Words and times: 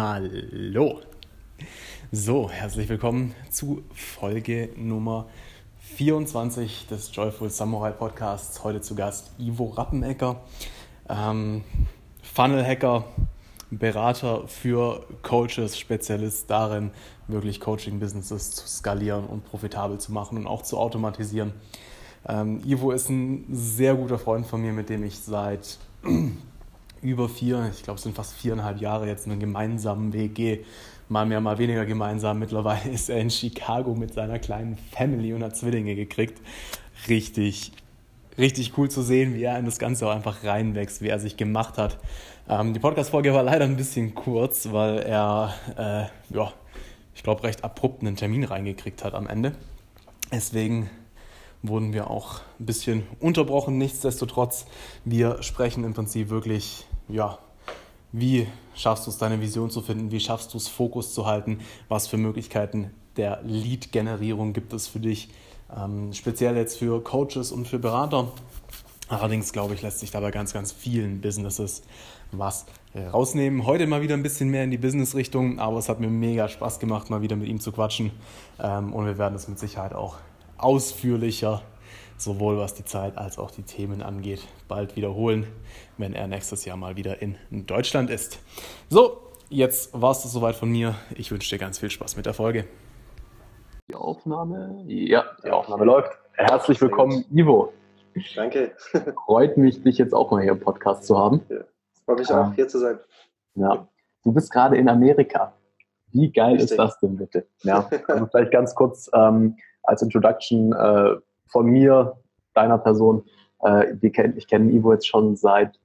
Hallo. 0.00 1.00
So, 2.12 2.48
herzlich 2.48 2.88
willkommen 2.88 3.34
zu 3.50 3.82
Folge 3.92 4.70
Nummer 4.76 5.26
24 5.96 6.86
des 6.86 7.12
Joyful 7.12 7.50
Samurai 7.50 7.90
Podcasts. 7.90 8.62
Heute 8.62 8.80
zu 8.80 8.94
Gast 8.94 9.32
Ivo 9.40 9.64
Rappenecker, 9.64 10.40
ähm, 11.08 11.64
Funnel 12.22 12.64
Hacker, 12.64 13.06
Berater 13.72 14.46
für 14.46 15.04
Coaches, 15.22 15.76
Spezialist 15.76 16.48
darin, 16.48 16.92
wirklich 17.26 17.58
Coaching-Businesses 17.58 18.52
zu 18.52 18.68
skalieren 18.68 19.24
und 19.24 19.46
profitabel 19.46 19.98
zu 19.98 20.12
machen 20.12 20.38
und 20.38 20.46
auch 20.46 20.62
zu 20.62 20.78
automatisieren. 20.78 21.54
Ähm, 22.24 22.62
Ivo 22.64 22.92
ist 22.92 23.08
ein 23.08 23.46
sehr 23.50 23.96
guter 23.96 24.20
Freund 24.20 24.46
von 24.46 24.62
mir, 24.62 24.72
mit 24.72 24.90
dem 24.90 25.02
ich 25.02 25.18
seit 25.18 25.78
über 27.02 27.28
vier, 27.28 27.70
ich 27.72 27.82
glaube 27.82 27.98
es 27.98 28.02
sind 28.02 28.14
fast 28.14 28.34
viereinhalb 28.34 28.80
Jahre 28.80 29.06
jetzt 29.06 29.26
einen 29.26 29.40
gemeinsamen 29.40 30.12
Weg 30.12 30.34
gehe. 30.34 30.60
Mal 31.08 31.24
mehr, 31.26 31.40
mal 31.40 31.58
weniger 31.58 31.86
gemeinsam. 31.86 32.38
Mittlerweile 32.38 32.90
ist 32.92 33.08
er 33.08 33.18
in 33.18 33.30
Chicago 33.30 33.94
mit 33.94 34.12
seiner 34.14 34.38
kleinen 34.38 34.76
Family 34.92 35.32
und 35.32 35.42
hat 35.42 35.56
Zwillinge 35.56 35.94
gekriegt. 35.94 36.40
Richtig, 37.08 37.72
richtig 38.36 38.76
cool 38.76 38.90
zu 38.90 39.02
sehen, 39.02 39.34
wie 39.34 39.44
er 39.44 39.58
in 39.58 39.64
das 39.64 39.78
Ganze 39.78 40.06
auch 40.06 40.14
einfach 40.14 40.44
reinwächst, 40.44 41.00
wie 41.00 41.08
er 41.08 41.18
sich 41.18 41.36
gemacht 41.36 41.78
hat. 41.78 41.98
Ähm, 42.48 42.74
die 42.74 42.80
Podcast-Folge 42.80 43.34
war 43.34 43.42
leider 43.42 43.64
ein 43.64 43.76
bisschen 43.76 44.14
kurz, 44.14 44.72
weil 44.72 44.98
er, 44.98 45.54
äh, 45.76 46.34
ja, 46.34 46.52
ich 47.14 47.22
glaube, 47.22 47.42
recht 47.42 47.64
abrupt 47.64 48.02
einen 48.02 48.16
Termin 48.16 48.44
reingekriegt 48.44 49.04
hat 49.04 49.14
am 49.14 49.26
Ende. 49.26 49.54
Deswegen 50.32 50.90
wurden 51.62 51.92
wir 51.92 52.10
auch 52.10 52.40
ein 52.60 52.66
bisschen 52.66 53.06
unterbrochen. 53.20 53.78
Nichtsdestotrotz, 53.78 54.66
wir 55.04 55.42
sprechen 55.42 55.84
im 55.84 55.94
Prinzip 55.94 56.30
wirklich, 56.30 56.86
ja, 57.08 57.38
wie 58.12 58.46
schaffst 58.74 59.06
du 59.06 59.10
es, 59.10 59.18
deine 59.18 59.40
Vision 59.40 59.70
zu 59.70 59.82
finden? 59.82 60.10
Wie 60.10 60.20
schaffst 60.20 60.54
du 60.54 60.58
es, 60.58 60.68
Fokus 60.68 61.14
zu 61.14 61.26
halten? 61.26 61.60
Was 61.88 62.06
für 62.06 62.16
Möglichkeiten 62.16 62.90
der 63.16 63.42
Lead-Generierung 63.42 64.52
gibt 64.52 64.72
es 64.72 64.86
für 64.86 65.00
dich? 65.00 65.28
Ähm, 65.76 66.12
speziell 66.12 66.56
jetzt 66.56 66.78
für 66.78 67.02
Coaches 67.02 67.52
und 67.52 67.68
für 67.68 67.78
Berater. 67.78 68.32
Allerdings, 69.08 69.52
glaube 69.52 69.74
ich, 69.74 69.82
lässt 69.82 70.00
sich 70.00 70.10
dabei 70.10 70.30
ganz, 70.30 70.52
ganz 70.52 70.72
vielen 70.72 71.20
Businesses 71.20 71.82
was 72.30 72.66
rausnehmen. 73.12 73.66
Heute 73.66 73.86
mal 73.86 74.02
wieder 74.02 74.14
ein 74.14 74.22
bisschen 74.22 74.50
mehr 74.50 74.64
in 74.64 74.70
die 74.70 74.78
Business-Richtung, 74.78 75.58
aber 75.58 75.78
es 75.78 75.88
hat 75.88 76.00
mir 76.00 76.08
mega 76.08 76.48
Spaß 76.48 76.78
gemacht, 76.78 77.10
mal 77.10 77.22
wieder 77.22 77.36
mit 77.36 77.48
ihm 77.48 77.60
zu 77.60 77.72
quatschen. 77.72 78.10
Ähm, 78.60 78.92
und 78.92 79.06
wir 79.06 79.18
werden 79.18 79.34
es 79.34 79.48
mit 79.48 79.58
Sicherheit 79.58 79.94
auch 79.94 80.16
ausführlicher, 80.56 81.62
sowohl 82.16 82.58
was 82.58 82.74
die 82.74 82.84
Zeit 82.84 83.16
als 83.16 83.38
auch 83.38 83.50
die 83.50 83.62
Themen 83.62 84.02
angeht, 84.02 84.40
bald 84.66 84.96
wiederholen, 84.96 85.46
wenn 85.98 86.14
er 86.14 86.26
nächstes 86.26 86.64
Jahr 86.64 86.76
mal 86.76 86.96
wieder 86.96 87.20
in 87.20 87.36
Deutschland 87.50 88.08
ist. 88.08 88.38
So, 88.88 89.20
jetzt 89.50 90.00
war 90.00 90.12
es 90.12 90.22
soweit 90.22 90.54
von 90.54 90.70
mir. 90.70 90.94
Ich 91.16 91.30
wünsche 91.30 91.50
dir 91.50 91.58
ganz 91.58 91.78
viel 91.78 91.90
Spaß 91.90 92.16
mit 92.16 92.24
der 92.24 92.34
Folge. 92.34 92.64
Die 93.90 93.94
Aufnahme? 93.94 94.84
Ja, 94.86 95.24
die 95.44 95.50
Aufnahme 95.50 95.84
läuft. 95.84 96.12
Herzlich 96.34 96.80
willkommen, 96.80 97.24
Ivo. 97.30 97.72
Danke. 98.34 98.72
Freut 99.26 99.56
mich, 99.56 99.82
dich 99.82 99.98
jetzt 99.98 100.14
auch 100.14 100.30
mal 100.30 100.42
hier 100.42 100.52
im 100.52 100.60
Podcast 100.60 101.04
zu 101.04 101.18
haben. 101.18 101.42
Ja, 101.48 101.58
freut 102.04 102.18
mich 102.18 102.30
auch, 102.30 102.46
ähm, 102.46 102.52
hier 102.52 102.68
zu 102.68 102.78
sein. 102.78 102.98
Ja, 103.54 103.88
du 104.24 104.32
bist 104.32 104.52
gerade 104.52 104.76
in 104.76 104.88
Amerika. 104.88 105.52
Wie 106.12 106.30
geil 106.30 106.52
Richtig. 106.52 106.70
ist 106.70 106.78
das 106.78 106.98
denn 107.00 107.16
bitte? 107.16 107.46
Ja, 107.62 107.88
also 108.08 108.26
vielleicht 108.26 108.52
ganz 108.52 108.74
kurz, 108.74 109.10
ähm, 109.14 109.56
als 109.82 110.02
Introduction 110.02 110.72
äh, 110.72 111.16
von 111.46 111.66
mir, 111.66 112.16
deiner 112.54 112.78
Person. 112.78 113.24
Äh, 113.62 113.96
kenn, 114.10 114.36
ich 114.36 114.46
kenne 114.46 114.70
Ivo 114.70 114.92
jetzt 114.92 115.06
schon 115.06 115.34
seit 115.36 115.78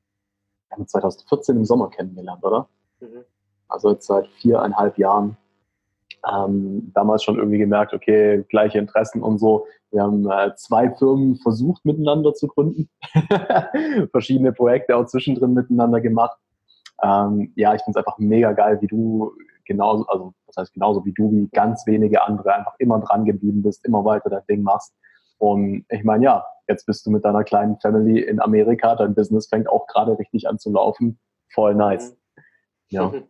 2014 0.78 1.58
im 1.58 1.66
Sommer 1.66 1.90
kennengelernt, 1.90 2.44
oder? 2.44 2.68
Mhm. 3.00 3.24
Also 3.68 3.92
jetzt 3.92 4.08
seit 4.08 4.28
viereinhalb 4.28 4.98
Jahren. 4.98 5.38
Ähm, 6.32 6.92
damals 6.94 7.24
schon 7.24 7.38
irgendwie 7.38 7.58
gemerkt, 7.58 7.94
okay, 7.94 8.46
gleiche 8.48 8.80
Interessen 8.80 9.22
und 9.22 9.40
so. 9.40 9.68
Wir 9.92 10.04
haben 10.04 10.30
äh, 10.30 10.56
zwei 10.56 10.90
Firmen 10.90 11.36
versucht 11.36 11.84
miteinander 11.84 12.34
zu 12.34 12.48
gründen, 12.48 12.90
verschiedene 14.12 14.54
Projekte 14.54 14.96
auch 14.96 15.06
zwischendrin 15.06 15.54
miteinander 15.54 16.00
gemacht. 16.00 16.38
Ähm, 17.04 17.52
ja, 17.56 17.76
ich 17.76 17.82
finde 17.84 18.00
es 18.00 18.06
einfach 18.06 18.18
mega 18.20 18.54
geil, 18.54 18.80
wie 18.82 18.88
du 18.88 19.34
genauso, 19.66 20.06
also 20.08 20.34
das 20.48 20.58
heißt 20.58 20.74
genauso 20.74 21.04
wie 21.06 21.14
du, 21.14 21.32
wie 21.32 21.50
ganz 21.50 21.86
wenige 21.86 22.24
andere 22.24 22.56
einfach 22.56 22.76
immer 22.80 23.00
dran 23.00 23.26
geblieben 23.26 23.62
bist, 23.62 23.86
immer 23.86 24.06
weiter 24.06 24.30
dein 24.30 24.46
Ding 24.50 24.64
machst. 24.64 24.94
Und 25.38 25.86
ich 25.90 26.04
meine, 26.04 26.24
ja, 26.24 26.46
jetzt 26.68 26.86
bist 26.86 27.06
du 27.06 27.12
mit 27.12 27.26
deiner 27.26 27.44
kleinen 27.44 27.78
Family 27.80 28.22
in 28.22 28.40
Amerika, 28.40 28.96
dein 28.96 29.16
Business 29.16 29.48
fängt 29.48 29.68
auch 29.68 29.88
gerade 29.88 30.18
richtig 30.18 30.48
an 30.48 30.60
zu 30.60 30.72
laufen. 30.72 31.20
Voll 31.54 31.76
nice. 31.76 32.16
Ja. 32.90 33.12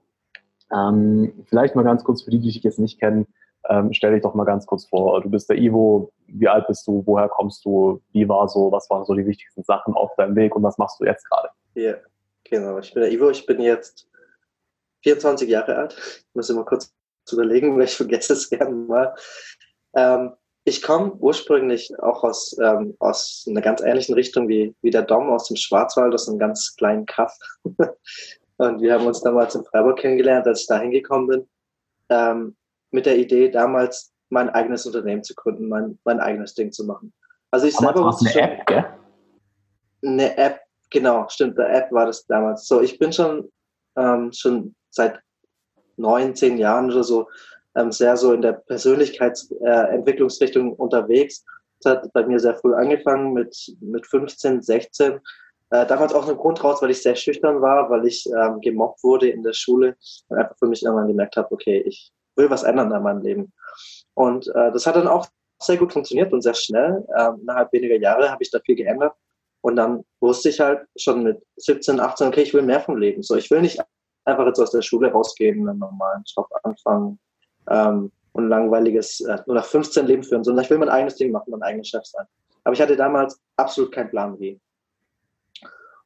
Ähm, 0.71 1.45
vielleicht 1.49 1.75
mal 1.75 1.83
ganz 1.83 2.03
kurz 2.03 2.23
für 2.23 2.31
die, 2.31 2.39
die 2.39 2.47
dich 2.47 2.63
jetzt 2.63 2.79
nicht 2.79 2.99
kennen, 2.99 3.27
ähm, 3.69 3.93
stell 3.93 4.13
dich 4.13 4.23
doch 4.23 4.33
mal 4.33 4.43
ganz 4.43 4.65
kurz 4.65 4.85
vor. 4.85 5.21
Du 5.21 5.29
bist 5.29 5.49
der 5.49 5.57
Ivo, 5.57 6.11
wie 6.27 6.47
alt 6.47 6.67
bist 6.67 6.87
du, 6.87 7.03
woher 7.05 7.29
kommst 7.29 7.63
du, 7.63 8.01
wie 8.11 8.27
war 8.27 8.47
so, 8.49 8.71
was 8.71 8.89
waren 8.89 9.05
so 9.05 9.13
die 9.13 9.25
wichtigsten 9.25 9.63
Sachen 9.63 9.93
auf 9.93 10.15
deinem 10.15 10.35
Weg 10.35 10.55
und 10.55 10.63
was 10.63 10.77
machst 10.77 10.99
du 10.99 11.05
jetzt 11.05 11.29
gerade? 11.29 11.49
Ja, 11.75 11.95
genau. 12.43 12.79
Ich 12.79 12.93
bin 12.93 13.03
der 13.03 13.11
Ivo, 13.11 13.29
ich 13.29 13.45
bin 13.45 13.61
jetzt 13.61 14.09
24 15.03 15.49
Jahre 15.49 15.75
alt. 15.75 15.95
Ich 15.97 16.25
muss 16.33 16.49
immer 16.49 16.65
kurz 16.65 16.93
überlegen, 17.31 17.77
weil 17.77 17.85
ich 17.85 17.95
vergesse 17.95 18.33
es 18.33 18.49
gerne 18.49 18.73
mal. 18.73 19.15
Ähm, 19.95 20.33
ich 20.65 20.81
komme 20.81 21.13
ursprünglich 21.13 21.91
auch 21.99 22.23
aus, 22.23 22.57
ähm, 22.61 22.95
aus 22.99 23.45
einer 23.49 23.61
ganz 23.61 23.81
ähnlichen 23.81 24.15
Richtung 24.15 24.47
wie, 24.47 24.73
wie 24.81 24.91
der 24.91 25.01
Dom 25.01 25.29
aus 25.29 25.47
dem 25.47 25.57
Schwarzwald, 25.57 26.13
aus 26.13 26.29
einem 26.29 26.39
ganz 26.39 26.75
kleinen 26.77 27.05
Kaff. 27.05 27.37
und 28.57 28.81
wir 28.81 28.93
haben 28.93 29.05
uns 29.05 29.21
damals 29.21 29.55
in 29.55 29.65
Freiburg 29.65 29.99
kennengelernt, 29.99 30.47
als 30.47 30.61
ich 30.61 30.67
da 30.67 30.79
hingekommen 30.79 31.27
bin, 31.27 31.49
ähm, 32.09 32.55
mit 32.91 33.05
der 33.05 33.17
Idee, 33.17 33.49
damals 33.49 34.13
mein 34.29 34.49
eigenes 34.49 34.85
Unternehmen 34.85 35.23
zu 35.23 35.35
gründen, 35.35 35.67
mein, 35.67 35.99
mein 36.05 36.19
eigenes 36.19 36.53
Ding 36.53 36.71
zu 36.71 36.85
machen. 36.85 37.13
Also 37.51 37.67
ich 37.67 37.75
damals 37.75 37.95
selber 37.95 38.07
wusste 38.07 38.25
eine 38.25 38.33
schon, 38.33 38.57
App, 38.59 38.67
gell? 38.67 38.85
Eine 40.05 40.37
App, 40.37 40.59
genau, 40.89 41.27
stimmt, 41.27 41.59
eine 41.59 41.75
App 41.75 41.91
war 41.91 42.05
das 42.05 42.25
damals. 42.25 42.67
So, 42.67 42.81
ich 42.81 42.97
bin 42.97 43.11
schon, 43.11 43.51
ähm, 43.97 44.31
schon 44.31 44.75
seit 44.89 45.19
neun, 45.97 46.35
zehn 46.35 46.57
Jahren 46.57 46.89
oder 46.89 47.03
so 47.03 47.27
ähm, 47.75 47.91
sehr 47.91 48.17
so 48.17 48.33
in 48.33 48.41
der 48.41 48.53
Persönlichkeitsentwicklungsrichtung 48.53 50.71
äh, 50.71 50.75
unterwegs. 50.75 51.45
Das 51.81 51.97
hat 51.97 52.11
bei 52.13 52.25
mir 52.25 52.39
sehr 52.39 52.55
früh 52.55 52.73
angefangen 52.73 53.33
mit, 53.33 53.55
mit 53.81 54.07
15, 54.07 54.61
16. 54.61 55.19
Äh, 55.71 55.85
damals 55.87 56.13
auch 56.13 56.27
ein 56.27 56.37
Grund 56.37 56.63
raus, 56.63 56.81
weil 56.81 56.91
ich 56.91 57.01
sehr 57.01 57.15
schüchtern 57.15 57.61
war, 57.61 57.89
weil 57.89 58.05
ich 58.05 58.25
ähm, 58.27 58.61
gemobbt 58.61 59.03
wurde 59.03 59.29
in 59.29 59.43
der 59.43 59.53
Schule 59.53 59.95
und 60.27 60.37
einfach 60.37 60.57
für 60.57 60.67
mich 60.67 60.83
irgendwann 60.83 61.07
gemerkt 61.07 61.35
habe, 61.35 61.51
okay, 61.51 61.83
ich 61.85 62.11
will 62.35 62.49
was 62.49 62.63
ändern 62.63 62.91
in 62.91 63.03
meinem 63.03 63.21
Leben. 63.21 63.53
Und 64.13 64.47
äh, 64.49 64.71
das 64.71 64.85
hat 64.85 64.95
dann 64.95 65.07
auch 65.07 65.27
sehr 65.61 65.77
gut 65.77 65.93
funktioniert 65.93 66.33
und 66.33 66.41
sehr 66.41 66.53
schnell. 66.53 67.05
Ähm, 67.17 67.39
innerhalb 67.41 67.71
weniger 67.73 67.97
Jahre 67.97 68.29
habe 68.29 68.43
ich 68.43 68.51
da 68.51 68.59
viel 68.59 68.75
geändert. 68.75 69.13
Und 69.61 69.77
dann 69.77 70.03
wusste 70.19 70.49
ich 70.49 70.59
halt 70.59 70.85
schon 70.97 71.23
mit 71.23 71.41
17, 71.55 71.99
18, 71.99 72.27
okay, 72.27 72.41
ich 72.41 72.53
will 72.53 72.63
mehr 72.63 72.81
vom 72.81 72.97
Leben. 72.97 73.23
So, 73.23 73.35
ich 73.35 73.49
will 73.49 73.61
nicht 73.61 73.79
einfach 74.25 74.45
jetzt 74.45 74.59
aus 74.59 74.71
der 74.71 74.81
Schule 74.81 75.11
rausgehen, 75.11 75.67
einen 75.67 75.79
normalen 75.79 76.23
Job 76.35 76.47
anfangen 76.63 77.19
ähm, 77.69 78.11
und 78.33 78.49
langweiliges 78.49 79.21
äh, 79.21 79.37
nur 79.45 79.55
nach 79.55 79.65
15 79.65 80.07
Leben 80.07 80.23
führen, 80.23 80.43
sondern 80.43 80.63
ich 80.63 80.69
will 80.69 80.77
mein 80.77 80.89
eigenes 80.89 81.15
Ding 81.15 81.31
machen, 81.31 81.51
mein 81.51 81.63
eigener 81.63 81.83
Chef 81.83 82.05
sein. 82.05 82.25
Aber 82.63 82.73
ich 82.73 82.81
hatte 82.81 82.95
damals 82.95 83.41
absolut 83.57 83.91
keinen 83.91 84.09
Plan 84.09 84.39
wie. 84.39 84.59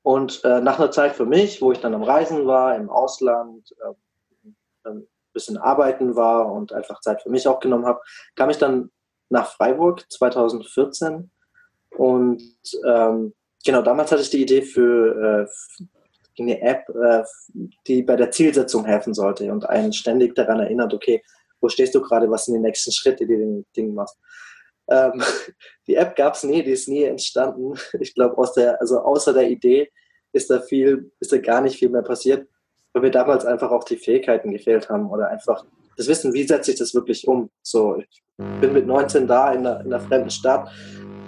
Und 0.04 0.44
äh, 0.44 0.62
nach 0.62 0.80
einer 0.80 0.92
Zeit 0.92 1.16
für 1.16 1.26
mich, 1.26 1.62
wo 1.62 1.72
ich 1.72 1.80
dann 1.80 1.94
am 1.94 2.04
Reisen 2.04 2.48
war, 2.48 2.76
im 2.76 2.90
Ausland, 2.90 3.74
äh, 3.84 4.90
ein 4.90 5.08
bisschen 5.34 5.58
arbeiten 5.58 6.16
war 6.16 6.52
und 6.52 6.72
einfach 6.74 7.02
Zeit 7.02 7.22
für 7.22 7.30
mich 7.30 7.48
auch 7.48 7.60
genommen 7.60 7.86
habe, 7.86 8.02
kam 8.36 8.50
ich 8.50 8.58
dann 8.58 8.90
nach 9.30 9.52
Freiburg 9.52 10.06
2014 10.10 11.30
und 11.98 12.42
ähm, 12.86 13.34
genau 13.66 13.82
damals 13.82 14.12
hatte 14.12 14.22
ich 14.22 14.30
die 14.30 14.42
Idee 14.42 14.62
für, 14.62 15.46
äh, 15.46 15.84
eine 16.40 16.62
App, 16.62 16.88
äh, 16.90 17.24
die 17.88 18.04
bei 18.04 18.16
der 18.16 18.32
Zielsetzung 18.32 18.86
helfen 18.86 19.14
sollte 19.14 19.52
und 19.52 19.68
einen 19.68 19.94
ständig 19.94 20.36
daran 20.36 20.60
erinnert, 20.60 20.94
okay, 20.94 21.24
wo 21.62 21.70
stehst 21.70 21.96
du 21.96 22.02
gerade, 22.02 22.30
was 22.30 22.46
sind 22.46 22.56
die 22.56 22.62
nächsten 22.62 22.92
Schritte, 22.92 23.26
die 23.26 23.34
du 23.34 23.40
den 23.40 23.66
Ding 23.76 23.94
machst. 23.94 24.18
Ähm, 24.90 25.22
die 25.88 25.96
App 25.96 26.16
gab 26.16 26.34
es 26.34 26.44
nie, 26.44 26.64
die 26.64 26.72
ist 26.72 26.88
nie 26.88 27.04
entstanden. 27.04 27.74
Ich 28.00 28.14
glaube, 28.14 28.38
aus 28.38 28.58
also 28.58 29.00
außer 29.00 29.34
der 29.34 29.50
Idee 29.50 29.90
ist 30.34 30.50
da 30.50 30.60
viel, 30.62 31.12
ist 31.20 31.32
da 31.32 31.38
gar 31.38 31.62
nicht 31.62 31.78
viel 31.78 31.90
mehr 31.90 32.04
passiert, 32.04 32.48
weil 32.94 33.02
mir 33.02 33.12
damals 33.12 33.46
einfach 33.46 33.72
auch 33.72 33.84
die 33.84 33.98
Fähigkeiten 33.98 34.52
gefehlt 34.52 34.90
haben 34.90 35.10
oder 35.10 35.30
einfach 35.30 35.66
das 35.98 36.08
Wissen, 36.08 36.34
wie 36.34 36.44
setze 36.44 36.72
ich 36.72 36.78
das 36.78 36.94
wirklich 36.94 37.28
um. 37.28 37.50
So, 37.64 37.98
ich 37.98 38.24
bin 38.38 38.74
mit 38.74 38.86
19 38.86 39.28
da 39.28 39.52
in 39.52 39.66
einer, 39.66 39.82
in 39.82 39.88
einer 39.88 40.00
fremden 40.00 40.30
Stadt, 40.30 40.70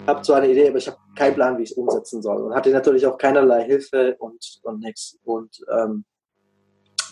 habe 0.06 0.22
zwar 0.22 0.38
eine 0.38 0.52
Idee, 0.52 0.70
aber 0.70 0.78
ich 0.78 0.88
habe 0.88 0.98
keinen 1.16 1.36
Plan, 1.36 1.58
wie 1.58 1.64
ich 1.64 1.72
es 1.72 1.78
umsetzen 1.78 2.22
soll. 2.22 2.42
Und 2.42 2.56
hatte 2.56 2.70
natürlich 2.70 3.06
auch 3.06 3.18
keinerlei 3.18 3.64
Hilfe 3.64 4.16
und, 4.20 4.60
und 4.64 4.80
nichts. 4.80 5.18
Und 5.24 5.60
ähm, 5.72 6.06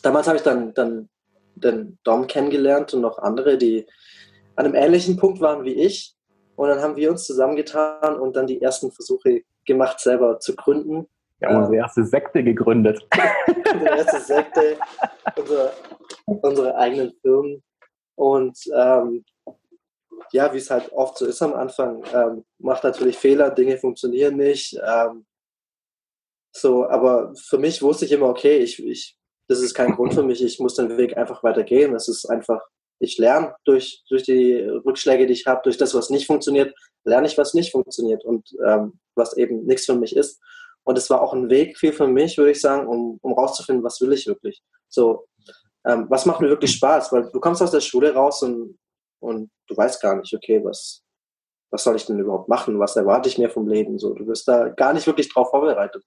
damals 0.04 0.28
habe 0.28 0.38
ich 0.38 0.44
dann, 0.44 0.74
dann 0.74 1.10
den 1.60 1.98
Dom 2.04 2.28
kennengelernt 2.28 2.94
und 2.94 3.02
noch 3.02 3.20
andere, 3.20 3.58
die 3.58 3.86
an 4.56 4.66
einem 4.66 4.76
ähnlichen 4.76 5.18
Punkt 5.18 5.42
waren 5.42 5.64
wie 5.64 5.74
ich. 5.74 6.14
Und 6.56 6.70
dann 6.70 6.82
haben 6.82 6.96
wir 6.96 7.12
uns 7.12 7.26
zusammengetan 7.26 8.20
und 8.20 8.36
dann 8.36 8.48
die 8.48 8.62
ersten 8.62 8.92
Versuche 8.92 9.42
gemacht, 9.66 10.00
selber 10.00 10.40
zu 10.40 10.56
gründen. 10.56 11.08
Wir 11.40 11.50
haben 11.50 11.58
unsere 11.58 11.76
erste 11.76 12.04
Sekte 12.04 12.44
gegründet. 12.44 13.08
unsere 13.74 13.98
erste 13.98 14.20
Sekte, 14.22 14.78
unser 15.36 15.72
unsere 16.28 16.76
eigenen 16.76 17.14
Firmen. 17.22 17.64
Und 18.16 18.58
ähm, 18.76 19.26
ja, 20.32 20.54
wie 20.54 20.58
es 20.58 20.70
halt 20.70 20.92
oft 20.92 21.18
so 21.18 21.26
ist 21.26 21.42
am 21.42 21.54
Anfang, 21.54 22.04
ähm, 22.14 22.46
macht 22.58 22.84
natürlich 22.84 23.18
Fehler, 23.18 23.52
Dinge 23.52 23.78
funktionieren 23.78 24.36
nicht. 24.36 24.78
Ähm, 24.86 25.26
so, 26.52 26.88
aber 26.90 27.34
für 27.36 27.58
mich 27.58 27.82
wusste 27.82 28.06
ich 28.06 28.12
immer, 28.12 28.28
okay, 28.28 28.58
ich, 28.58 28.84
ich, 28.84 29.17
das 29.48 29.60
ist 29.60 29.74
kein 29.74 29.96
Grund 29.96 30.14
für 30.14 30.24
mich, 30.24 30.44
ich 30.44 30.60
muss 30.60 30.76
den 30.76 30.98
Weg 30.98 31.18
einfach 31.18 31.44
weitergehen. 31.44 31.96
Es 31.96 32.08
ist 32.08 32.26
einfach, 32.26 32.62
ich 33.00 33.18
lerne 33.18 33.56
durch, 33.66 34.04
durch 34.10 34.24
die 34.24 34.56
Rückschläge, 34.86 35.26
die 35.26 35.34
ich 35.34 35.46
habe, 35.46 35.62
durch 35.64 35.78
das, 35.78 35.94
was 35.94 36.10
nicht 36.10 36.28
funktioniert, 36.28 36.74
lerne 37.06 37.28
ich, 37.28 37.38
was 37.38 37.54
nicht 37.54 37.72
funktioniert 37.72 38.26
und 38.26 38.50
ähm, 38.66 39.00
was 39.16 39.38
eben 39.38 39.66
nichts 39.66 39.86
für 39.86 39.96
mich 39.96 40.16
ist. 40.16 40.42
Und 40.84 40.98
es 40.98 41.10
war 41.10 41.22
auch 41.22 41.34
ein 41.34 41.50
Weg 41.50 41.78
viel 41.78 41.94
für 41.94 42.08
mich, 42.08 42.38
würde 42.38 42.52
ich 42.52 42.62
sagen, 42.62 42.88
um, 42.88 43.20
um 43.22 43.34
rauszufinden, 43.34 43.84
was 43.84 44.00
will 44.02 44.14
ich 44.14 44.28
wirklich. 44.28 44.62
So, 44.90 45.28
ähm, 45.86 46.08
was 46.10 46.26
macht 46.26 46.42
mir 46.42 46.50
wirklich 46.50 46.72
Spaß? 46.72 47.12
Weil 47.12 47.30
du 47.32 47.40
kommst 47.40 47.62
aus 47.62 47.72
der 47.72 47.82
Schule 47.82 48.14
raus 48.14 48.42
und, 48.44 48.78
und 49.20 49.50
du 49.68 49.76
weißt 49.78 50.02
gar 50.02 50.16
nicht, 50.16 50.34
okay, 50.34 50.64
was, 50.64 51.04
was 51.72 51.84
soll 51.84 51.96
ich 51.96 52.06
denn 52.06 52.20
überhaupt 52.20 52.50
machen? 52.50 52.80
Was 52.80 52.96
erwarte 52.96 53.30
ich 53.30 53.38
mir 53.38 53.50
vom 53.50 53.68
Leben? 53.68 53.98
So, 53.98 54.14
du 54.14 54.28
wirst 54.28 54.48
da 54.48 54.70
gar 54.70 54.94
nicht 54.94 55.08
wirklich 55.08 55.32
drauf 55.32 55.50
vorbereitet. 55.50 56.04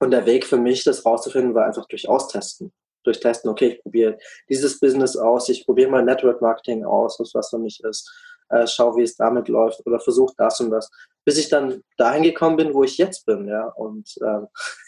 Und 0.00 0.10
der 0.10 0.26
Weg 0.26 0.46
für 0.46 0.56
mich, 0.56 0.82
das 0.82 1.04
rauszufinden, 1.04 1.54
war 1.54 1.66
einfach 1.66 1.86
durch 1.86 2.08
Austesten. 2.08 2.72
Durch 3.04 3.20
Testen, 3.20 3.50
okay, 3.50 3.68
ich 3.68 3.82
probiere 3.82 4.18
dieses 4.48 4.78
Business 4.78 5.16
aus, 5.16 5.48
ich 5.48 5.64
probiere 5.64 5.90
mal 5.90 6.02
Network 6.02 6.42
Marketing 6.42 6.84
aus, 6.84 7.18
was 7.18 7.32
was 7.34 7.48
für 7.48 7.58
mich 7.58 7.82
ist, 7.82 8.10
äh, 8.50 8.66
schau, 8.66 8.96
wie 8.96 9.02
es 9.02 9.16
damit 9.16 9.48
läuft 9.48 9.86
oder 9.86 10.00
versuche 10.00 10.34
das 10.36 10.60
und 10.60 10.70
das, 10.70 10.90
bis 11.24 11.38
ich 11.38 11.48
dann 11.48 11.82
dahin 11.96 12.22
gekommen 12.22 12.56
bin, 12.56 12.74
wo 12.74 12.84
ich 12.84 12.98
jetzt 12.98 13.24
bin, 13.24 13.48
ja. 13.48 13.68
Und 13.68 14.14
äh, 14.20 14.40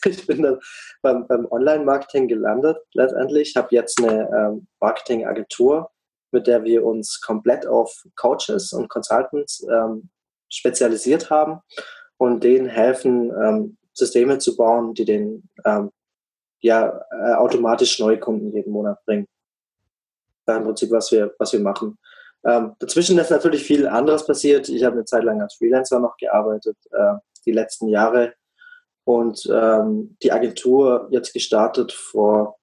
ich 0.08 0.26
bin 0.26 0.42
dann 0.42 0.58
beim, 1.00 1.26
beim 1.26 1.46
Online-Marketing 1.50 2.28
gelandet 2.28 2.78
letztendlich. 2.92 3.50
Ich 3.50 3.56
habe 3.56 3.68
jetzt 3.70 4.02
eine 4.02 4.28
ähm, 4.30 4.66
Marketing-Agentur, 4.80 5.90
mit 6.32 6.46
der 6.46 6.64
wir 6.64 6.84
uns 6.84 7.20
komplett 7.20 7.66
auf 7.66 8.04
Coaches 8.16 8.72
und 8.72 8.88
Consultants 8.88 9.66
ähm, 9.70 10.10
spezialisiert 10.48 11.30
haben 11.30 11.60
und 12.18 12.44
denen 12.44 12.66
helfen, 12.66 13.30
ähm, 13.30 13.78
Systeme 13.92 14.38
zu 14.38 14.56
bauen, 14.56 14.94
die 14.94 15.04
den 15.04 15.48
ähm, 15.64 15.90
ja 16.60 17.04
äh, 17.10 17.34
automatisch 17.34 17.98
neue 17.98 18.18
Kunden 18.18 18.52
jeden 18.52 18.72
Monat 18.72 19.04
bringen. 19.04 19.26
Das 20.46 20.56
im 20.56 20.64
Prinzip, 20.64 20.90
was 20.90 21.12
wir, 21.12 21.34
was 21.38 21.52
wir 21.52 21.60
machen. 21.60 21.98
Ähm, 22.44 22.74
dazwischen 22.78 23.18
ist 23.18 23.30
natürlich 23.30 23.62
viel 23.64 23.86
anderes 23.86 24.26
passiert. 24.26 24.68
Ich 24.68 24.82
habe 24.82 24.96
eine 24.96 25.04
Zeit 25.04 25.22
lang 25.24 25.40
als 25.40 25.54
Freelancer 25.54 26.00
noch 26.00 26.16
gearbeitet, 26.16 26.76
äh, 26.90 27.14
die 27.46 27.52
letzten 27.52 27.88
Jahre. 27.88 28.34
Und 29.04 29.48
ähm, 29.52 30.16
die 30.22 30.32
Agentur 30.32 31.08
jetzt 31.10 31.32
gestartet 31.32 31.92
vor 31.92 32.58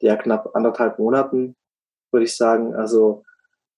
ja, 0.00 0.16
knapp 0.16 0.54
anderthalb 0.54 0.98
Monaten, 0.98 1.56
würde 2.10 2.24
ich 2.24 2.36
sagen. 2.36 2.74
Also 2.74 3.24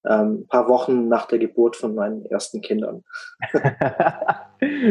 ähm, 0.06 0.40
ein 0.40 0.46
paar 0.48 0.68
Wochen 0.68 1.08
nach 1.08 1.26
der 1.26 1.38
Geburt 1.38 1.76
von 1.76 1.94
meinen 1.94 2.24
ersten 2.26 2.60
Kindern. 2.60 3.04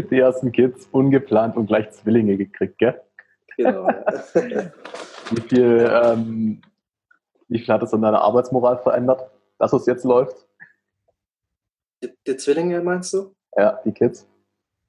die 0.09 0.19
ersten 0.19 0.51
Kids, 0.51 0.87
ungeplant 0.91 1.57
und 1.57 1.67
gleich 1.67 1.91
Zwillinge 1.91 2.37
gekriegt, 2.37 2.77
gell? 2.77 3.01
Genau. 3.57 3.87
Wie, 5.31 5.41
viel, 5.41 5.89
ähm, 5.91 6.61
wie 7.47 7.59
viel 7.59 7.73
hat 7.73 7.83
es 7.83 7.93
an 7.93 8.01
deiner 8.01 8.21
Arbeitsmoral 8.21 8.77
verändert, 8.79 9.29
dass 9.57 9.71
es 9.73 9.85
jetzt 9.85 10.03
läuft? 10.03 10.47
Die, 12.03 12.13
die 12.27 12.35
Zwillinge 12.35 12.81
meinst 12.81 13.13
du? 13.13 13.33
Ja, 13.55 13.79
die 13.85 13.93
Kids. 13.93 14.27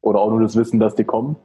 Oder 0.01 0.21
auch 0.21 0.31
nur 0.31 0.41
das 0.41 0.57
Wissen, 0.57 0.81
dass 0.81 0.95
die 0.95 1.05
kommen? 1.05 1.37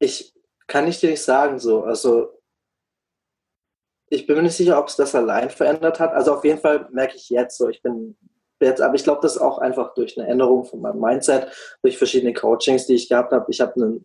Ich 0.00 0.34
kann 0.66 0.88
ich 0.88 0.98
dir 1.00 1.10
nicht 1.10 1.22
sagen 1.22 1.58
so. 1.58 1.84
Also 1.84 2.40
ich 4.08 4.26
bin 4.26 4.36
mir 4.36 4.42
nicht 4.42 4.56
sicher, 4.56 4.78
ob 4.78 4.88
es 4.88 4.96
das 4.96 5.14
allein 5.14 5.50
verändert 5.50 6.00
hat. 6.00 6.12
Also 6.12 6.34
auf 6.34 6.44
jeden 6.44 6.60
Fall 6.60 6.88
merke 6.90 7.16
ich 7.16 7.30
jetzt 7.30 7.56
so, 7.56 7.68
ich 7.68 7.80
bin 7.82 8.16
jetzt, 8.66 8.80
aber 8.80 8.94
ich 8.94 9.04
glaube, 9.04 9.20
das 9.22 9.38
auch 9.38 9.58
einfach 9.58 9.94
durch 9.94 10.18
eine 10.18 10.28
Änderung 10.28 10.64
von 10.64 10.80
meinem 10.80 11.00
Mindset, 11.00 11.48
durch 11.82 11.98
verschiedene 11.98 12.32
Coachings, 12.32 12.86
die 12.86 12.94
ich 12.94 13.08
gehabt 13.08 13.32
habe. 13.32 13.46
Ich 13.48 13.60
habe 13.60 14.00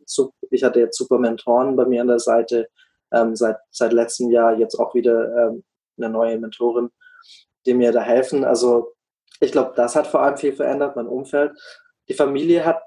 ich 0.51 0.63
hatte 0.63 0.79
jetzt 0.79 0.97
super 0.97 1.19
Mentoren 1.19 1.75
bei 1.75 1.85
mir 1.85 2.01
an 2.01 2.07
der 2.07 2.19
Seite 2.19 2.67
ähm, 3.11 3.35
seit 3.35 3.57
seit 3.71 3.93
letztem 3.93 4.29
Jahr 4.31 4.57
jetzt 4.57 4.75
auch 4.75 4.93
wieder 4.95 5.49
ähm, 5.49 5.63
eine 5.97 6.09
neue 6.09 6.37
Mentorin, 6.37 6.89
die 7.65 7.73
mir 7.73 7.91
da 7.91 8.01
helfen. 8.01 8.43
Also 8.43 8.93
ich 9.39 9.51
glaube, 9.51 9.73
das 9.75 9.95
hat 9.95 10.07
vor 10.07 10.21
allem 10.21 10.37
viel 10.37 10.53
verändert, 10.53 10.95
mein 10.95 11.07
Umfeld. 11.07 11.51
Die 12.07 12.13
Familie 12.13 12.65
hat, 12.65 12.81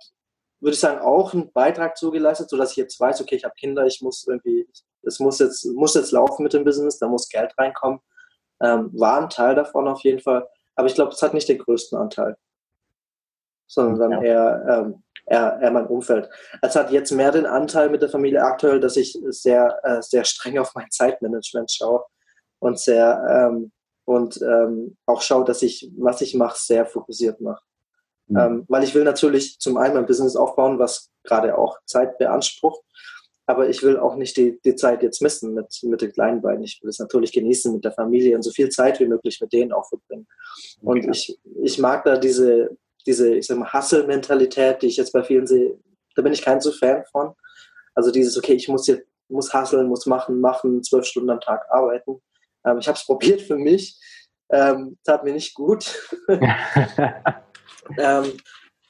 würde 0.60 0.74
ich 0.74 0.80
sagen, 0.80 1.00
auch 1.00 1.34
einen 1.34 1.52
Beitrag 1.52 1.96
zugeleistet, 1.96 2.50
sodass 2.50 2.72
ich 2.72 2.76
jetzt 2.78 2.98
weiß, 2.98 3.20
okay, 3.20 3.36
ich 3.36 3.44
habe 3.44 3.54
Kinder, 3.58 3.86
ich 3.86 4.00
muss 4.00 4.26
irgendwie 4.26 4.66
es 5.02 5.18
muss 5.18 5.38
jetzt, 5.38 5.64
muss 5.74 5.94
jetzt 5.94 6.12
laufen 6.12 6.42
mit 6.42 6.52
dem 6.52 6.64
Business, 6.64 6.98
da 6.98 7.08
muss 7.08 7.28
Geld 7.28 7.52
reinkommen. 7.58 8.00
Ähm, 8.60 8.90
war 8.92 9.20
ein 9.20 9.30
Teil 9.30 9.54
davon 9.54 9.88
auf 9.88 10.02
jeden 10.02 10.20
Fall. 10.20 10.46
Aber 10.78 10.86
ich 10.86 10.94
glaube, 10.94 11.10
es 11.10 11.20
hat 11.22 11.34
nicht 11.34 11.48
den 11.48 11.58
größten 11.58 11.98
Anteil, 11.98 12.36
sondern 13.66 14.12
ja. 14.12 14.22
eher, 14.22 14.66
ähm, 14.68 15.02
eher, 15.26 15.58
eher 15.60 15.70
mein 15.72 15.88
Umfeld. 15.88 16.30
Es 16.62 16.76
hat 16.76 16.92
jetzt 16.92 17.10
mehr 17.10 17.32
den 17.32 17.46
Anteil 17.46 17.90
mit 17.90 18.00
der 18.00 18.08
Familie 18.08 18.44
aktuell, 18.44 18.78
dass 18.78 18.96
ich 18.96 19.18
sehr, 19.30 19.80
äh, 19.82 20.00
sehr 20.02 20.22
streng 20.22 20.56
auf 20.56 20.76
mein 20.76 20.88
Zeitmanagement 20.92 21.72
schaue 21.72 22.04
und 22.60 22.78
sehr 22.78 23.50
ähm, 23.50 23.72
und 24.04 24.40
ähm, 24.40 24.96
auch 25.04 25.20
schaue, 25.20 25.44
dass 25.44 25.62
ich, 25.62 25.90
was 25.98 26.20
ich 26.20 26.36
mache, 26.36 26.56
sehr 26.60 26.86
fokussiert 26.86 27.40
mache. 27.40 27.64
Mhm. 28.28 28.38
Ähm, 28.38 28.64
weil 28.68 28.84
ich 28.84 28.94
will 28.94 29.02
natürlich 29.02 29.58
zum 29.58 29.78
einen 29.78 29.94
mein 29.94 30.06
Business 30.06 30.36
aufbauen, 30.36 30.78
was 30.78 31.10
gerade 31.24 31.58
auch 31.58 31.76
Zeit 31.86 32.18
beansprucht, 32.18 32.84
aber 33.48 33.70
ich 33.70 33.82
will 33.82 33.96
auch 33.96 34.14
nicht 34.16 34.36
die, 34.36 34.60
die 34.62 34.74
Zeit 34.74 35.02
jetzt 35.02 35.22
missen 35.22 35.54
mit, 35.54 35.74
mit 35.82 36.02
den 36.02 36.12
kleinen 36.12 36.42
beiden. 36.42 36.62
Ich 36.62 36.80
will 36.82 36.90
es 36.90 36.98
natürlich 36.98 37.32
genießen 37.32 37.72
mit 37.72 37.82
der 37.82 37.92
Familie 37.92 38.36
und 38.36 38.42
so 38.42 38.50
viel 38.50 38.68
Zeit 38.68 39.00
wie 39.00 39.06
möglich 39.06 39.40
mit 39.40 39.54
denen 39.54 39.72
auch 39.72 39.88
verbringen. 39.88 40.28
Und 40.82 40.98
okay. 40.98 41.10
ich, 41.10 41.38
ich 41.62 41.78
mag 41.78 42.04
da 42.04 42.18
diese, 42.18 42.76
diese, 43.06 43.34
ich 43.34 43.46
sag 43.46 43.56
mal, 43.56 43.72
Hustle-Mentalität, 43.72 44.82
die 44.82 44.88
ich 44.88 44.98
jetzt 44.98 45.14
bei 45.14 45.22
vielen 45.22 45.46
sehe, 45.46 45.78
da 46.14 46.20
bin 46.20 46.34
ich 46.34 46.42
kein 46.42 46.60
so 46.60 46.70
Fan 46.70 47.06
von. 47.10 47.32
Also 47.94 48.10
dieses, 48.10 48.36
okay, 48.36 48.52
ich 48.52 48.68
muss 48.68 48.86
jetzt, 48.86 49.06
muss 49.30 49.54
hustlen, 49.54 49.88
muss 49.88 50.04
machen, 50.04 50.42
machen, 50.42 50.82
zwölf 50.82 51.06
Stunden 51.06 51.30
am 51.30 51.40
Tag 51.40 51.64
arbeiten. 51.70 52.20
Ähm, 52.66 52.78
ich 52.80 52.86
habe 52.86 52.98
es 52.98 53.06
probiert 53.06 53.40
für 53.40 53.56
mich, 53.56 53.98
ähm, 54.52 54.98
tat 55.04 55.24
mir 55.24 55.32
nicht 55.32 55.54
gut. 55.54 56.06
ähm, 57.98 58.32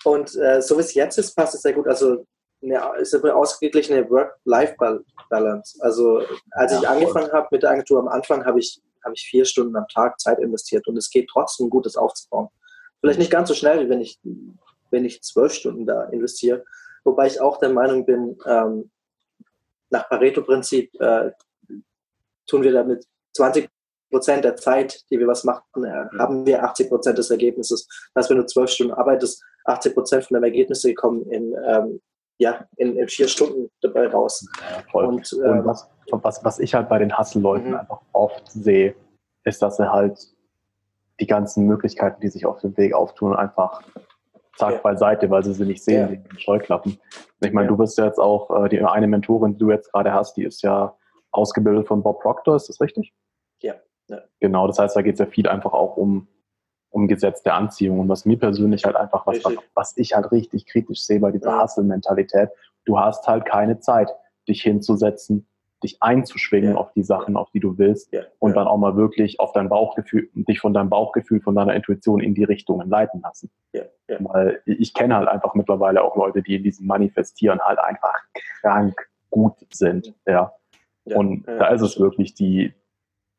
und 0.02 0.34
äh, 0.34 0.60
so 0.60 0.76
wie 0.78 0.80
es 0.80 0.94
jetzt 0.94 1.16
ist, 1.16 1.36
passt 1.36 1.54
es 1.54 1.62
sehr 1.62 1.74
gut. 1.74 1.86
Also 1.86 2.26
eine, 2.62 3.00
ist 3.00 3.14
eine 3.14 3.34
ausgeglichene 3.34 4.08
Work-Life-Balance. 4.10 5.78
Also 5.80 6.22
als 6.50 6.72
ja, 6.72 6.78
ich 6.80 6.88
angefangen 6.88 7.32
habe 7.32 7.48
mit 7.50 7.62
der 7.62 7.70
Agentur 7.70 7.98
am 7.98 8.08
Anfang, 8.08 8.44
habe 8.44 8.58
ich, 8.58 8.80
hab 9.04 9.12
ich 9.12 9.22
vier 9.28 9.44
Stunden 9.44 9.76
am 9.76 9.86
Tag 9.88 10.18
Zeit 10.20 10.38
investiert 10.38 10.86
und 10.88 10.96
es 10.96 11.10
geht 11.10 11.28
trotzdem 11.30 11.70
gut, 11.70 11.86
das 11.86 11.96
aufzubauen. 11.96 12.48
Vielleicht 13.00 13.18
nicht 13.18 13.30
ganz 13.30 13.48
so 13.48 13.54
schnell, 13.54 13.84
wie 13.84 13.88
wenn 13.88 14.00
ich, 14.00 14.18
wenn 14.90 15.04
ich 15.04 15.22
zwölf 15.22 15.52
Stunden 15.52 15.86
da 15.86 16.04
investiere. 16.04 16.64
Wobei 17.04 17.26
ich 17.26 17.40
auch 17.40 17.58
der 17.58 17.70
Meinung 17.70 18.04
bin, 18.04 18.36
ähm, 18.44 18.90
nach 19.90 20.08
Pareto-Prinzip 20.08 20.90
äh, 21.00 21.30
tun 22.46 22.62
wir 22.62 22.72
damit 22.72 23.06
20 23.34 23.68
Prozent 24.10 24.44
der 24.44 24.56
Zeit, 24.56 25.04
die 25.10 25.18
wir 25.18 25.26
was 25.26 25.44
machen, 25.44 25.84
äh, 25.84 26.06
haben 26.18 26.44
wir 26.44 26.64
80 26.64 26.88
Prozent 26.88 27.18
des 27.18 27.30
Ergebnisses. 27.30 27.86
Das 28.14 28.24
heißt, 28.24 28.30
wenn 28.30 28.38
du 28.38 28.46
zwölf 28.46 28.70
Stunden 28.70 28.92
arbeitest, 28.92 29.42
80 29.64 29.94
Prozent 29.94 30.24
von 30.24 30.34
dem 30.34 30.44
Ergebnisse 30.44 30.94
kommen 30.94 31.30
in 31.30 31.54
ähm, 31.66 32.00
ja, 32.38 32.66
in, 32.76 32.96
in, 32.96 33.08
vier 33.08 33.28
Stunden 33.28 33.70
dabei 33.82 34.08
raus. 34.08 34.48
Ja. 34.60 35.00
Und, 35.00 35.32
äh, 35.32 35.48
und 35.48 35.66
was, 35.66 35.90
was, 36.10 36.44
was 36.44 36.58
ich 36.58 36.74
halt 36.74 36.88
bei 36.88 36.98
den 36.98 37.16
Hustle-Leuten 37.16 37.70
mhm. 37.70 37.76
einfach 37.76 38.00
oft 38.12 38.50
sehe, 38.50 38.94
ist, 39.44 39.60
dass 39.60 39.76
sie 39.76 39.90
halt 39.90 40.18
die 41.20 41.26
ganzen 41.26 41.66
Möglichkeiten, 41.66 42.20
die 42.20 42.28
sich 42.28 42.46
auf 42.46 42.60
dem 42.60 42.76
Weg 42.76 42.94
auftun, 42.94 43.34
einfach 43.34 43.82
zack 44.56 44.74
ja. 44.74 44.78
beiseite, 44.78 45.30
weil 45.30 45.44
sie 45.44 45.52
sie 45.52 45.64
nicht 45.64 45.82
sehen, 45.82 46.10
ja. 46.12 46.16
die 46.16 46.40
Scheuklappen. 46.40 46.98
Ich 47.40 47.52
meine, 47.52 47.66
ja. 47.66 47.70
du 47.70 47.76
bist 47.76 47.98
ja 47.98 48.06
jetzt 48.06 48.18
auch, 48.18 48.64
äh, 48.64 48.68
die 48.68 48.80
eine 48.80 49.06
Mentorin, 49.06 49.52
die 49.52 49.58
du 49.58 49.70
jetzt 49.70 49.92
gerade 49.92 50.12
hast, 50.12 50.36
die 50.36 50.44
ist 50.44 50.62
ja 50.62 50.96
ausgebildet 51.30 51.86
von 51.86 52.02
Bob 52.02 52.20
Proctor, 52.20 52.56
ist 52.56 52.68
das 52.68 52.80
richtig? 52.80 53.12
Ja. 53.60 53.74
ja. 54.08 54.20
Genau, 54.40 54.66
das 54.66 54.78
heißt, 54.78 54.96
da 54.96 55.02
geht 55.02 55.14
es 55.14 55.20
ja 55.20 55.26
viel 55.26 55.48
einfach 55.48 55.72
auch 55.72 55.96
um 55.96 56.28
um 56.90 57.08
Gesetz 57.08 57.42
der 57.42 57.54
Anziehung. 57.54 58.00
Und 58.00 58.08
was 58.08 58.24
mir 58.24 58.38
persönlich 58.38 58.84
halt 58.84 58.96
einfach, 58.96 59.26
was, 59.26 59.44
was, 59.44 59.54
was 59.74 59.96
ich 59.96 60.14
halt 60.14 60.32
richtig 60.32 60.66
kritisch 60.66 61.04
sehe 61.04 61.20
bei 61.20 61.30
dieser 61.30 61.50
ja. 61.50 61.62
Hustle-Mentalität, 61.62 62.50
du 62.84 62.98
hast 62.98 63.26
halt 63.26 63.44
keine 63.44 63.80
Zeit, 63.80 64.08
dich 64.48 64.62
hinzusetzen, 64.62 65.46
dich 65.82 65.98
einzuschwingen 66.00 66.72
ja. 66.72 66.76
auf 66.76 66.92
die 66.92 67.02
Sachen, 67.02 67.36
auf 67.36 67.50
die 67.50 67.60
du 67.60 67.78
willst 67.78 68.12
ja. 68.12 68.22
und 68.38 68.56
dann 68.56 68.66
auch 68.66 68.78
mal 68.78 68.96
wirklich 68.96 69.38
auf 69.38 69.52
dein 69.52 69.68
Bauchgefühl, 69.68 70.28
dich 70.34 70.58
von 70.58 70.74
deinem 70.74 70.88
Bauchgefühl, 70.88 71.40
von 71.40 71.54
deiner 71.54 71.74
Intuition 71.74 72.20
in 72.20 72.34
die 72.34 72.44
Richtungen 72.44 72.88
leiten 72.88 73.20
lassen. 73.20 73.50
Weil 74.20 74.60
ich 74.64 74.94
kenne 74.94 75.16
halt 75.16 75.28
einfach 75.28 75.54
mittlerweile 75.54 76.02
auch 76.02 76.16
Leute, 76.16 76.42
die 76.42 76.56
in 76.56 76.62
diesem 76.64 76.86
Manifestieren 76.86 77.60
halt 77.60 77.78
einfach 77.78 78.14
krank 78.60 79.08
gut 79.30 79.54
sind. 79.70 80.14
Ja. 80.26 80.54
Und 81.04 81.46
da 81.46 81.68
ist 81.68 81.82
es 81.82 82.00
wirklich 82.00 82.34
die, 82.34 82.74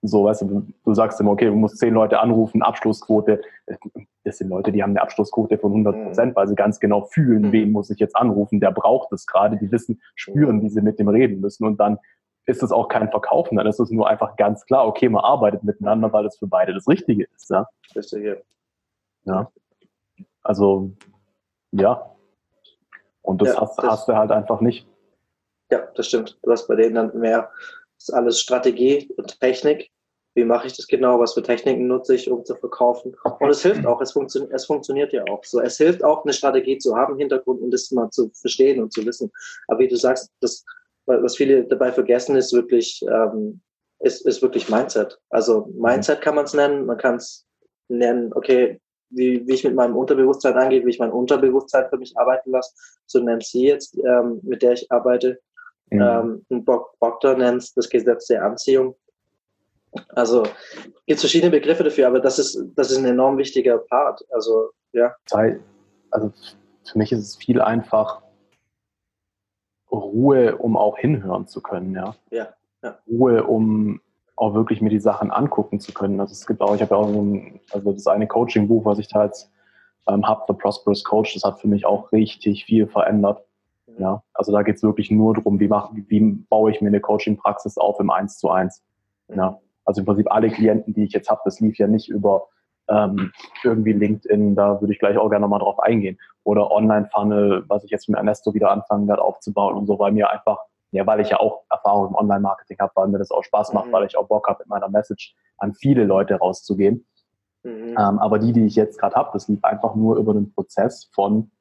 so, 0.01 0.23
weißt 0.23 0.43
du, 0.43 0.65
du 0.85 0.93
sagst 0.93 1.19
immer, 1.19 1.31
okay, 1.31 1.45
du 1.45 1.55
musst 1.55 1.77
zehn 1.77 1.93
Leute 1.93 2.19
anrufen, 2.19 2.61
Abschlussquote. 2.61 3.41
Das 4.23 4.37
sind 4.37 4.49
Leute, 4.49 4.71
die 4.71 4.81
haben 4.81 4.91
eine 4.91 5.01
Abschlussquote 5.01 5.57
von 5.57 5.71
100 5.71 6.03
Prozent, 6.03 6.31
mhm. 6.31 6.35
weil 6.35 6.47
sie 6.47 6.55
ganz 6.55 6.79
genau 6.79 7.01
fühlen, 7.01 7.43
mhm. 7.43 7.51
wen 7.51 7.71
muss 7.71 7.89
ich 7.89 7.99
jetzt 7.99 8.15
anrufen, 8.15 8.59
der 8.59 8.71
braucht 8.71 9.11
es 9.11 9.27
gerade. 9.27 9.57
Die 9.57 9.71
wissen, 9.71 10.01
spüren, 10.15 10.61
wie 10.61 10.69
sie 10.69 10.81
mit 10.81 10.99
dem 10.99 11.09
reden 11.09 11.41
müssen. 11.41 11.65
Und 11.65 11.79
dann 11.79 11.99
ist 12.45 12.63
es 12.63 12.71
auch 12.71 12.87
kein 12.87 13.09
Verkaufen, 13.09 13.57
dann 13.57 13.67
ist 13.67 13.79
es 13.79 13.91
nur 13.91 14.07
einfach 14.09 14.35
ganz 14.35 14.65
klar, 14.65 14.87
okay, 14.87 15.09
man 15.09 15.23
arbeitet 15.23 15.63
miteinander, 15.63 16.11
weil 16.11 16.25
es 16.25 16.37
für 16.37 16.47
beide 16.47 16.73
das 16.73 16.87
Richtige 16.87 17.27
ist. 17.35 17.49
Ja? 17.49 17.67
Richtige. 17.95 18.43
Ja. 19.25 19.51
Also, 20.41 20.91
ja. 21.71 22.09
Und 23.21 23.41
das, 23.41 23.49
Ja, 23.49 23.61
hast, 23.61 23.77
das- 23.77 23.85
hast 23.85 24.07
du 24.07 24.15
halt 24.15 24.31
einfach 24.31 24.61
nicht. 24.61 24.87
Ja, 25.71 25.87
das 25.95 26.07
stimmt. 26.07 26.39
Du 26.41 26.51
hast 26.51 26.67
bei 26.67 26.75
denen 26.75 26.95
dann 26.95 27.19
mehr, 27.19 27.51
ist 27.99 28.13
alles 28.13 28.39
Strategie 28.39 29.09
und 29.17 29.39
Technik. 29.39 29.91
Wie 30.35 30.43
mache 30.45 30.67
ich 30.67 30.73
das 30.75 30.87
genau? 30.87 31.19
Was 31.19 31.33
für 31.33 31.43
Techniken 31.43 31.87
nutze 31.87 32.15
ich, 32.15 32.29
um 32.29 32.45
zu 32.45 32.55
verkaufen? 32.55 33.15
Und 33.39 33.49
es 33.49 33.61
hilft 33.61 33.85
auch, 33.85 33.99
es, 33.99 34.11
funktio 34.11 34.47
es 34.51 34.65
funktioniert 34.65 35.11
ja 35.11 35.23
auch. 35.29 35.43
So, 35.43 35.59
es 35.59 35.77
hilft 35.77 36.03
auch, 36.03 36.23
eine 36.23 36.33
Strategie 36.33 36.77
zu 36.77 36.95
haben 36.95 37.17
Hintergrund 37.17 37.61
und 37.61 37.71
das 37.71 37.91
mal 37.91 38.09
zu 38.09 38.29
verstehen 38.33 38.81
und 38.81 38.93
zu 38.93 39.05
wissen. 39.05 39.31
Aber 39.67 39.79
wie 39.79 39.87
du 39.87 39.97
sagst, 39.97 40.31
das, 40.39 40.63
was 41.05 41.35
viele 41.35 41.65
dabei 41.65 41.91
vergessen, 41.91 42.35
ist 42.35 42.53
wirklich, 42.53 43.03
ähm, 43.11 43.61
ist, 43.99 44.25
ist 44.25 44.41
wirklich 44.41 44.69
Mindset. 44.69 45.19
Also 45.29 45.67
Mindset 45.73 46.21
kann 46.21 46.35
man 46.35 46.45
es 46.45 46.53
nennen, 46.53 46.85
man 46.85 46.97
kann 46.97 47.15
es 47.15 47.45
nennen, 47.89 48.31
okay, 48.33 48.79
wie, 49.09 49.45
wie 49.47 49.53
ich 49.53 49.63
mit 49.63 49.75
meinem 49.75 49.95
Unterbewusstsein 49.95 50.55
angehe, 50.55 50.85
wie 50.85 50.91
ich 50.91 50.99
mein 50.99 51.11
Unterbewusstsein 51.11 51.89
für 51.89 51.97
mich 51.97 52.15
arbeiten 52.17 52.51
lasse. 52.51 52.73
So 53.07 53.19
nennt 53.19 53.43
sie 53.43 53.65
jetzt, 53.65 53.97
ähm, 53.97 54.39
mit 54.43 54.61
der 54.61 54.73
ich 54.73 54.91
arbeite. 54.91 55.39
Mhm. 55.89 56.43
Ähm, 56.49 56.65
Proctor 56.65 57.35
nennt 57.35 57.63
es 57.63 57.73
das 57.73 57.89
Gesetz 57.89 58.27
der 58.27 58.43
Anziehung. 58.43 58.95
Also 60.09 60.43
gibt 61.07 61.19
verschiedene 61.19 61.51
Begriffe 61.51 61.83
dafür, 61.83 62.07
aber 62.07 62.19
das 62.19 62.37
ist, 62.37 62.63
das 62.75 62.91
ist 62.91 62.97
ein 62.97 63.05
enorm 63.05 63.37
wichtiger 63.37 63.79
Part. 63.79 64.23
Also 64.31 64.69
ja, 64.91 65.15
also 66.11 66.31
für 66.83 66.97
mich 66.97 67.11
ist 67.11 67.19
es 67.19 67.35
viel 67.35 67.61
einfach 67.61 68.21
Ruhe, 69.91 70.57
um 70.57 70.77
auch 70.77 70.97
hinhören 70.97 71.47
zu 71.47 71.61
können, 71.61 71.95
ja. 71.95 72.15
Ja, 72.29 72.49
ja. 72.83 72.99
Ruhe, 73.07 73.43
um 73.43 74.01
auch 74.35 74.53
wirklich 74.53 74.81
mir 74.81 74.89
die 74.89 74.99
Sachen 74.99 75.31
angucken 75.31 75.79
zu 75.79 75.93
können. 75.93 76.19
Also 76.19 76.33
es 76.33 76.45
gibt 76.45 76.61
auch, 76.61 76.75
ich 76.75 76.81
habe 76.81 76.95
ja 76.95 77.01
auch 77.01 77.09
so 77.09 77.21
ein, 77.21 77.59
also 77.71 77.91
das 77.91 78.07
eine 78.07 78.27
Coaching-Buch, 78.27 78.85
was 78.85 78.99
ich 78.99 79.07
da 79.07 79.25
jetzt 79.25 79.51
ähm, 80.07 80.25
habe, 80.27 80.43
The 80.47 80.53
Prosperous 80.53 81.03
Coach, 81.03 81.33
das 81.33 81.43
hat 81.43 81.59
für 81.59 81.67
mich 81.67 81.85
auch 81.85 82.11
richtig 82.11 82.65
viel 82.65 82.87
verändert. 82.87 83.43
Ja, 83.99 84.23
also 84.33 84.53
da 84.53 84.63
geht 84.63 84.77
es 84.77 84.83
wirklich 84.83 85.11
nur 85.11 85.33
darum, 85.33 85.59
wie, 85.59 85.67
mach, 85.67 85.91
wie, 85.93 86.21
baue 86.49 86.71
ich 86.71 86.79
mir 86.79 86.87
eine 86.87 87.01
Coaching-Praxis 87.01 87.77
auf 87.77 87.99
im 87.99 88.09
Eins 88.09 88.37
zu 88.37 88.49
eins. 88.49 88.81
Ja, 89.27 89.59
also 89.83 90.01
im 90.01 90.05
Prinzip 90.05 90.31
alle 90.31 90.49
Klienten, 90.49 90.93
die 90.93 91.03
ich 91.03 91.11
jetzt 91.11 91.29
habe, 91.29 91.41
das 91.43 91.59
lief 91.59 91.77
ja 91.77 91.87
nicht 91.87 92.07
über 92.07 92.47
ähm, 92.87 93.31
irgendwie 93.63 93.91
LinkedIn, 93.91 94.55
da 94.55 94.79
würde 94.79 94.93
ich 94.93 94.99
gleich 94.99 95.17
auch 95.17 95.29
gerne 95.29 95.43
nochmal 95.43 95.59
drauf 95.59 95.79
eingehen. 95.79 96.17
Oder 96.43 96.71
Online-Funnel, 96.71 97.65
was 97.67 97.83
ich 97.83 97.91
jetzt 97.91 98.07
mit 98.07 98.17
Ernesto 98.17 98.53
wieder 98.53 98.71
anfangen 98.71 99.07
werde 99.07 99.21
aufzubauen 99.21 99.75
und 99.75 99.85
so, 99.85 99.99
weil 99.99 100.13
mir 100.13 100.29
einfach, 100.29 100.59
ja, 100.91 101.05
weil 101.05 101.19
ich 101.19 101.29
ja 101.29 101.39
auch 101.39 101.63
Erfahrung 101.69 102.07
im 102.09 102.15
Online-Marketing 102.15 102.77
habe, 102.79 102.93
weil 102.95 103.09
mir 103.09 103.19
das 103.19 103.31
auch 103.31 103.43
Spaß 103.43 103.73
macht, 103.73 103.87
Mhm. 103.87 103.91
weil 103.91 104.05
ich 104.05 104.17
auch 104.17 104.27
Bock 104.27 104.47
habe, 104.47 104.59
mit 104.59 104.69
meiner 104.69 104.89
Message 104.89 105.35
an 105.57 105.73
viele 105.73 106.05
Leute 106.05 106.35
rauszugehen. 106.35 107.05
Mhm. 107.63 107.95
Ähm, 107.99 108.19
aber 108.19 108.39
die, 108.39 108.53
die 108.53 108.65
ich 108.65 108.75
jetzt 108.75 108.97
gerade 108.97 109.15
habe, 109.15 109.31
das 109.33 109.49
lief 109.49 109.63
einfach 109.63 109.93
nur 109.93 110.15
über 110.15 110.33
den 110.33 110.53
Prozess 110.53 111.09
von, 111.13 111.51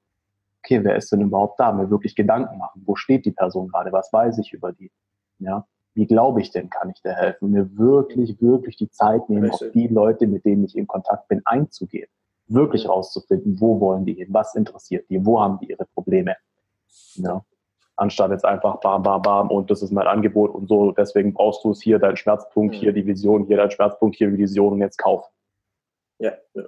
okay, 0.69 0.85
wer 0.85 0.97
ist 0.97 1.11
denn 1.11 1.23
überhaupt 1.23 1.59
da? 1.59 1.73
Mir 1.73 1.91
wirklich 1.91 2.15
Gedanken 2.15 2.59
machen. 2.59 2.83
Wo 2.85 2.95
steht 2.95 3.25
die 3.25 3.33
Person 3.33 3.69
gerade? 3.69 3.91
Was 3.93 4.13
weiß 4.13 4.39
ich 4.39 4.53
über 4.53 4.73
die? 4.73 4.91
Ja. 5.39 5.67
Wie 5.95 6.07
glaube 6.07 6.41
ich 6.41 6.51
denn, 6.51 6.69
kann 6.71 6.91
ich 6.91 7.01
dir 7.03 7.13
helfen? 7.15 7.51
Mir 7.51 7.77
wirklich, 7.77 8.41
wirklich 8.41 8.77
die 8.77 8.91
Zeit 8.91 9.29
nehmen, 9.29 9.45
Richtig. 9.45 9.69
auf 9.69 9.73
die 9.73 9.89
Leute, 9.89 10.27
mit 10.27 10.45
denen 10.45 10.65
ich 10.65 10.77
in 10.77 10.87
Kontakt 10.87 11.27
bin, 11.29 11.43
einzugehen. 11.45 12.09
Wirklich 12.47 12.89
rauszufinden, 12.89 13.61
wo 13.61 13.81
wollen 13.81 14.05
die 14.05 14.15
hin? 14.15 14.29
Was 14.31 14.55
interessiert 14.55 15.09
die? 15.09 15.25
Wo 15.25 15.41
haben 15.41 15.59
die 15.61 15.71
ihre 15.71 15.87
Probleme? 15.87 16.37
Ja. 17.15 17.43
Anstatt 17.97 18.31
jetzt 18.31 18.45
einfach 18.45 18.79
bam, 18.81 19.03
bam, 19.03 19.23
bam 19.23 19.51
und 19.51 19.71
das 19.71 19.83
ist 19.83 19.91
mein 19.91 20.07
Angebot 20.07 20.55
und 20.55 20.69
so, 20.69 20.93
deswegen 20.93 21.35
brauchst 21.35 21.65
du 21.65 21.73
es 21.73 21.83
hier, 21.83 21.99
dein 21.99 22.17
Schmerzpunkt, 22.17 22.77
Mhm. 22.77 22.79
hier 22.79 22.93
die 22.93 23.07
Vision, 23.07 23.47
hier 23.47 23.57
dein 23.57 23.71
Schmerzpunkt, 23.71 24.17
hier 24.17 24.31
die 24.31 24.39
Vision 24.39 24.75
und 24.75 24.81
jetzt 24.81 24.99
kauf. 24.99 25.29
Ja, 26.19 26.33
ja. 26.55 26.65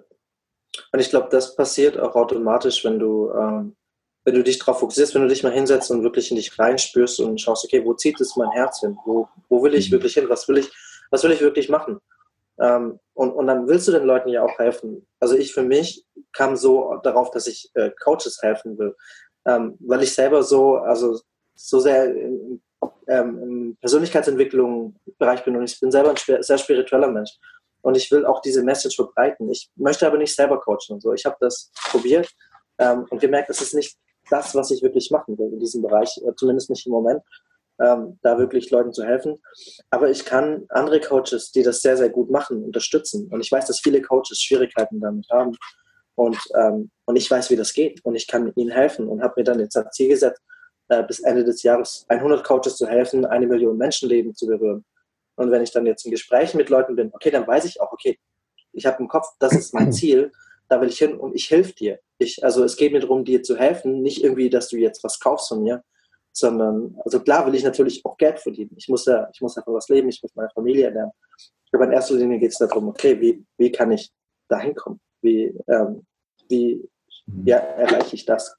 Und 0.93 0.99
ich 1.01 1.11
glaube, 1.11 1.29
das 1.31 1.55
passiert 1.55 1.99
auch 1.99 2.17
automatisch, 2.17 2.85
wenn 2.85 2.99
du, 2.99 3.31
ähm, 3.33 3.77
wenn 4.25 4.35
du 4.35 4.43
dich 4.43 4.59
darauf 4.59 4.81
fokussierst, 4.81 5.15
wenn 5.15 5.23
du 5.23 5.29
dich 5.29 5.43
mal 5.43 5.53
hinsetzt 5.53 5.91
und 5.91 6.03
wirklich 6.03 6.31
in 6.31 6.37
dich 6.37 6.59
reinspürst 6.59 7.21
und 7.21 7.41
schaust, 7.41 7.65
okay, 7.65 7.85
wo 7.85 7.95
zieht 7.95 8.21
es 8.21 8.37
mein 8.37 8.51
Herz 8.51 8.81
hin? 8.81 8.97
Wo, 9.05 9.29
wo 9.49 9.63
will 9.63 9.75
ich 9.75 9.89
Mhm. 9.89 9.93
wirklich 9.95 10.15
hin? 10.15 10.29
Was 10.29 10.49
will 10.49 10.59
ich, 10.59 10.71
was 11.11 11.25
will 11.25 11.33
ich 11.33 11.41
wirklich 11.41 11.69
machen? 11.69 12.01
Ähm, 12.61 13.01
und, 13.15 13.31
und 13.33 13.47
dann 13.47 13.67
willst 13.67 13.89
du 13.89 13.93
den 13.93 14.05
Leuten 14.05 14.29
ja 14.29 14.43
auch 14.43 14.59
helfen. 14.59 15.07
Also 15.19 15.37
ich 15.37 15.55
für 15.55 15.63
mich 15.63 16.05
kam 16.33 16.57
so 16.57 17.01
darauf, 17.03 17.31
dass 17.31 17.47
ich 17.47 17.71
äh, 17.75 17.91
Coaches 18.03 18.41
helfen 18.43 18.79
will, 18.79 18.95
ähm, 19.47 19.77
weil 19.81 20.03
ich 20.03 20.15
selber 20.15 20.43
so, 20.43 20.77
also 20.77 21.19
so 21.55 21.81
sehr 21.81 22.15
im, 22.15 22.61
ähm, 23.09 23.43
im 23.43 23.77
Persönlichkeitsentwicklung-Bereich 23.81 25.45
bin 25.45 25.57
und 25.57 25.65
ich 25.65 25.81
bin 25.81 25.91
selber 25.91 26.11
ein 26.11 26.43
sehr 26.43 26.59
spiritueller 26.59 27.09
Mensch. 27.09 27.31
Und 27.83 27.97
ich 27.97 28.11
will 28.11 28.27
auch 28.27 28.43
diese 28.43 28.63
Message 28.63 28.97
verbreiten. 28.97 29.51
Ich 29.51 29.71
möchte 29.77 30.07
aber 30.07 30.19
nicht 30.19 30.35
selber 30.37 30.61
coachen 30.61 30.91
und 30.95 31.01
so. 31.01 31.15
Ich 31.15 31.25
habe 31.25 31.37
das 31.41 31.73
probiert 31.91 32.29
ähm, 32.79 33.07
und 33.09 33.21
gemerkt, 33.21 33.49
das 33.49 33.63
ist 33.63 33.73
nicht 33.73 33.97
das, 34.31 34.55
was 34.55 34.71
ich 34.71 34.83
wirklich 34.83 35.11
machen 35.11 35.39
will 35.39 35.53
in 35.53 35.61
diesem 35.61 35.83
Bereich, 35.83 36.21
äh, 36.27 36.35
zumindest 36.37 36.71
nicht 36.71 36.87
im 36.87 36.93
Moment, 36.93 37.23
ähm, 37.81 38.19
da 38.23 38.39
wirklich 38.39 38.71
Leuten 38.71 38.93
zu 38.93 39.05
helfen. 39.05 39.41
Aber 39.91 40.11
ich 40.11 40.25
kann 40.25 40.67
andere 40.69 41.01
Coaches, 41.01 41.51
die 41.53 41.63
das 41.63 41.81
sehr, 41.81 41.97
sehr 41.97 42.11
gut 42.11 42.31
machen, 42.31 42.63
unterstützen. 42.63 43.29
Und 43.31 43.41
ich 43.41 43.51
weiß, 43.51 43.67
dass 43.67 43.81
viele 43.81 44.03
Coaches 44.03 44.41
Schwierigkeiten 44.41 45.01
damit 45.01 45.29
haben. 45.31 45.57
Und, 46.15 46.39
ähm, 46.55 46.91
und 47.07 47.17
ich 47.17 47.31
weiß, 47.31 47.51
wie 47.51 47.57
das 47.57 47.73
geht. 47.73 48.05
Und 48.05 48.15
ich 48.15 48.27
kann 48.27 48.53
ihnen 48.55 48.71
helfen 48.71 49.09
und 49.09 49.23
habe 49.23 49.35
mir 49.37 49.45
dann 49.45 49.61
jetzt 49.61 49.77
als 49.77 49.97
Ziel 49.97 50.09
gesetzt, 50.09 50.43
äh, 50.89 51.03
bis 51.05 51.21
Ende 51.21 51.45
des 51.45 51.63
Jahres 51.63 52.05
100 52.09 52.45
Coaches 52.45 52.77
zu 52.77 52.87
helfen, 52.87 53.25
eine 53.25 53.47
Million 53.47 53.79
Menschenleben 53.79 54.35
zu 54.35 54.47
berühren. 54.47 54.85
Und 55.37 55.51
wenn 55.51 55.63
ich 55.63 55.71
dann 55.71 55.87
jetzt 55.87 56.05
in 56.05 56.11
Gesprächen 56.11 56.59
mit 56.59 56.69
Leuten 56.69 56.97
bin, 56.97 57.11
okay, 57.15 57.31
dann 57.31 57.47
weiß 57.47 57.65
ich 57.65 57.81
auch, 57.81 57.93
okay, 57.93 58.19
ich 58.73 58.85
habe 58.85 58.99
im 59.01 59.09
Kopf, 59.09 59.27
das 59.39 59.53
ist 59.55 59.73
mein 59.73 59.93
Ziel, 59.93 60.31
da 60.71 60.81
will 60.81 60.89
ich 60.89 60.99
hin 60.99 61.19
und 61.19 61.35
ich 61.35 61.51
helfe 61.51 61.75
dir. 61.75 61.99
Ich, 62.19 62.43
also 62.45 62.65
es 62.65 62.77
geht 62.77 62.93
mir 62.93 63.01
darum, 63.01 63.25
dir 63.25 63.43
zu 63.43 63.57
helfen, 63.57 64.03
nicht 64.03 64.23
irgendwie, 64.23 64.49
dass 64.49 64.69
du 64.69 64.77
jetzt 64.77 65.03
was 65.05 65.19
kaufst 65.19 65.49
von 65.49 65.63
mir, 65.63 65.83
sondern, 66.33 66.97
also 67.05 67.21
klar 67.21 67.47
will 67.47 67.55
ich 67.55 67.65
natürlich 67.65 68.05
auch 68.05 68.17
Geld 68.17 68.39
verdienen. 68.39 68.71
Ich 68.77 68.89
muss 68.89 69.05
ja, 69.05 69.29
ich 69.33 69.41
muss 69.41 69.57
ja 69.57 69.63
von 69.63 69.75
was 69.75 69.89
leben, 69.89 70.09
ich 70.09 70.23
muss 70.23 70.35
meine 70.35 70.51
Familie 70.51 70.87
ernähren. 70.87 71.11
Aber 71.73 71.85
in 71.85 71.93
erster 71.93 72.15
Linie 72.15 72.39
geht 72.39 72.53
es 72.53 72.59
darum, 72.59 72.89
okay, 72.89 73.21
wie, 73.21 73.45
wie 73.59 73.71
kann 73.71 73.93
ich 73.93 74.11
da 74.49 74.59
hinkommen? 74.61 75.01
Wie, 75.23 75.55
ähm, 75.69 76.07
wie 76.49 76.89
ja, 77.45 77.59
erreiche 77.59 78.15
ich 78.15 78.25
das? 78.25 78.57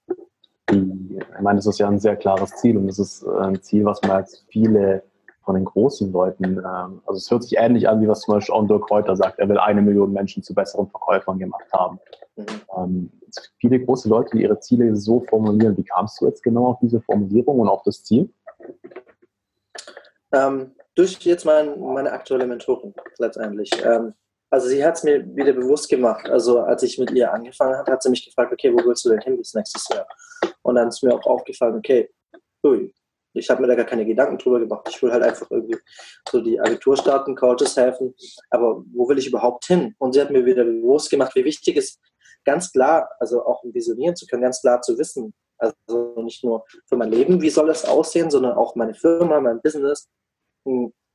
die, 0.72 1.18
ich 1.18 1.42
meine, 1.42 1.58
das 1.58 1.68
ist 1.68 1.80
ja 1.80 1.88
ein 1.88 2.00
sehr 2.00 2.16
klares 2.16 2.52
Ziel 2.56 2.78
und 2.78 2.88
das 2.88 3.00
ist 3.00 3.24
äh, 3.24 3.30
ein 3.30 3.62
Ziel, 3.62 3.86
was 3.86 4.02
man 4.02 4.12
als 4.12 4.46
viele 4.50 5.04
von 5.44 5.56
den 5.56 5.66
großen 5.66 6.12
Leuten, 6.12 6.58
ähm, 6.58 7.02
also 7.06 7.18
es 7.18 7.30
hört 7.32 7.44
sich 7.44 7.58
ähnlich 7.58 7.90
an, 7.90 8.02
wie 8.02 8.08
was 8.08 8.22
zum 8.22 8.36
Beispiel 8.36 8.68
Dirk 8.68 8.88
Kräuter 8.88 9.16
sagt, 9.16 9.40
er 9.40 9.50
will 9.50 9.58
eine 9.58 9.82
Million 9.82 10.14
Menschen 10.14 10.44
zu 10.44 10.54
besseren 10.54 10.88
Verkäufern 10.90 11.40
gemacht 11.40 11.66
haben. 11.74 12.00
Mhm. 12.36 12.46
Ähm, 12.78 13.12
viele 13.60 13.84
große 13.84 14.10
Leute, 14.10 14.38
die 14.38 14.44
ihre 14.44 14.60
Ziele 14.60 14.96
so 14.96 15.22
formulieren, 15.22 15.78
wie 15.78 15.84
kamst 15.84 16.22
du 16.22 16.26
jetzt 16.26 16.44
genau 16.44 16.68
auf 16.68 16.80
diese 16.82 17.02
Formulierung 17.02 17.60
und 17.60 17.70
auf 17.70 17.82
das 17.84 18.04
Ziel? 18.04 18.32
Ähm, 20.34 20.76
durch 20.96 21.20
jetzt 21.22 21.46
mein, 21.46 21.80
meine 21.80 22.12
aktuelle 22.12 22.46
Mentorin 22.46 22.94
letztendlich. 23.18 23.72
Ähm, 23.84 24.14
also 24.50 24.68
sie 24.68 24.84
hat 24.84 24.98
es 24.98 25.04
mir 25.04 25.26
wieder 25.36 25.54
bewusst 25.54 25.90
gemacht. 25.90 26.30
Also 26.30 26.60
als 26.60 26.84
ich 26.84 27.00
mit 27.00 27.12
ihr 27.12 27.34
angefangen 27.34 27.78
habe, 27.78 27.92
hat 27.92 28.04
sie 28.04 28.10
mich 28.10 28.26
gefragt, 28.26 28.52
okay, 28.52 28.72
wo 28.74 28.86
willst 28.86 29.06
du 29.06 29.10
denn 29.10 29.22
hin 29.22 29.38
bis 29.38 29.54
nächstes 29.54 29.88
Jahr? 29.90 30.06
Und 30.62 30.76
dann 30.76 30.90
ist 30.90 31.02
mir 31.02 31.14
auch 31.14 31.26
aufgefallen, 31.26 31.76
okay, 31.76 32.10
ui, 32.66 32.94
ich 33.34 33.50
habe 33.50 33.62
mir 33.62 33.68
da 33.68 33.76
gar 33.76 33.86
keine 33.86 34.06
Gedanken 34.06 34.38
drüber 34.38 34.60
gemacht. 34.60 34.88
Ich 34.90 35.02
will 35.02 35.12
halt 35.12 35.24
einfach 35.24 35.50
irgendwie 35.50 35.78
so 36.30 36.42
die 36.42 36.60
Agentur 36.60 36.98
starten, 36.98 37.36
Coaches 37.36 37.78
helfen. 37.78 38.14
Aber 38.50 38.84
wo 38.94 39.08
will 39.08 39.18
ich 39.18 39.28
überhaupt 39.28 39.66
hin? 39.66 39.96
Und 40.00 40.14
sie 40.14 40.22
hat 40.22 40.32
mir 40.32 40.46
wieder 40.46 40.64
bewusst 40.64 41.10
gemacht, 41.10 41.36
wie 41.36 41.46
wichtig 41.46 41.78
es 41.78 42.00
ganz 42.44 42.72
klar, 42.72 43.10
also 43.20 43.46
auch 43.46 43.64
visionieren 43.64 44.16
zu 44.16 44.26
können, 44.26 44.42
ganz 44.42 44.62
klar 44.62 44.82
zu 44.82 44.98
wissen, 44.98 45.34
also 45.58 46.16
nicht 46.24 46.44
nur 46.44 46.66
für 46.88 46.98
mein 46.98 47.12
Leben, 47.12 47.42
wie 47.42 47.50
soll 47.50 47.70
es 47.70 47.86
aussehen, 47.86 48.32
sondern 48.32 48.54
auch 48.54 48.76
meine 48.76 48.96
Firma, 48.96 49.40
mein 49.40 49.62
Business, 49.62 50.10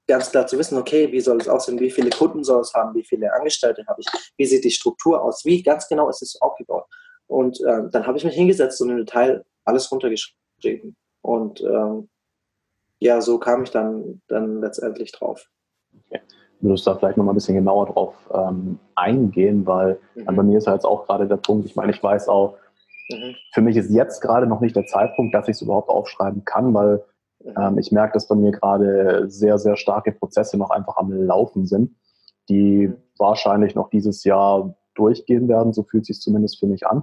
ganz 0.06 0.30
klar 0.30 0.46
zu 0.46 0.58
wissen, 0.58 0.78
okay, 0.78 1.10
wie 1.10 1.20
soll 1.20 1.38
es 1.38 1.48
aussehen, 1.48 1.80
wie 1.80 1.90
viele 1.90 2.10
Kunden 2.10 2.44
soll 2.44 2.60
es 2.60 2.72
haben, 2.72 2.94
wie 2.94 3.04
viele 3.04 3.32
Angestellte 3.32 3.84
habe 3.88 4.00
ich, 4.00 4.06
wie 4.36 4.46
sieht 4.46 4.64
die 4.64 4.70
Struktur 4.70 5.22
aus, 5.22 5.44
wie 5.44 5.62
ganz 5.62 5.88
genau 5.88 6.08
ist 6.08 6.22
es 6.22 6.40
aufgebaut. 6.40 6.84
Und 7.26 7.60
ähm, 7.68 7.90
dann 7.90 8.06
habe 8.06 8.16
ich 8.18 8.24
mich 8.24 8.34
hingesetzt 8.34 8.80
und 8.80 8.90
im 8.90 8.98
Detail 8.98 9.44
alles 9.64 9.90
runtergeschrieben. 9.90 10.96
Und 11.26 11.60
ähm, 11.62 12.08
ja, 13.00 13.20
so 13.20 13.38
kam 13.38 13.64
ich 13.64 13.70
dann, 13.70 14.22
dann 14.28 14.60
letztendlich 14.60 15.10
drauf. 15.12 15.48
Du 16.60 16.68
musst 16.68 16.86
da 16.86 16.94
vielleicht 16.94 17.18
noch 17.18 17.24
mal 17.24 17.32
ein 17.32 17.36
bisschen 17.36 17.56
genauer 17.56 17.86
drauf 17.86 18.14
ähm, 18.32 18.78
eingehen, 18.94 19.66
weil 19.66 19.98
Mhm. 20.14 20.36
bei 20.36 20.42
mir 20.42 20.58
ist 20.58 20.66
ja 20.66 20.72
jetzt 20.72 20.86
auch 20.86 21.06
gerade 21.06 21.26
der 21.26 21.36
Punkt, 21.36 21.66
ich 21.66 21.76
meine, 21.76 21.92
ich 21.92 22.02
weiß 22.02 22.28
auch, 22.28 22.56
Mhm. 23.10 23.34
für 23.52 23.60
mich 23.60 23.76
ist 23.76 23.90
jetzt 23.90 24.20
gerade 24.20 24.46
noch 24.46 24.60
nicht 24.60 24.74
der 24.74 24.86
Zeitpunkt, 24.86 25.34
dass 25.34 25.48
ich 25.48 25.56
es 25.56 25.62
überhaupt 25.62 25.88
aufschreiben 25.90 26.44
kann, 26.44 26.72
weil 26.72 27.04
Mhm. 27.44 27.52
Ähm, 27.58 27.78
ich 27.78 27.92
merke, 27.92 28.14
dass 28.14 28.26
bei 28.28 28.34
mir 28.34 28.50
gerade 28.50 29.28
sehr, 29.28 29.58
sehr 29.58 29.76
starke 29.76 30.10
Prozesse 30.12 30.56
noch 30.56 30.70
einfach 30.70 30.96
am 30.96 31.12
Laufen 31.12 31.66
sind, 31.66 31.94
die 32.48 32.88
Mhm. 32.88 32.96
wahrscheinlich 33.18 33.74
noch 33.74 33.90
dieses 33.90 34.24
Jahr 34.24 34.74
durchgehen 34.94 35.46
werden. 35.46 35.72
So 35.72 35.82
fühlt 35.82 36.06
sich 36.06 36.18
zumindest 36.20 36.58
für 36.58 36.66
mich 36.66 36.86
an. 36.86 37.02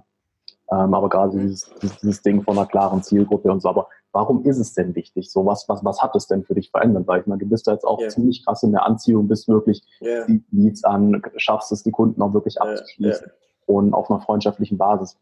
Ähm, 0.73 0.93
aber 0.93 1.09
gerade 1.09 1.37
dieses, 1.37 1.69
dieses, 2.01 2.21
Ding 2.21 2.41
von 2.41 2.57
einer 2.57 2.67
klaren 2.67 3.03
Zielgruppe 3.03 3.51
und 3.51 3.61
so. 3.61 3.69
Aber 3.69 3.89
warum 4.11 4.43
ist 4.45 4.57
es 4.57 4.73
denn 4.73 4.95
wichtig? 4.95 5.29
So, 5.29 5.45
was, 5.45 5.67
was, 5.69 5.83
was 5.83 6.01
hat 6.01 6.15
es 6.15 6.25
denn 6.27 6.43
für 6.43 6.55
dich 6.55 6.71
verändert? 6.71 7.07
Weil 7.07 7.21
ich 7.21 7.27
meine, 7.27 7.39
du 7.39 7.49
bist 7.49 7.67
da 7.67 7.73
jetzt 7.73 7.83
auch 7.83 7.99
Ja. 7.99 8.07
ziemlich 8.09 8.45
krass 8.45 8.63
in 8.63 8.71
der 8.71 8.85
Anziehung, 8.85 9.27
bist 9.27 9.47
wirklich 9.47 9.83
die 10.01 10.43
Leads 10.51 10.83
an, 10.83 11.21
schaffst 11.35 11.71
es, 11.71 11.83
die 11.83 11.91
Kunden 11.91 12.21
auch 12.21 12.33
wirklich 12.33 12.59
abzuschließen 12.61 13.27
und 13.65 13.93
auf 13.93 14.09
einer 14.09 14.21
freundschaftlichen 14.21 14.77
Basis 14.77 15.17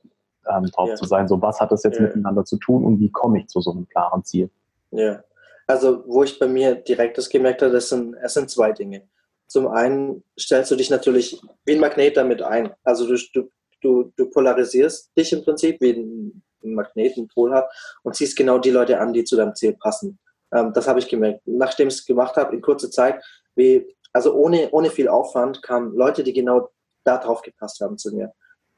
ähm, 0.47 0.65
drauf 0.67 0.93
zu 0.95 1.05
sein. 1.05 1.27
So, 1.27 1.41
was 1.41 1.59
hat 1.59 1.71
das 1.71 1.83
jetzt 1.83 1.99
miteinander 1.99 2.45
zu 2.45 2.57
tun 2.57 2.85
und 2.85 2.99
wie 2.99 3.11
komme 3.11 3.39
ich 3.39 3.47
zu 3.47 3.61
so 3.61 3.71
einem 3.71 3.87
klaren 3.89 4.23
Ziel? 4.23 4.49
ja. 4.91 5.23
Also, 5.67 6.03
wo 6.05 6.23
ich 6.23 6.37
bei 6.37 6.47
mir 6.47 6.75
direkt 6.75 7.17
das 7.17 7.29
gemerkt 7.29 7.61
habe, 7.61 7.71
das 7.71 7.87
sind, 7.87 8.15
es 8.21 8.33
sind 8.33 8.49
zwei 8.49 8.73
Dinge. 8.73 9.03
Zum 9.47 9.67
einen 9.67 10.21
stellst 10.37 10.69
du 10.71 10.75
dich 10.75 10.89
natürlich 10.89 11.41
wie 11.63 11.73
ein 11.73 11.79
Magnet 11.79 12.17
damit 12.17 12.41
ein. 12.41 12.71
Also 12.83 13.07
du, 13.07 13.15
du, 13.33 13.49
du, 13.81 14.11
du 14.15 14.29
polarisierst 14.29 15.11
dich 15.17 15.33
im 15.33 15.43
Prinzip, 15.43 15.79
wie 15.81 15.91
ein 15.91 16.43
ein 16.63 16.73
Magnet 16.73 17.17
einen 17.17 17.27
Pol 17.27 17.53
hat 17.53 17.69
und 18.03 18.15
ziehst 18.15 18.37
genau 18.37 18.57
die 18.57 18.71
Leute 18.71 18.99
an, 18.99 19.13
die 19.13 19.23
zu 19.23 19.35
deinem 19.35 19.55
Ziel 19.55 19.73
passen. 19.73 20.19
Ähm, 20.53 20.73
das 20.73 20.87
habe 20.87 20.99
ich 20.99 21.07
gemerkt. 21.07 21.41
Nachdem 21.45 21.87
ich 21.87 21.95
es 21.95 22.05
gemacht 22.05 22.35
habe, 22.35 22.55
in 22.55 22.61
kurzer 22.61 22.91
Zeit, 22.91 23.23
wie, 23.55 23.95
also 24.13 24.33
ohne, 24.33 24.69
ohne 24.71 24.89
viel 24.89 25.07
Aufwand, 25.07 25.61
kamen 25.61 25.95
Leute, 25.95 26.23
die 26.23 26.33
genau 26.33 26.69
da 27.03 27.17
drauf 27.17 27.41
gepasst 27.41 27.79
haben 27.81 27.97
zu 27.97 28.13
mir. 28.13 28.33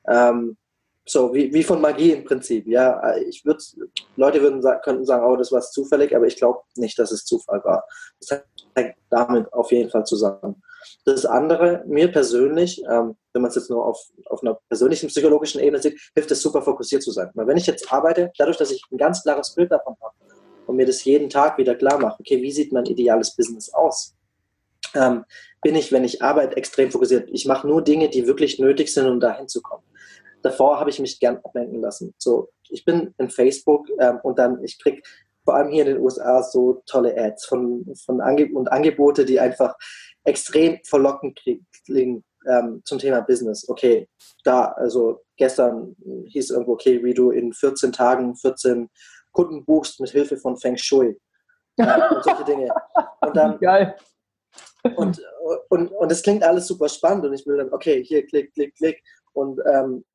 Ähm, 0.08 0.58
so, 1.06 1.34
wie, 1.34 1.54
wie 1.54 1.64
von 1.64 1.82
Magie 1.82 2.12
im 2.12 2.24
Prinzip. 2.24 2.66
Ja, 2.68 3.16
ich 3.18 3.44
würde, 3.46 3.62
Leute 4.16 4.42
würden 4.42 4.62
könnten 4.84 5.06
sagen, 5.06 5.26
oh, 5.26 5.36
das 5.36 5.52
war 5.52 5.62
zufällig, 5.62 6.16
aber 6.16 6.28
ich 6.28 6.38
glaube 6.38 6.60
nicht, 6.76 6.98
dass 6.98 7.12
es 7.12 7.26
Zufall 7.26 7.62
war. 7.64 7.86
Das 8.20 8.42
hängt 8.76 8.96
damit 9.10 9.52
auf 9.52 9.72
jeden 9.72 9.90
Fall 9.90 10.06
zusammen. 10.06 10.62
Das 11.06 11.26
andere, 11.26 11.84
mir 11.86 12.12
persönlich, 12.12 12.82
ähm, 12.90 13.16
wenn 13.34 13.42
man 13.42 13.50
es 13.50 13.56
jetzt 13.56 13.70
nur 13.70 13.86
auf, 13.86 14.00
auf 14.28 14.42
einer 14.42 14.58
persönlichen 14.70 15.08
psychologischen 15.08 15.62
Ebene 15.62 15.82
sieht, 15.82 16.00
hilft 16.14 16.32
es 16.32 16.42
super 16.42 16.62
fokussiert 16.62 17.04
zu 17.04 17.12
sein. 17.12 17.30
Weil 17.34 17.48
wenn 17.48 17.58
ich 17.58 17.68
jetzt 17.68 17.92
arbeite, 17.92 18.32
dadurch, 18.38 18.58
dass 18.58 18.72
ich 18.72 18.84
ein 18.92 18.98
ganz 18.98 19.24
klares 19.24 19.54
Bild 19.54 19.72
davon 19.72 19.96
habe 20.02 20.16
und 20.68 20.76
mir 20.78 20.86
das 20.86 21.04
jeden 21.04 21.30
Tag 21.30 21.58
wieder 21.58 21.76
klar 21.76 22.00
mache, 22.00 22.20
okay, 22.20 22.42
wie 22.42 22.52
sieht 22.52 22.72
mein 22.72 22.86
ideales 22.86 23.36
Business 23.36 23.74
aus? 23.74 24.16
Ähm, 24.96 25.26
bin 25.62 25.76
ich, 25.76 25.92
wenn 25.92 26.04
ich 26.04 26.22
arbeite, 26.22 26.56
extrem 26.58 26.92
fokussiert. 26.92 27.30
Ich 27.32 27.46
mache 27.46 27.68
nur 27.68 27.82
Dinge, 27.82 28.10
die 28.10 28.28
wirklich 28.28 28.60
nötig 28.60 28.94
sind, 28.94 29.08
um 29.08 29.20
dahin 29.20 29.48
zu 29.48 29.62
kommen. 29.62 29.84
Davor 30.44 30.80
habe 30.80 30.90
ich 30.90 31.00
mich 31.00 31.20
gern 31.20 31.38
ablenken 31.38 31.82
lassen. 31.82 32.14
So, 32.18 32.50
ich 32.70 32.86
bin 32.86 33.14
in 33.18 33.30
Facebook 33.30 33.88
ähm, 34.00 34.20
und 34.24 34.38
dann, 34.38 34.64
ich 34.64 34.78
krieg 34.78 35.04
vor 35.46 35.56
allem 35.56 35.70
hier 35.70 35.86
in 35.86 35.96
den 35.96 36.02
USA 36.02 36.44
so 36.44 36.84
tolle 36.86 37.18
Ads 37.18 37.46
von, 37.46 37.86
von 38.06 38.22
Ange 38.22 38.50
und 38.54 38.72
Angebote, 38.72 39.26
die 39.26 39.40
einfach 39.40 39.76
extrem 40.24 40.80
verlockend 40.84 41.40
klingen 41.86 42.24
ähm, 42.48 42.82
zum 42.86 43.00
Thema 43.00 43.22
Business. 43.22 43.68
Okay, 43.68 44.08
da, 44.44 44.66
also 44.66 45.22
gestern 45.38 45.96
hieß 46.28 46.52
irgendwo, 46.52 46.74
okay, 46.74 47.04
wie 47.04 47.14
du 47.14 47.32
in 47.32 47.54
14 47.54 47.92
Tagen 47.92 48.36
14 48.36 48.90
Kunden 49.32 49.66
buchst 49.66 50.00
mit 50.00 50.12
Hilfe 50.12 50.38
von 50.38 50.58
Feng 50.58 50.78
Shui. 50.78 51.20
Äh, 51.78 52.14
und 52.14 52.24
solche 52.24 52.44
Dinge. 52.44 52.74
Und 53.22 53.36
dann, 53.36 53.58
Geil. 53.62 53.96
und, 54.96 55.22
und, 55.70 55.88
und 55.88 56.12
das 56.12 56.22
klingt 56.22 56.44
alles 56.44 56.68
super 56.68 56.88
spannend 56.88 57.26
und 57.26 57.34
ich 57.34 57.46
will 57.46 57.58
dann, 57.58 57.74
okay, 57.74 58.04
hier 58.04 58.26
klick, 58.26 58.54
klick, 58.54 58.76
klick 58.76 59.02
und, 59.34 59.60
ähm, 59.66 60.06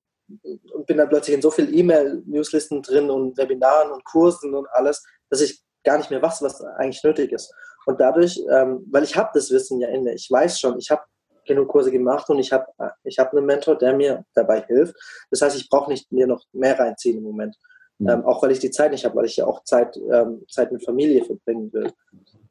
und 0.72 0.86
bin 0.86 0.96
dann 0.96 1.08
plötzlich 1.08 1.34
in 1.34 1.42
so 1.42 1.50
viel 1.50 1.74
E-Mail-Newslisten 1.74 2.82
drin 2.82 3.10
und 3.10 3.36
Webinaren 3.36 3.92
und 3.92 4.04
Kursen 4.04 4.54
und 4.54 4.66
alles, 4.72 5.04
dass 5.30 5.40
ich 5.40 5.62
gar 5.84 5.98
nicht 5.98 6.10
mehr 6.10 6.22
weiß, 6.22 6.42
was 6.42 6.60
eigentlich 6.62 7.02
nötig 7.02 7.32
ist. 7.32 7.52
Und 7.86 8.00
dadurch, 8.00 8.38
ähm, 8.50 8.86
weil 8.90 9.04
ich 9.04 9.16
habe 9.16 9.30
das 9.32 9.50
Wissen 9.50 9.80
ja 9.80 9.88
inne, 9.88 10.14
ich 10.14 10.28
weiß 10.30 10.60
schon, 10.60 10.78
ich 10.78 10.90
habe 10.90 11.02
genug 11.46 11.68
Kurse 11.68 11.90
gemacht 11.90 12.28
und 12.28 12.38
ich 12.38 12.52
habe 12.52 12.66
ich 13.04 13.18
hab 13.18 13.32
einen 13.32 13.46
Mentor, 13.46 13.76
der 13.76 13.96
mir 13.96 14.24
dabei 14.34 14.60
hilft. 14.60 14.94
Das 15.30 15.40
heißt, 15.40 15.56
ich 15.56 15.68
brauche 15.68 15.90
nicht 15.90 16.12
mir 16.12 16.26
noch 16.26 16.44
mehr 16.52 16.78
reinziehen 16.78 17.18
im 17.18 17.24
Moment. 17.24 17.56
Mhm. 17.98 18.08
Ähm, 18.08 18.24
auch 18.26 18.42
weil 18.42 18.52
ich 18.52 18.58
die 18.58 18.70
Zeit 18.70 18.92
nicht 18.92 19.04
habe, 19.04 19.16
weil 19.16 19.24
ich 19.24 19.38
ja 19.38 19.46
auch 19.46 19.64
Zeit, 19.64 19.96
ähm, 19.96 20.44
Zeit 20.50 20.70
mit 20.70 20.84
Familie 20.84 21.24
verbringen 21.24 21.72
will. 21.72 21.90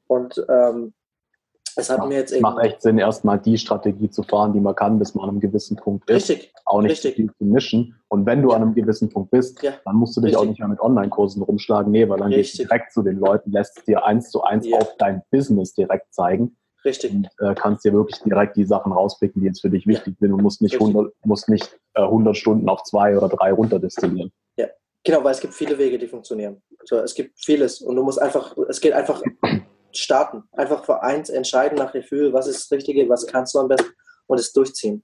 Und 0.07 0.43
ähm, 0.49 0.93
es 1.77 1.89
hat 1.89 1.99
Ja, 1.99 2.05
mir 2.05 2.15
jetzt 2.17 2.31
eben. 2.31 2.41
Macht 2.41 2.63
echt 2.63 2.81
Sinn, 2.81 2.97
erstmal 2.97 3.39
die 3.39 3.57
Strategie 3.57 4.09
zu 4.09 4.23
fahren, 4.23 4.53
die 4.53 4.59
man 4.59 4.75
kann, 4.75 4.99
bis 4.99 5.13
man 5.15 5.23
an 5.23 5.29
einem 5.31 5.39
gewissen 5.39 5.77
Punkt 5.77 6.09
ist. 6.09 6.29
Richtig, 6.29 6.53
Auch 6.65 6.81
nicht 6.81 6.91
richtig. 6.91 7.11
zu 7.11 7.15
viel 7.15 7.31
zu 7.37 7.45
mischen. 7.45 7.95
Und 8.09 8.25
wenn 8.25 8.41
du 8.41 8.49
Ja. 8.49 8.55
an 8.57 8.61
einem 8.63 8.73
gewissen 8.75 9.09
Punkt 9.09 9.31
bist, 9.31 9.61
Ja. 9.63 9.73
dann 9.85 9.95
musst 9.95 10.15
du 10.17 10.21
dich 10.21 10.29
Richtig. 10.29 10.39
auch 10.43 10.49
nicht 10.49 10.59
mehr 10.59 10.67
mit 10.67 10.79
Online-Kursen 10.79 11.41
rumschlagen. 11.41 11.91
Nee, 11.91 12.07
weil 12.09 12.17
dann 12.19 12.29
gehst 12.29 12.53
du 12.55 12.61
Richtig. 12.63 12.67
direkt 12.69 12.91
zu 12.93 13.01
den 13.03 13.17
Leuten, 13.19 13.51
lässt 13.51 13.77
es 13.77 13.85
dir 13.85 14.05
eins 14.05 14.29
zu 14.31 14.43
eins 14.43 14.67
Ja. 14.67 14.77
auf 14.77 14.95
dein 14.97 15.21
Business 15.31 15.73
direkt 15.73 16.13
zeigen 16.13 16.57
richtig. 16.85 17.11
und 17.13 17.29
äh, 17.39 17.53
kannst 17.55 17.85
dir 17.85 17.93
wirklich 17.93 18.19
direkt 18.21 18.55
die 18.57 18.65
Sachen 18.65 18.91
rauspicken, 18.91 19.41
die 19.41 19.47
jetzt 19.47 19.61
für 19.61 19.69
dich 19.69 19.85
Ja. 19.85 19.91
wichtig 19.91 20.15
sind 20.19 20.33
und 20.33 20.41
musst 20.41 20.61
nicht, 20.61 20.73
Richtig. 20.73 20.87
100, 20.95 21.13
musst 21.25 21.49
nicht 21.49 21.79
äh, 21.95 22.01
100 22.01 22.35
Stunden 22.37 22.67
auf 22.69 22.83
zwei 22.83 23.17
oder 23.17 23.29
drei 23.29 23.51
runterdestillieren. 23.53 24.31
Genau, 25.03 25.23
weil 25.23 25.31
es 25.31 25.39
gibt 25.39 25.53
viele 25.53 25.77
Wege, 25.77 25.97
die 25.97 26.07
funktionieren. 26.07 26.61
So, 26.83 26.97
es 26.97 27.15
gibt 27.15 27.39
vieles 27.39 27.81
und 27.81 27.95
du 27.95 28.03
musst 28.03 28.21
einfach, 28.21 28.57
es 28.67 28.81
geht 28.81 28.91
einfach 28.91 29.21
starten. 29.99 30.43
Einfach 30.51 30.85
für 30.85 31.03
eins 31.03 31.29
entscheiden 31.29 31.77
nach 31.77 31.91
Gefühl, 31.91 32.33
was 32.33 32.47
ist 32.47 32.63
das 32.63 32.71
Richtige, 32.71 33.07
was 33.09 33.27
kannst 33.27 33.55
du 33.55 33.59
am 33.59 33.67
besten 33.67 33.91
und 34.27 34.39
es 34.39 34.53
durchziehen. 34.53 35.03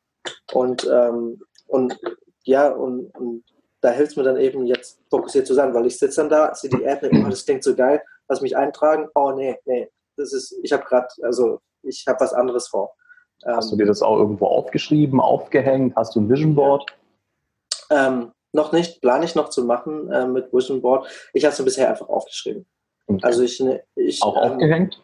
Und, 0.54 0.90
ähm, 0.92 1.42
und 1.68 2.00
ja, 2.44 2.70
und, 2.70 3.08
und 3.18 3.44
da 3.82 3.92
hilft 3.92 4.12
es 4.12 4.18
mir 4.18 4.24
dann 4.24 4.38
eben 4.38 4.66
jetzt 4.66 5.00
fokussiert 5.10 5.48
zu 5.48 5.54
sein, 5.54 5.74
weil 5.74 5.86
ich 5.86 6.00
sitze 6.00 6.22
dann 6.22 6.30
da, 6.30 6.56
sehe 6.56 6.70
die 6.70 6.84
App, 6.84 7.04
oh, 7.04 7.30
das 7.30 7.46
klingt 7.46 7.64
so 7.64 7.76
geil, 7.76 8.02
lass 8.30 8.42
mich 8.42 8.56
eintragen, 8.56 9.10
oh 9.16 9.32
nee, 9.32 9.58
nee, 9.66 9.90
das 10.16 10.34
ist, 10.34 10.56
ich 10.64 10.72
habe 10.72 10.84
gerade, 10.86 11.08
also 11.22 11.60
ich 11.82 12.06
habe 12.08 12.20
was 12.20 12.34
anderes 12.34 12.68
vor. 12.68 12.96
Hast 13.46 13.72
du 13.72 13.76
Ähm, 13.76 13.80
dir 13.80 13.88
das 13.88 14.02
auch 14.02 14.18
irgendwo 14.18 14.48
aufgeschrieben, 14.48 15.20
aufgehängt? 15.20 15.96
Hast 15.96 16.16
du 16.16 16.22
ein 16.22 16.30
Vision 16.30 16.56
Board? 16.56 16.86
ähm, 17.90 18.32
noch 18.52 18.72
nicht, 18.72 19.02
plane 19.02 19.26
ich 19.26 19.36
noch 19.36 19.50
zu 19.50 19.66
machen 19.66 20.12
äh, 20.12 20.28
mit 20.28 20.54
Vision 20.54 20.82
Board. 20.82 21.08
Ich 21.34 21.44
habe 21.46 21.54
es 21.54 21.64
bisher 21.64 21.90
einfach 21.90 22.08
aufgeschrieben. 22.08 22.66
Okay. 23.08 23.20
Also 23.24 23.44
ich, 23.44 23.60
ne- 23.60 23.84
ich 23.96 24.22
auch 24.24 24.36
ähm, 24.44 24.52
aufgehängt? 24.54 25.02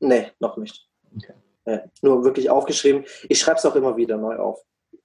Nee, 0.00 0.28
noch 0.40 0.56
nicht. 0.56 0.88
Okay. 1.16 1.34
Ja, 1.66 1.82
nur 2.02 2.24
wirklich 2.24 2.50
aufgeschrieben. 2.50 3.04
Ich 3.28 3.38
schreibe 3.40 3.58
es 3.58 3.64
auch 3.66 3.74
immer 3.76 3.96
wieder 3.96 4.16
neu 4.16 4.36
auf. 4.36 4.60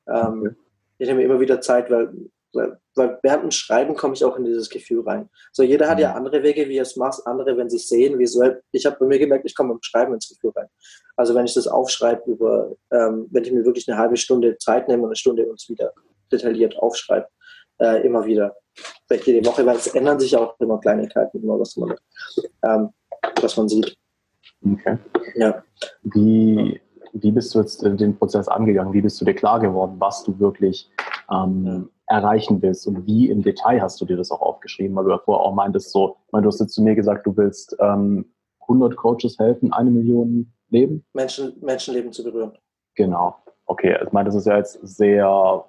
Ähm, 0.07 0.41
Okay. 0.47 0.55
Ich 1.01 1.07
nehme 1.07 1.23
immer 1.23 1.39
wieder 1.39 1.61
Zeit, 1.61 1.89
weil, 1.89 2.11
weil, 2.51 2.77
weil 2.95 3.19
während 3.23 3.43
dem 3.43 3.51
Schreiben 3.51 3.95
komme 3.95 4.15
ich 4.15 4.25
auch 4.25 4.35
in 4.35 4.43
dieses 4.43 4.69
Gefühl 4.69 5.01
rein. 5.07 5.29
So, 5.53 5.63
jeder 5.63 5.87
hat 5.87 5.97
ja 5.97 6.09
Mhm. 6.11 6.17
andere 6.17 6.43
Wege, 6.43 6.67
wie 6.67 6.75
er 6.75 6.81
es 6.81 6.97
macht, 6.97 7.25
andere, 7.25 7.55
wenn 7.55 7.69
sie 7.69 7.77
es 7.77 7.87
sehen, 7.87 8.19
visuell. 8.19 8.61
Ich 8.73 8.85
habe 8.85 8.97
bei 8.99 9.05
mir 9.05 9.17
gemerkt, 9.17 9.45
ich 9.45 9.55
komme 9.55 9.69
beim 9.69 9.81
Schreiben 9.81 10.13
ins 10.13 10.27
Gefühl 10.27 10.51
rein. 10.57 10.67
Also 11.15 11.33
wenn 11.35 11.45
ich 11.45 11.53
das 11.53 11.67
aufschreibe 11.67 12.29
über, 12.29 12.75
ähm, 12.91 13.27
wenn 13.31 13.45
ich 13.45 13.51
mir 13.53 13.63
wirklich 13.63 13.87
eine 13.89 13.97
halbe 13.97 14.17
Stunde 14.17 14.57
Zeit 14.57 14.89
nehme 14.89 15.03
und 15.03 15.09
eine 15.09 15.15
Stunde 15.15 15.45
uns 15.45 15.69
wieder 15.69 15.93
detailliert 16.29 16.77
aufschreibe, 16.77 17.29
äh, 17.79 18.05
immer 18.05 18.25
wieder. 18.25 18.57
Vielleicht 19.09 19.25
jede 19.25 19.47
Woche, 19.47 19.65
weil 19.65 19.75
es 19.75 19.87
ändern 19.87 20.19
sich 20.19 20.37
auch 20.37 20.53
immer 20.59 20.79
Kleinigkeiten, 20.79 21.41
immer 21.41 21.59
was 21.59 21.75
man, 21.75 21.95
ähm, 22.63 22.89
was 23.41 23.57
man 23.57 23.67
sieht. 23.67 23.97
Okay. 24.63 24.99
Ja. 25.33 25.63
Wie, 26.03 26.79
wie 27.13 27.31
bist 27.31 27.55
du 27.55 27.59
jetzt 27.59 27.81
den 27.81 28.15
Prozess 28.15 28.47
angegangen? 28.47 28.93
Wie 28.93 29.01
bist 29.01 29.19
du 29.19 29.25
dir 29.25 29.33
klar 29.33 29.59
geworden, 29.59 29.95
was 29.97 30.23
du 30.23 30.39
wirklich 30.39 30.91
ähm, 31.31 31.89
erreichen 32.05 32.61
willst 32.61 32.85
und 32.85 33.07
wie 33.07 33.31
im 33.31 33.41
Detail 33.41 33.81
hast 33.81 33.99
du 33.99 34.05
dir 34.05 34.15
das 34.15 34.29
auch 34.29 34.41
aufgeschrieben? 34.41 34.95
Weil 34.95 35.05
du 35.05 35.09
ja 35.09 35.17
vorher 35.17 35.43
auch 35.43 35.55
meintest, 35.55 35.91
so, 35.91 36.17
ich 36.27 36.31
meine, 36.31 36.43
du 36.43 36.49
hast 36.49 36.59
jetzt 36.59 36.75
zu 36.75 36.83
mir 36.83 36.93
gesagt, 36.93 37.25
du 37.25 37.35
willst 37.35 37.75
ähm, 37.79 38.31
100 38.61 38.95
Coaches 38.95 39.39
helfen, 39.39 39.73
eine 39.73 39.89
Million 39.89 40.53
leben? 40.69 41.03
Menschen, 41.13 41.53
Menschenleben 41.61 42.13
zu 42.13 42.23
berühren. 42.23 42.55
Genau. 42.93 43.35
Okay, 43.65 43.97
ich 44.05 44.11
meine, 44.11 44.27
das 44.27 44.35
ist 44.35 44.45
ja 44.45 44.57
jetzt 44.57 44.79
sehr 44.83 45.65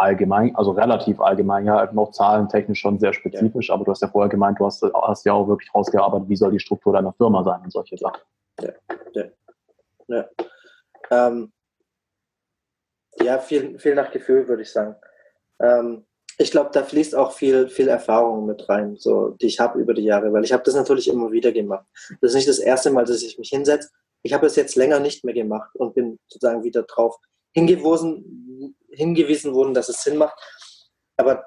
allgemein, 0.00 0.54
also 0.56 0.72
relativ 0.72 1.20
allgemein, 1.20 1.66
ja, 1.66 1.90
noch 1.92 2.10
zahlentechnisch 2.10 2.80
schon 2.80 2.98
sehr 2.98 3.12
spezifisch, 3.12 3.70
aber 3.70 3.84
du 3.84 3.90
hast 3.90 4.00
ja 4.00 4.08
vorher 4.08 4.30
gemeint, 4.30 4.58
du 4.58 4.66
hast, 4.66 4.82
hast 4.82 5.26
ja 5.26 5.34
auch 5.34 5.46
wirklich 5.46 5.72
rausgearbeitet, 5.74 6.28
wie 6.28 6.36
soll 6.36 6.52
die 6.52 6.60
Struktur 6.60 6.92
deiner 6.92 7.12
Firma 7.12 7.44
sein 7.44 7.60
und 7.62 7.72
solche 7.72 7.98
Sachen. 7.98 8.20
Ja, 10.08 10.28
ähm, 11.10 11.52
ja 13.20 13.38
viel, 13.38 13.78
viel 13.78 13.94
nach 13.94 14.10
Gefühl, 14.10 14.48
würde 14.48 14.62
ich 14.62 14.72
sagen. 14.72 14.96
Ähm, 15.60 16.06
ich 16.38 16.50
glaube, 16.50 16.70
da 16.72 16.82
fließt 16.82 17.14
auch 17.14 17.32
viel, 17.32 17.68
viel 17.68 17.88
Erfahrung 17.88 18.46
mit 18.46 18.68
rein, 18.68 18.96
so, 18.96 19.36
die 19.40 19.46
ich 19.46 19.60
habe 19.60 19.78
über 19.78 19.92
die 19.92 20.04
Jahre, 20.04 20.32
weil 20.32 20.44
ich 20.44 20.52
habe 20.52 20.62
das 20.62 20.74
natürlich 20.74 21.08
immer 21.08 21.30
wieder 21.30 21.52
gemacht. 21.52 21.84
Das 22.20 22.30
ist 22.30 22.36
nicht 22.36 22.48
das 22.48 22.58
erste 22.58 22.90
Mal, 22.90 23.04
dass 23.04 23.22
ich 23.22 23.38
mich 23.38 23.50
hinsetze. 23.50 23.90
Ich 24.22 24.32
habe 24.32 24.46
es 24.46 24.56
jetzt 24.56 24.74
länger 24.76 25.00
nicht 25.00 25.24
mehr 25.24 25.34
gemacht 25.34 25.70
und 25.74 25.94
bin 25.94 26.18
sozusagen 26.28 26.64
wieder 26.64 26.82
drauf 26.84 27.18
hingewiesen, 27.52 28.49
hingewiesen 28.90 29.54
worden, 29.54 29.74
dass 29.74 29.88
es 29.88 30.02
Sinn 30.02 30.16
macht. 30.16 30.38
Aber 31.16 31.44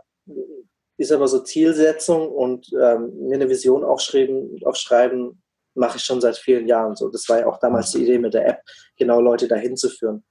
ist 0.97 1.11
aber 1.11 1.27
so 1.27 1.39
Zielsetzung 1.39 2.29
und 2.29 2.71
ähm, 2.73 3.27
mir 3.27 3.35
eine 3.35 3.49
Vision 3.49 3.83
aufschreiben, 3.83 4.59
aufschreiben 4.63 5.41
mache 5.75 5.97
ich 5.97 6.03
schon 6.03 6.21
seit 6.21 6.37
vielen 6.37 6.67
Jahren 6.67 6.95
so. 6.95 7.09
Das 7.09 7.27
war 7.29 7.39
ja 7.39 7.47
auch 7.47 7.59
damals 7.59 7.91
die 7.91 8.03
Idee 8.03 8.19
mit 8.19 8.33
der 8.33 8.47
App, 8.47 8.61
genau 8.95 9.19
Leute 9.19 9.47
dahin 9.47 9.75
zu 9.75 9.89
führen. 9.89 10.23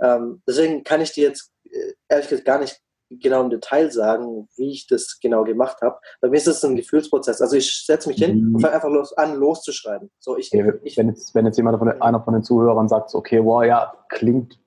Ähm, 0.00 0.42
deswegen 0.46 0.82
kann 0.82 1.00
ich 1.00 1.12
dir 1.12 1.28
jetzt 1.28 1.52
äh, 1.70 1.92
ehrlich 2.08 2.28
gesagt 2.28 2.46
gar 2.46 2.58
nicht 2.58 2.80
genau 3.10 3.42
im 3.42 3.50
Detail 3.50 3.90
sagen, 3.90 4.48
wie 4.56 4.70
ich 4.70 4.86
das 4.86 5.18
genau 5.20 5.42
gemacht 5.44 5.78
habe. 5.82 5.98
Bei 6.20 6.28
mir 6.28 6.36
ist 6.36 6.46
es 6.46 6.64
ein 6.64 6.76
Gefühlsprozess. 6.76 7.40
Also 7.40 7.56
ich 7.56 7.84
setze 7.84 8.08
mich 8.08 8.18
hin 8.18 8.52
und 8.54 8.60
fange 8.60 8.74
einfach 8.74 8.88
los, 8.88 9.12
an, 9.14 9.36
loszuschreiben. 9.36 10.10
So, 10.20 10.36
ich, 10.36 10.52
ich, 10.84 10.96
wenn, 10.96 11.08
jetzt, 11.08 11.34
wenn 11.34 11.44
jetzt 11.44 11.56
jemand 11.56 11.78
von 11.78 11.88
den, 11.88 12.00
einer 12.00 12.22
von 12.22 12.34
den 12.34 12.44
Zuhörern 12.44 12.88
sagt, 12.88 13.12
okay, 13.14 13.44
wow, 13.44 13.64
ja, 13.64 13.92
klingt, 14.08 14.59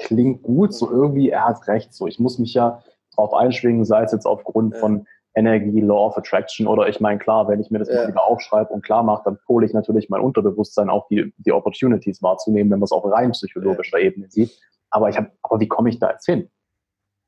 klingt 0.00 0.42
gut, 0.42 0.74
so 0.74 0.90
irgendwie, 0.90 1.30
er 1.30 1.46
hat 1.46 1.66
recht, 1.68 1.94
so, 1.94 2.06
ich 2.06 2.18
muss 2.18 2.38
mich 2.38 2.54
ja 2.54 2.82
drauf 3.14 3.32
einschwingen, 3.34 3.84
sei 3.84 4.02
es 4.02 4.12
jetzt 4.12 4.26
aufgrund 4.26 4.74
Ja. 4.74 4.80
von 4.80 5.06
Energie, 5.34 5.80
Law 5.80 6.06
of 6.06 6.18
Attraction 6.18 6.66
oder 6.66 6.88
ich 6.88 7.00
meine, 7.00 7.18
klar, 7.18 7.46
wenn 7.48 7.60
ich 7.60 7.70
mir 7.70 7.78
das 7.78 7.88
ja. 7.88 8.08
wieder 8.08 8.24
aufschreibe 8.24 8.72
und 8.72 8.82
klar 8.82 9.02
mache, 9.02 9.22
dann 9.24 9.38
pole 9.46 9.64
ich 9.64 9.72
natürlich 9.72 10.08
mein 10.08 10.20
Unterbewusstsein 10.20 10.90
auch 10.90 11.06
die, 11.08 11.32
die 11.38 11.52
Opportunities 11.52 12.22
wahrzunehmen, 12.22 12.70
wenn 12.70 12.80
man 12.80 12.84
es 12.84 12.92
auf 12.92 13.04
rein 13.04 13.30
psychologischer 13.30 13.98
ja. 13.98 14.06
Ebene 14.06 14.28
sieht. 14.28 14.58
Aber 14.90 15.08
ich 15.08 15.16
habe, 15.16 15.30
aber 15.42 15.60
wie 15.60 15.68
komme 15.68 15.88
ich 15.88 16.00
da 16.00 16.10
jetzt 16.10 16.26
hin? 16.26 16.50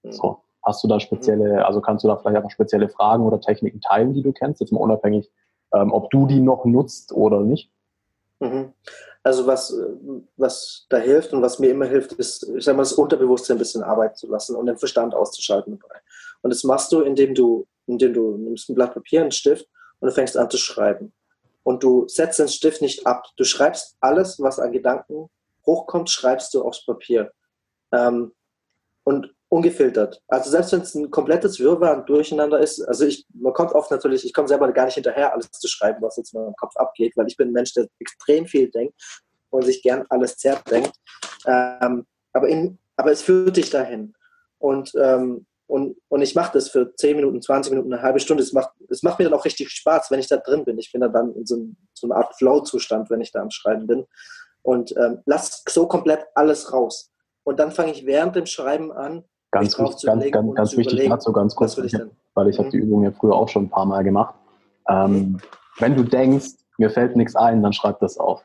Mhm. 0.02 0.12
So, 0.12 0.42
hast 0.64 0.82
du 0.82 0.88
da 0.88 0.98
spezielle, 0.98 1.52
mhm. 1.52 1.58
also 1.60 1.80
kannst 1.80 2.04
du 2.04 2.08
da 2.08 2.16
vielleicht 2.16 2.36
einfach 2.36 2.50
spezielle 2.50 2.88
Fragen 2.88 3.24
oder 3.24 3.40
Techniken 3.40 3.80
teilen, 3.80 4.14
die 4.14 4.22
du 4.22 4.32
kennst, 4.32 4.60
jetzt 4.60 4.72
mal 4.72 4.80
unabhängig, 4.80 5.30
ähm, 5.72 5.92
ob 5.92 6.10
du 6.10 6.26
die 6.26 6.40
noch 6.40 6.64
nutzt 6.64 7.12
oder 7.12 7.40
nicht? 7.40 7.70
Mhm. 8.40 8.72
Also 9.24 9.46
was, 9.46 9.72
was 10.36 10.86
da 10.88 10.96
hilft 10.96 11.32
und 11.32 11.42
was 11.42 11.58
mir 11.60 11.70
immer 11.70 11.86
hilft, 11.86 12.12
ist, 12.14 12.48
ich 12.56 12.64
sag 12.64 12.76
mal, 12.76 12.82
das 12.82 12.92
Unterbewusstsein 12.92 13.56
ein 13.56 13.60
bisschen 13.60 13.82
arbeiten 13.82 14.16
zu 14.16 14.26
lassen 14.26 14.56
und 14.56 14.66
den 14.66 14.78
Verstand 14.78 15.14
auszuschalten 15.14 15.78
dabei. 15.78 16.00
Und 16.42 16.52
das 16.52 16.64
machst 16.64 16.90
du, 16.90 17.02
indem 17.02 17.34
du, 17.34 17.66
indem 17.86 18.14
du 18.14 18.36
nimmst 18.36 18.68
ein 18.68 18.74
Blatt 18.74 18.94
Papier, 18.94 19.20
einen 19.20 19.30
Stift 19.30 19.68
und 20.00 20.08
du 20.08 20.14
fängst 20.14 20.36
an 20.36 20.50
zu 20.50 20.58
schreiben. 20.58 21.12
Und 21.62 21.84
du 21.84 22.08
setzt 22.08 22.40
den 22.40 22.48
Stift 22.48 22.82
nicht 22.82 23.06
ab. 23.06 23.24
Du 23.36 23.44
schreibst 23.44 23.96
alles, 24.00 24.40
was 24.40 24.58
an 24.58 24.72
Gedanken 24.72 25.30
hochkommt, 25.64 26.10
schreibst 26.10 26.52
du 26.54 26.62
aufs 26.62 26.84
Papier. 26.84 27.32
Ähm, 27.92 28.32
und 29.04 29.32
ungefiltert. 29.52 30.22
Also 30.28 30.50
selbst 30.50 30.72
wenn 30.72 30.80
es 30.80 30.94
ein 30.94 31.10
komplettes 31.10 31.60
Wirrwarr 31.60 31.98
und 31.98 32.08
Durcheinander 32.08 32.58
ist, 32.58 32.80
also 32.88 33.04
ich, 33.04 33.26
man 33.34 33.52
kommt 33.52 33.72
oft 33.72 33.90
natürlich, 33.90 34.24
ich 34.24 34.32
komme 34.32 34.48
selber 34.48 34.72
gar 34.72 34.86
nicht 34.86 34.94
hinterher, 34.94 35.34
alles 35.34 35.50
zu 35.50 35.68
schreiben, 35.68 36.00
was 36.00 36.16
jetzt 36.16 36.32
in 36.32 36.40
meinem 36.40 36.56
Kopf 36.56 36.74
abgeht, 36.76 37.12
weil 37.16 37.26
ich 37.26 37.36
bin 37.36 37.48
ein 37.48 37.52
Mensch, 37.52 37.74
der 37.74 37.86
extrem 37.98 38.46
viel 38.46 38.70
denkt 38.70 38.94
und 39.50 39.62
sich 39.62 39.82
gern 39.82 40.06
alles 40.08 40.38
zerdenkt. 40.38 40.94
Ähm, 41.46 42.06
aber, 42.32 42.48
in, 42.48 42.78
aber 42.96 43.12
es 43.12 43.20
führt 43.20 43.58
dich 43.58 43.68
dahin. 43.68 44.14
Und, 44.56 44.92
ähm, 44.94 45.44
und, 45.66 45.98
und 46.08 46.22
ich 46.22 46.34
mache 46.34 46.54
das 46.54 46.70
für 46.70 46.94
10 46.96 47.16
Minuten, 47.16 47.42
20 47.42 47.72
Minuten, 47.72 47.92
eine 47.92 48.02
halbe 48.02 48.20
Stunde. 48.20 48.42
Es 48.42 48.54
macht, 48.54 48.70
es 48.88 49.02
macht 49.02 49.18
mir 49.18 49.26
dann 49.26 49.38
auch 49.38 49.44
richtig 49.44 49.68
Spaß, 49.68 50.10
wenn 50.10 50.20
ich 50.20 50.28
da 50.28 50.38
drin 50.38 50.64
bin. 50.64 50.78
Ich 50.78 50.92
bin 50.92 51.02
dann 51.02 51.34
in 51.34 51.44
so, 51.44 51.56
ein, 51.56 51.76
so 51.92 52.06
einer 52.06 52.16
Art 52.16 52.34
Flow-Zustand, 52.36 53.10
wenn 53.10 53.20
ich 53.20 53.32
da 53.32 53.42
am 53.42 53.50
Schreiben 53.50 53.86
bin. 53.86 54.06
Und 54.62 54.96
ähm, 54.96 55.18
lass 55.26 55.62
so 55.68 55.86
komplett 55.86 56.24
alles 56.34 56.72
raus. 56.72 57.10
Und 57.44 57.58
dann 57.58 57.70
fange 57.70 57.92
ich 57.92 58.06
während 58.06 58.34
dem 58.34 58.46
Schreiben 58.46 58.92
an, 58.92 59.24
Ganz, 59.52 59.78
wichtig, 59.78 60.06
ganz, 60.06 60.30
ganz, 60.30 60.54
ganz 60.54 60.76
wichtig 60.78 61.08
dazu, 61.08 61.30
ganz 61.30 61.54
kurz, 61.54 61.76
ich 61.76 61.94
hab, 61.94 62.08
weil 62.34 62.48
ich 62.48 62.58
mhm. 62.58 62.62
habe 62.62 62.70
die 62.70 62.78
Übung 62.78 63.04
ja 63.04 63.10
früher 63.12 63.34
auch 63.34 63.48
schon 63.48 63.64
ein 63.64 63.70
paar 63.70 63.84
Mal 63.84 64.02
gemacht. 64.02 64.34
Ähm, 64.88 65.12
mhm. 65.12 65.38
Wenn 65.78 65.94
du 65.94 66.02
denkst, 66.02 66.52
mir 66.78 66.88
fällt 66.88 67.16
nichts 67.16 67.36
ein, 67.36 67.62
dann 67.62 67.74
schreib 67.74 68.00
das 68.00 68.16
auf. 68.16 68.42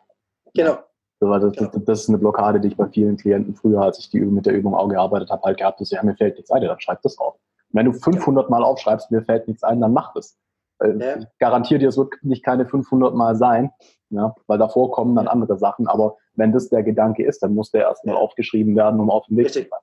Genau. 0.54 0.78
So, 1.20 1.32
das, 1.40 1.54
das, 1.54 1.70
das, 1.86 2.02
ist 2.02 2.10
eine 2.10 2.18
Blockade, 2.18 2.60
die 2.60 2.68
ich 2.68 2.78
bei 2.78 2.88
vielen 2.90 3.18
Klienten 3.18 3.56
früher, 3.56 3.82
als 3.82 3.98
ich 4.00 4.10
die, 4.10 4.20
mit 4.20 4.46
der 4.46 4.54
Übung 4.54 4.76
auch 4.76 4.90
gearbeitet 4.90 5.32
habe, 5.32 5.42
halt 5.44 5.58
gehabt, 5.58 5.82
dass 5.82 5.90
ja, 5.90 6.04
mir 6.04 6.16
fällt 6.16 6.36
nichts 6.36 6.52
ein, 6.52 6.62
dann 6.62 6.80
schreib 6.80 7.02
das 7.02 7.18
auf. 7.18 7.36
wenn 7.72 7.86
du 7.86 7.94
500 7.94 8.50
Mal 8.50 8.64
aufschreibst, 8.64 9.10
mir 9.10 9.24
fällt 9.24 9.48
nichts 9.48 9.64
ein, 9.64 9.82
dann 9.82 9.94
mach 9.94 10.14
das. 10.14 10.38
Ja. 10.82 11.18
Ich 11.18 11.26
garantiere 11.40 11.80
dir, 11.80 11.90
es 11.90 11.98
wird 11.98 12.14
nicht 12.22 12.44
keine 12.44 12.68
500 12.68 13.16
Mal 13.16 13.36
sein, 13.36 13.72
ja, 14.10 14.36
weil 14.46 14.60
davor 14.60 14.92
kommen 14.92 15.16
dann 15.16 15.28
andere 15.28 15.58
Sachen. 15.58 15.88
Aber 15.88 16.18
wenn 16.36 16.52
das 16.52 16.70
der 16.70 16.84
Gedanke 16.84 17.26
ist, 17.26 17.42
dann 17.42 17.56
muss 17.56 17.72
der 17.72 17.84
erstmal 17.84 18.16
ja. 18.16 18.22
aufgeschrieben 18.22 18.76
werden, 18.76 19.00
um 19.00 19.10
auf 19.10 19.26
den 19.28 19.38
Weg 19.38 19.52
zu 19.52 19.64
kommen. 19.64 19.82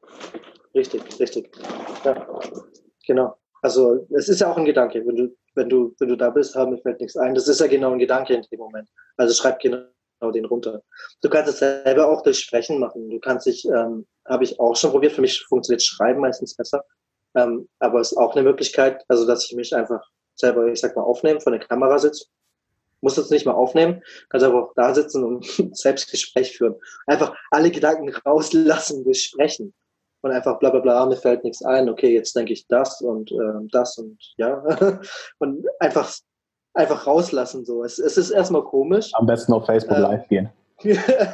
Richtig, 0.75 1.03
richtig. 1.21 1.51
Ja, 2.05 2.27
genau. 3.07 3.37
Also 3.63 4.07
es 4.11 4.29
ist 4.29 4.41
ja 4.41 4.51
auch 4.51 4.57
ein 4.57 4.65
Gedanke, 4.65 5.07
wenn 5.07 5.17
du, 5.17 5.37
wenn 5.55 5.69
du, 5.69 5.95
wenn 5.99 6.09
du 6.09 6.17
da 6.17 6.31
bist, 6.31 6.55
haben 6.55 6.73
mir 6.73 6.79
fällt 6.79 7.01
nichts 7.01 7.17
ein. 7.17 7.35
Das 7.35 7.49
ist 7.49 7.61
ja 7.61 7.67
genau 7.67 7.93
ein 7.93 7.99
Gedanke 7.99 8.35
in 8.35 8.43
dem 8.43 8.59
Moment. 8.59 8.89
Also 9.17 9.35
schreib 9.35 9.61
genau 9.61 9.87
den 10.35 10.45
runter. 10.47 10.83
Du 11.23 11.29
kannst 11.29 11.53
es 11.53 11.59
selber 11.59 12.09
auch 12.09 12.23
durch 12.23 12.41
Sprechen 12.41 12.79
machen. 12.79 13.11
Du 13.11 13.21
kannst 13.21 13.47
dich, 13.47 13.65
ähm, 13.67 14.07
habe 14.27 14.45
ich 14.45 14.59
auch 14.59 14.75
schon 14.75 14.91
probiert, 14.91 15.13
für 15.13 15.21
mich 15.21 15.43
funktioniert 15.45 15.83
Schreiben 15.83 16.21
meistens 16.21 16.57
besser. 16.57 16.85
Ähm, 17.35 17.69
aber 17.79 18.01
es 18.01 18.13
ist 18.13 18.19
auch 18.19 18.35
eine 18.35 18.43
Möglichkeit, 18.43 19.05
also 19.09 19.27
dass 19.27 19.45
ich 19.45 19.57
mich 19.57 19.75
einfach 19.75 20.03
selber, 20.35 20.67
ich 20.69 20.81
sag 20.81 20.97
mal, 20.97 21.03
aufnehme, 21.03 21.41
vor 21.41 21.53
der 21.53 21.67
Kamera 21.67 21.99
sitze. 21.99 22.27
Muss 23.01 23.17
das 23.17 23.31
nicht 23.31 23.45
mal 23.45 23.53
aufnehmen, 23.53 24.03
kannst 24.31 24.47
aber 24.47 24.65
auch 24.65 24.73
da 24.75 24.95
sitzen 24.95 25.25
und 25.25 25.45
selbst 25.77 26.11
Gespräch 26.11 26.57
führen. 26.57 26.77
Einfach 27.07 27.37
alle 27.51 27.71
Gedanken 27.71 28.09
rauslassen 28.25 29.05
durch 29.05 29.23
Sprechen 29.23 29.75
und 30.25 30.31
einfach 30.31 30.59
bla 30.59 30.71
bla 30.71 30.81
bla, 30.81 31.05
mir 31.05 31.17
fällt 31.17 31.45
nichts 31.45 31.63
ein, 31.63 31.91
okay, 31.91 32.15
jetzt 32.15 32.35
denke 32.35 32.55
ich 32.55 32.67
das 32.67 33.03
und 33.03 33.31
äh, 33.31 33.69
das 33.71 33.99
und 33.99 34.19
ja. 34.39 34.65
und 35.39 35.67
einfach, 35.81 36.11
einfach 36.73 37.07
rauslassen 37.07 37.67
so. 37.67 37.85
Es, 37.85 37.99
es 37.99 38.17
ist 38.17 38.31
erstmal 38.31 38.65
komisch. 38.65 39.11
Am 39.13 39.27
besten 39.27 39.53
auf 39.53 39.67
Facebook 39.67 39.99
ähm, 39.99 40.03
Live 40.03 40.27
gehen. 40.29 40.49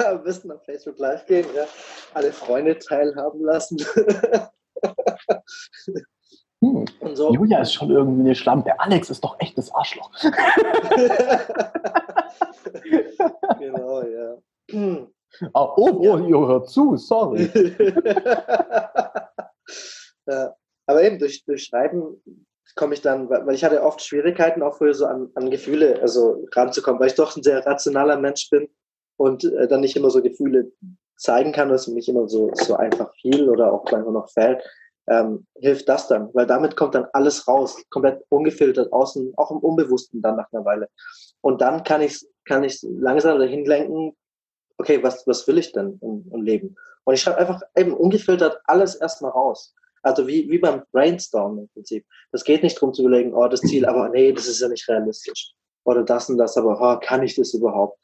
Am 0.05 0.25
besten 0.25 0.51
auf 0.51 0.65
Facebook 0.65 0.99
Live 0.99 1.25
gehen, 1.27 1.47
ja. 1.55 1.67
Alle 2.15 2.33
Freunde 2.33 2.79
teilhaben 2.79 3.43
lassen. 3.43 3.79
Hm. 6.63 6.85
So. 7.15 7.33
Julia 7.33 7.61
ist 7.61 7.73
schon 7.73 7.91
irgendwie 7.91 8.21
eine 8.21 8.35
Schlampe. 8.35 8.79
Alex 8.79 9.09
ist 9.09 9.25
doch 9.25 9.41
echtes 9.41 9.73
Arschloch. 9.73 10.11
genau, 13.59 14.03
ja. 14.03 14.37
Ah, 14.75 15.07
oh, 15.55 15.73
oh, 15.77 16.19
ihr 16.19 16.39
hört 16.47 16.69
zu, 16.69 16.97
sorry. 16.97 17.51
ja, 20.27 20.55
aber 20.87 21.03
eben 21.03 21.19
durch, 21.19 21.45
durch 21.45 21.65
Schreiben 21.65 22.23
komme 22.77 22.95
ich 22.95 23.03
dann, 23.03 23.29
weil 23.29 23.55
ich 23.55 23.65
hatte 23.65 23.83
oft 23.83 24.01
Schwierigkeiten 24.03 24.63
auch 24.63 24.77
früher 24.77 24.95
so 24.95 25.07
an, 25.07 25.31
an 25.35 25.51
Gefühle, 25.51 26.01
also 26.01 26.47
ranzukommen, 26.53 27.01
weil 27.01 27.09
ich 27.09 27.15
doch 27.15 27.37
ein 27.37 27.43
sehr 27.43 27.67
rationaler 27.67 28.17
Mensch 28.19 28.49
bin 28.51 28.69
und 29.17 29.45
äh, 29.45 29.67
dann 29.67 29.81
nicht 29.81 29.97
immer 29.97 30.11
so 30.11 30.23
Gefühle 30.23 30.71
zeigen 31.17 31.53
kann, 31.53 31.71
was 31.71 31.89
mich 31.89 32.09
immer 32.09 32.29
so, 32.29 32.51
so 32.55 32.77
einfach 32.77 33.13
viel 33.15 33.49
oder 33.51 33.73
auch 33.73 33.85
einfach 33.93 34.13
noch 34.13 34.31
fällt, 34.31 34.63
ähm, 35.09 35.47
hilft 35.57 35.89
das 35.89 36.09
dann, 36.09 36.31
weil 36.33 36.47
damit 36.47 36.77
kommt 36.77 36.95
dann 36.95 37.07
alles 37.13 37.49
raus, 37.49 37.83
komplett 37.91 38.23
ungefiltert 38.29 38.93
außen, 38.93 39.33
auch 39.37 39.51
im 39.51 39.59
Unbewussten 39.59 40.23
dann 40.23 40.37
nach 40.37 40.51
einer 40.53 40.65
Weile. 40.65 40.89
Und 41.43 41.61
dann 41.61 41.83
kann 41.83 42.01
ich 42.01 42.25
kann 42.51 42.65
ich 42.65 42.81
langsam 42.83 43.39
dahin 43.39 43.65
lenken, 43.65 44.17
okay, 44.81 45.03
was, 45.03 45.27
was 45.27 45.47
will 45.47 45.59
ich 45.59 45.73
denn 45.73 45.99
im, 46.03 46.29
im 46.33 46.43
Leben? 46.43 46.77
Und 47.05 47.15
ich 47.15 47.23
schreibe 47.23 47.39
einfach 47.39 47.61
eben 47.77 47.93
ungefiltert 47.93 48.61
alles 48.65 48.97
erstmal 48.97 49.31
raus. 49.31 49.75
Also 50.03 50.27
wie, 50.27 50.51
wie 50.51 50.59
beim 50.59 50.83
Brainstorm 50.93 51.59
im 51.59 51.69
Prinzip. 51.69 52.07
Das 52.33 52.45
geht 52.45 52.63
nicht 52.63 52.77
darum 52.77 52.95
zu 52.95 53.03
überlegen, 53.03 53.35
oh, 53.35 53.47
das 53.49 53.61
Ziel, 53.61 53.85
aber 53.85 54.09
nee, 54.09 54.33
das 54.33 54.47
ist 54.47 54.61
ja 54.61 54.69
nicht 54.69 54.89
realistisch. 54.89 55.53
Oder 55.85 56.03
das 56.03 56.29
und 56.31 56.39
das, 56.39 56.57
aber 56.57 56.81
oh, 56.81 56.99
kann 57.01 57.23
ich 57.23 57.37
das 57.37 57.53
überhaupt? 57.53 57.99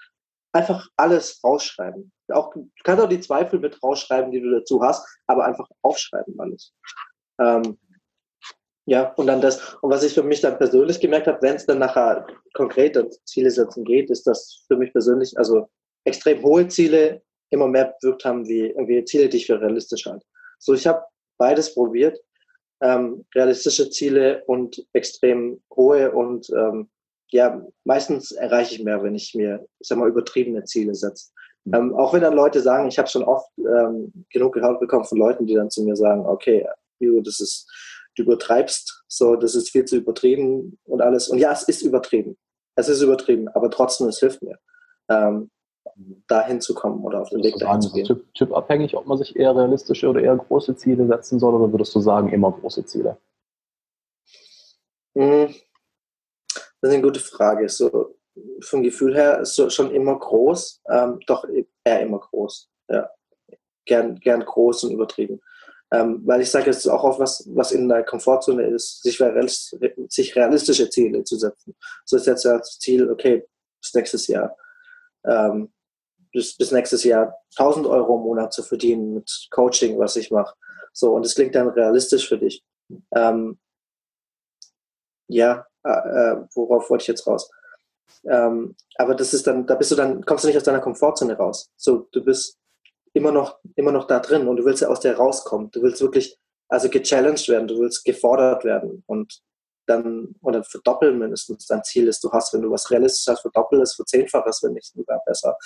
Einfach 0.52 0.86
alles 0.96 1.40
rausschreiben. 1.42 2.12
Auch, 2.28 2.52
du 2.52 2.68
kannst 2.84 3.02
auch 3.02 3.08
die 3.08 3.20
Zweifel 3.20 3.58
mit 3.58 3.82
rausschreiben, 3.82 4.30
die 4.30 4.40
du 4.40 4.50
dazu 4.50 4.82
hast, 4.82 5.06
aber 5.26 5.44
einfach 5.44 5.68
aufschreiben 5.82 6.38
alles. 6.38 6.72
Ähm, 7.40 7.78
ja, 8.86 9.12
und 9.14 9.26
dann 9.26 9.40
das, 9.40 9.74
und 9.80 9.90
was 9.90 10.04
ich 10.04 10.14
für 10.14 10.22
mich 10.22 10.40
dann 10.40 10.58
persönlich 10.58 11.00
gemerkt 11.00 11.26
habe, 11.26 11.42
wenn 11.42 11.56
es 11.56 11.66
dann 11.66 11.78
nachher 11.78 12.26
konkret 12.54 12.96
um 12.96 13.10
Ziele 13.24 13.50
setzen 13.50 13.84
geht, 13.84 14.10
ist 14.10 14.26
das 14.26 14.64
für 14.68 14.76
mich 14.76 14.92
persönlich, 14.92 15.36
also 15.36 15.68
extrem 16.06 16.42
hohe 16.42 16.68
Ziele 16.68 17.22
immer 17.50 17.68
mehr 17.68 17.94
bewirkt 18.00 18.24
haben 18.24 18.48
wie 18.48 18.68
irgendwie 18.68 19.04
Ziele, 19.04 19.28
die 19.28 19.38
ich 19.38 19.46
für 19.46 19.60
realistisch 19.60 20.06
halte. 20.06 20.24
So, 20.58 20.74
ich 20.74 20.86
habe 20.86 21.04
beides 21.38 21.74
probiert, 21.74 22.18
ähm, 22.80 23.24
realistische 23.34 23.90
Ziele 23.90 24.42
und 24.46 24.84
extrem 24.92 25.60
hohe 25.74 26.12
und 26.12 26.48
ähm, 26.50 26.88
ja, 27.30 27.60
meistens 27.84 28.32
erreiche 28.32 28.74
ich 28.74 28.84
mehr, 28.84 29.02
wenn 29.02 29.14
ich 29.14 29.34
mir, 29.34 29.66
ich 29.80 29.88
sag 29.88 29.98
mal, 29.98 30.08
übertriebene 30.08 30.64
Ziele 30.64 30.94
setze. 30.94 31.32
Mhm. 31.64 31.74
Ähm, 31.74 31.94
auch 31.94 32.12
wenn 32.12 32.22
dann 32.22 32.34
Leute 32.34 32.60
sagen, 32.60 32.88
ich 32.88 32.98
habe 32.98 33.08
schon 33.08 33.24
oft 33.24 33.50
ähm, 33.58 34.12
genug 34.30 34.54
gehört 34.54 34.80
bekommen 34.80 35.04
von 35.04 35.18
Leuten, 35.18 35.46
die 35.46 35.54
dann 35.54 35.70
zu 35.70 35.82
mir 35.82 35.96
sagen, 35.96 36.24
okay, 36.24 36.66
das 37.00 37.40
ist, 37.40 37.68
du 38.16 38.22
übertreibst, 38.22 39.04
so, 39.08 39.36
das 39.36 39.54
ist 39.54 39.70
viel 39.70 39.84
zu 39.84 39.96
übertrieben 39.96 40.78
und 40.84 41.02
alles. 41.02 41.28
Und 41.28 41.38
ja, 41.38 41.52
es 41.52 41.64
ist 41.64 41.82
übertrieben. 41.82 42.36
Es 42.76 42.88
ist 42.88 43.02
übertrieben, 43.02 43.48
aber 43.48 43.70
trotzdem, 43.70 44.08
es 44.08 44.20
hilft 44.20 44.42
mir. 44.42 44.58
Ähm, 45.08 45.50
dahin 46.26 46.60
zu 46.60 46.74
kommen 46.74 47.02
oder 47.04 47.22
auf 47.22 47.30
den 47.30 47.42
Weg 47.42 47.56
dahin 47.58 47.80
zu 47.80 47.92
gehen. 47.92 48.06
Typ, 48.06 48.34
typabhängig, 48.34 48.96
ob 48.96 49.06
man 49.06 49.18
sich 49.18 49.36
eher 49.36 49.56
realistische 49.56 50.08
oder 50.08 50.20
eher 50.20 50.36
große 50.36 50.76
Ziele 50.76 51.06
setzen 51.06 51.38
soll 51.38 51.54
oder 51.54 51.72
würdest 51.72 51.94
du 51.94 52.00
sagen, 52.00 52.28
immer 52.28 52.52
große 52.52 52.84
Ziele? 52.84 53.16
Hm, 55.14 55.54
das 56.80 56.90
ist 56.90 56.92
eine 56.92 57.02
gute 57.02 57.20
Frage. 57.20 57.68
So, 57.68 58.16
vom 58.60 58.82
Gefühl 58.82 59.14
her 59.14 59.40
ist 59.40 59.54
so 59.54 59.70
schon 59.70 59.90
immer 59.90 60.18
groß, 60.18 60.82
ähm, 60.90 61.20
doch 61.26 61.46
eher 61.84 62.00
immer 62.00 62.18
groß. 62.18 62.68
Ja. 62.88 63.10
Gern, 63.86 64.16
gern 64.16 64.44
groß 64.44 64.84
und 64.84 64.92
übertrieben. 64.92 65.40
Ähm, 65.92 66.22
weil 66.26 66.40
ich 66.42 66.50
sage, 66.50 66.68
es 66.68 66.78
ist 66.78 66.88
auch 66.88 67.04
oft 67.04 67.20
was, 67.20 67.48
was 67.54 67.70
in 67.70 67.88
der 67.88 68.02
Komfortzone 68.02 68.64
ist, 68.64 69.02
sich, 69.02 69.22
sich 70.08 70.36
realistische 70.36 70.90
Ziele 70.90 71.22
zu 71.22 71.36
setzen. 71.36 71.76
So 72.04 72.16
ist 72.16 72.26
jetzt 72.26 72.44
das 72.44 72.78
Ziel, 72.80 73.08
okay, 73.08 73.46
bis 73.80 73.94
nächstes 73.94 74.26
Jahr 74.26 74.56
ähm, 75.24 75.72
bis, 76.36 76.54
bis 76.54 76.70
nächstes 76.70 77.02
Jahr 77.02 77.34
1000 77.56 77.86
Euro 77.86 78.16
im 78.16 78.24
Monat 78.24 78.52
zu 78.52 78.62
verdienen 78.62 79.14
mit 79.14 79.48
Coaching, 79.50 79.98
was 79.98 80.16
ich 80.16 80.30
mache. 80.30 80.54
So, 80.92 81.14
und 81.14 81.24
das 81.24 81.34
klingt 81.34 81.54
dann 81.54 81.68
realistisch 81.68 82.28
für 82.28 82.36
dich. 82.36 82.62
Ähm, 83.14 83.58
ja, 85.28 85.66
äh, 85.82 85.88
äh, 85.88 86.36
worauf 86.54 86.90
wollte 86.90 87.02
ich 87.02 87.08
jetzt 87.08 87.26
raus? 87.26 87.50
Ähm, 88.24 88.76
aber 88.96 89.14
das 89.14 89.32
ist 89.32 89.46
dann, 89.46 89.66
da 89.66 89.76
bist 89.76 89.90
du 89.90 89.96
dann, 89.96 90.24
kommst 90.26 90.44
du 90.44 90.48
nicht 90.48 90.58
aus 90.58 90.64
deiner 90.64 90.80
Komfortzone 90.80 91.38
raus. 91.38 91.70
So, 91.76 92.06
du 92.12 92.22
bist 92.22 92.58
immer 93.14 93.32
noch, 93.32 93.58
immer 93.74 93.92
noch 93.92 94.06
da 94.06 94.20
drin 94.20 94.46
und 94.46 94.58
du 94.58 94.64
willst 94.66 94.82
ja 94.82 94.88
aus 94.88 95.00
der 95.00 95.16
rauskommen. 95.16 95.70
Du 95.70 95.80
willst 95.80 96.02
wirklich, 96.02 96.38
also 96.68 96.90
gechallenged 96.90 97.48
werden, 97.48 97.66
du 97.66 97.78
willst 97.78 98.04
gefordert 98.04 98.62
werden 98.64 99.02
und 99.06 99.40
dann 99.86 100.34
oder 100.42 100.62
verdoppeln 100.64 101.18
mindestens 101.18 101.66
dein 101.66 101.84
Ziel 101.84 102.08
ist. 102.08 102.22
Du 102.22 102.30
hast, 102.32 102.52
wenn 102.52 102.62
du 102.62 102.70
was 102.70 102.90
realistisch 102.90 103.26
hast, 103.28 103.40
verdoppel 103.40 103.80
es, 103.80 103.94
verzehnfach 103.94 104.46
es, 104.46 104.62
wenn 104.62 104.72
nicht 104.72 104.86
sogar 104.86 105.22
besser. 105.24 105.56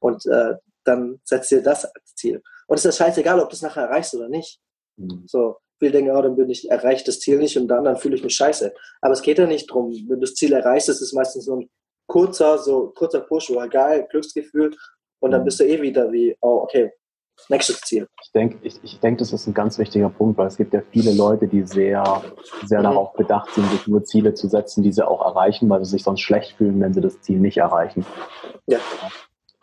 Und 0.00 0.26
äh, 0.26 0.54
dann 0.84 1.20
setzt 1.24 1.50
dir 1.50 1.62
das 1.62 1.84
als 1.84 2.14
Ziel. 2.14 2.42
Und 2.66 2.78
es 2.78 2.84
ist 2.84 2.96
scheißegal, 2.96 3.40
ob 3.40 3.50
du 3.50 3.54
es 3.54 3.62
nachher 3.62 3.84
erreichst 3.84 4.14
oder 4.14 4.28
nicht. 4.28 4.60
Mhm. 4.96 5.24
So, 5.26 5.56
viele 5.78 5.92
denken, 5.92 6.16
oh, 6.16 6.22
dann 6.22 6.36
bin 6.36 6.50
ich, 6.50 6.70
erreicht 6.70 7.08
das 7.08 7.20
Ziel 7.20 7.38
nicht 7.38 7.56
und 7.56 7.68
dann, 7.68 7.84
dann 7.84 7.96
fühle 7.96 8.16
ich 8.16 8.24
mich 8.24 8.34
scheiße. 8.34 8.74
Aber 9.00 9.12
es 9.12 9.22
geht 9.22 9.38
ja 9.38 9.46
nicht 9.46 9.70
drum. 9.70 9.90
Wenn 9.92 10.20
du 10.20 10.26
das 10.26 10.34
Ziel 10.34 10.52
erreichst, 10.52 10.88
ist 10.88 11.00
es 11.00 11.12
meistens 11.12 11.44
so 11.44 11.56
ein 11.56 11.70
kurzer, 12.06 12.58
so 12.58 12.88
kurzer 12.90 13.20
Push, 13.20 13.50
oder 13.50 13.68
geil, 13.68 14.06
Glücksgefühl. 14.10 14.74
Und 15.20 15.30
dann 15.30 15.42
mhm. 15.42 15.46
bist 15.46 15.60
du 15.60 15.64
eh 15.64 15.80
wieder 15.80 16.10
wie, 16.12 16.36
oh, 16.40 16.60
okay, 16.62 16.92
nächstes 17.48 17.80
Ziel. 17.80 18.08
Ich 18.22 18.32
denke, 18.32 18.58
ich, 18.62 18.78
ich 18.82 19.00
denk, 19.00 19.18
das 19.18 19.32
ist 19.32 19.46
ein 19.46 19.54
ganz 19.54 19.78
wichtiger 19.78 20.08
Punkt, 20.08 20.38
weil 20.38 20.46
es 20.46 20.56
gibt 20.56 20.74
ja 20.74 20.82
viele 20.90 21.12
Leute, 21.12 21.48
die 21.48 21.62
sehr, 21.66 22.22
sehr 22.64 22.80
mhm. 22.80 22.84
darauf 22.84 23.12
bedacht 23.14 23.52
sind, 23.54 23.70
sich 23.70 23.86
nur 23.86 24.04
Ziele 24.04 24.34
zu 24.34 24.48
setzen, 24.48 24.82
die 24.82 24.92
sie 24.92 25.06
auch 25.06 25.24
erreichen, 25.24 25.68
weil 25.68 25.84
sie 25.84 25.92
sich 25.92 26.02
sonst 26.02 26.20
schlecht 26.20 26.56
fühlen, 26.56 26.80
wenn 26.80 26.92
sie 26.92 27.00
das 27.00 27.20
Ziel 27.20 27.38
nicht 27.38 27.58
erreichen. 27.58 28.04
Ja. 28.66 28.78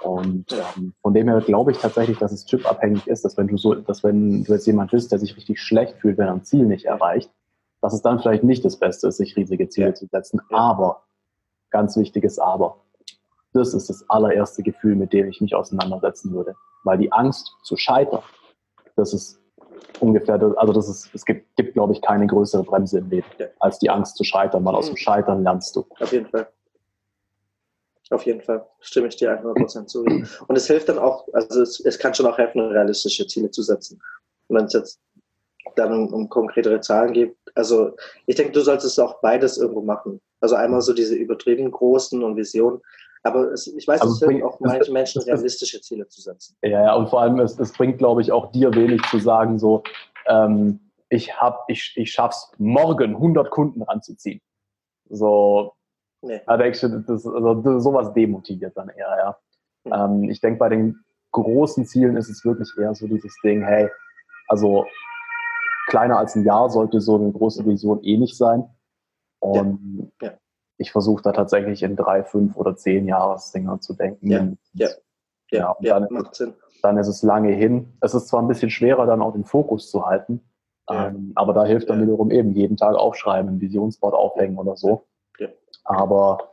Und 0.01 0.53
ähm, 0.53 0.93
von 1.01 1.13
dem 1.13 1.27
her 1.27 1.41
glaube 1.41 1.71
ich 1.71 1.79
tatsächlich, 1.79 2.19
dass 2.19 2.31
es 2.31 2.45
chipabhängig 2.45 3.07
ist, 3.07 3.25
dass 3.25 3.37
wenn 3.37 3.47
du 3.47 3.57
so, 3.57 3.73
dass 3.73 4.03
wenn 4.03 4.43
du 4.43 4.53
jetzt 4.53 4.67
jemand 4.67 4.91
bist, 4.91 5.11
der 5.11 5.19
sich 5.19 5.35
richtig 5.35 5.59
schlecht 5.59 5.95
fühlt, 5.97 6.17
wenn 6.17 6.27
er 6.27 6.33
ein 6.33 6.43
Ziel 6.43 6.65
nicht 6.65 6.85
erreicht, 6.85 7.31
dass 7.81 7.93
es 7.93 8.01
dann 8.01 8.19
vielleicht 8.19 8.43
nicht 8.43 8.63
das 8.63 8.77
Beste 8.77 9.07
ist, 9.07 9.17
sich 9.17 9.35
riesige 9.35 9.67
Ziele 9.69 9.87
ja. 9.87 9.93
zu 9.93 10.05
setzen. 10.05 10.41
Aber, 10.51 11.03
ganz 11.71 11.97
wichtiges 11.97 12.39
Aber, 12.39 12.84
das 13.55 13.73
ist 13.73 13.89
das 13.89 14.07
allererste 14.09 14.63
Gefühl, 14.63 14.95
mit 14.95 15.13
dem 15.13 15.29
ich 15.29 15.41
mich 15.41 15.55
auseinandersetzen 15.55 16.33
würde. 16.33 16.55
Weil 16.83 16.97
die 16.97 17.11
Angst 17.11 17.55
zu 17.63 17.77
scheitern, 17.77 18.21
das 18.95 19.13
ist 19.13 19.39
ungefähr, 19.99 20.35
also 20.57 20.73
das 20.73 20.89
ist, 20.89 21.09
es 21.13 21.25
gibt, 21.25 21.55
gibt 21.55 21.73
glaube 21.73 21.93
ich, 21.93 22.01
keine 22.01 22.27
größere 22.27 22.63
Bremse 22.63 22.99
im 22.99 23.09
Leben, 23.09 23.25
als 23.59 23.79
die 23.79 23.89
Angst 23.89 24.17
zu 24.17 24.23
scheitern, 24.23 24.63
weil 24.65 24.75
aus 24.75 24.87
dem 24.87 24.93
mhm. 24.93 24.97
Scheitern 24.97 25.43
lernst 25.43 25.75
du. 25.75 25.85
Auf 25.99 26.11
jeden 26.11 26.27
Fall. 26.27 26.47
Auf 28.11 28.23
jeden 28.25 28.41
Fall 28.41 28.65
stimme 28.81 29.07
ich 29.07 29.15
dir 29.15 29.41
100% 29.41 29.85
zu. 29.87 30.03
Und 30.03 30.55
es 30.55 30.67
hilft 30.67 30.89
dann 30.89 30.99
auch, 30.99 31.27
also 31.33 31.61
es, 31.61 31.79
es 31.79 31.97
kann 31.97 32.13
schon 32.13 32.27
auch 32.27 32.37
helfen, 32.37 32.61
realistische 32.61 33.25
Ziele 33.25 33.49
zu 33.49 33.63
setzen. 33.63 34.01
Und 34.47 34.57
wenn 34.57 34.65
es 34.65 34.73
jetzt 34.73 34.99
dann 35.75 35.91
um, 35.91 36.13
um 36.13 36.29
konkretere 36.29 36.79
Zahlen 36.81 37.13
geht, 37.13 37.35
also 37.55 37.95
ich 38.27 38.35
denke, 38.35 38.51
du 38.51 38.61
solltest 38.61 38.99
auch 38.99 39.21
beides 39.21 39.57
irgendwo 39.57 39.81
machen. 39.81 40.21
Also 40.41 40.55
einmal 40.55 40.81
so 40.81 40.93
diese 40.93 41.15
übertrieben 41.15 41.71
großen 41.71 42.23
und 42.23 42.35
Visionen, 42.35 42.81
aber 43.25 43.51
es, 43.51 43.67
ich 43.67 43.87
weiß, 43.87 44.01
also 44.01 44.13
es 44.13 44.19
hilft 44.19 44.43
auch 44.43 44.59
manchen 44.59 44.93
Menschen 44.93 45.21
realistische 45.21 45.81
Ziele 45.81 46.07
zu 46.07 46.21
setzen. 46.21 46.55
Ja, 46.61 46.69
ja, 46.69 46.95
und 46.95 47.09
vor 47.09 47.21
allem, 47.21 47.39
es, 47.39 47.59
es 47.59 47.73
bringt, 47.73 47.97
glaube 47.97 48.21
ich, 48.21 48.31
auch 48.31 48.51
dir 48.51 48.73
wenig 48.73 49.01
zu 49.09 49.19
sagen, 49.19 49.59
so, 49.59 49.83
ähm, 50.27 50.79
ich, 51.09 51.39
hab, 51.39 51.65
ich, 51.67 51.93
ich 51.95 52.11
schaff's 52.11 52.51
morgen 52.57 53.15
100 53.15 53.49
Kunden 53.49 53.81
ranzuziehen. 53.81 54.41
So, 55.09 55.73
Nee. 56.25 56.41
Da 56.45 56.57
denkst 56.57 56.81
du, 56.81 56.99
das, 57.01 57.25
also, 57.25 57.79
sowas 57.79 58.13
demotiviert 58.13 58.75
dann 58.75 58.89
eher, 58.89 59.15
ja. 59.17 59.37
Mhm. 59.83 60.23
Ähm, 60.23 60.29
ich 60.29 60.41
denke, 60.41 60.57
bei 60.57 60.69
den 60.69 61.03
großen 61.31 61.85
Zielen 61.85 62.17
ist 62.17 62.29
es 62.29 62.43
wirklich 62.43 62.69
eher 62.77 62.95
so 62.95 63.07
dieses 63.07 63.35
Ding, 63.43 63.63
hey, 63.63 63.89
also 64.47 64.85
kleiner 65.87 66.17
als 66.17 66.35
ein 66.35 66.43
Jahr 66.43 66.69
sollte 66.69 66.99
so 66.99 67.15
eine 67.15 67.31
große 67.31 67.65
Vision 67.65 68.03
eh 68.03 68.17
nicht 68.17 68.37
sein. 68.37 68.67
Und 69.39 70.11
ja. 70.21 70.29
Ja. 70.29 70.37
Ich 70.77 70.91
versuche 70.91 71.23
da 71.23 71.31
tatsächlich 71.31 71.83
in 71.83 71.95
drei, 71.95 72.23
fünf 72.23 72.55
oder 72.55 72.75
zehn 72.75 73.07
Jahresdinger 73.07 73.79
zu 73.79 73.93
denken. 73.93 74.29
Ja, 74.29 74.47
ja. 74.73 74.89
ja, 75.51 75.71
und 75.71 75.85
dann, 75.85 76.07
macht 76.09 76.35
Sinn. 76.35 76.53
dann 76.81 76.97
ist 76.97 77.07
es 77.07 77.23
lange 77.23 77.51
hin. 77.51 77.93
Es 78.01 78.13
ist 78.13 78.27
zwar 78.27 78.41
ein 78.41 78.47
bisschen 78.47 78.69
schwerer, 78.69 79.05
dann 79.05 79.21
auch 79.21 79.33
den 79.33 79.45
Fokus 79.45 79.89
zu 79.89 80.05
halten, 80.05 80.41
ähm, 80.89 81.31
aber 81.35 81.53
da 81.53 81.65
hilft 81.65 81.89
dann 81.89 82.01
wiederum 82.01 82.31
eben 82.31 82.51
jeden 82.51 82.77
Tag 82.77 82.95
aufschreiben, 82.95 83.55
ein 83.55 83.61
Visionsboard 83.61 84.13
aufhängen 84.13 84.57
oder 84.57 84.75
so. 84.75 85.05
Aber 85.85 86.51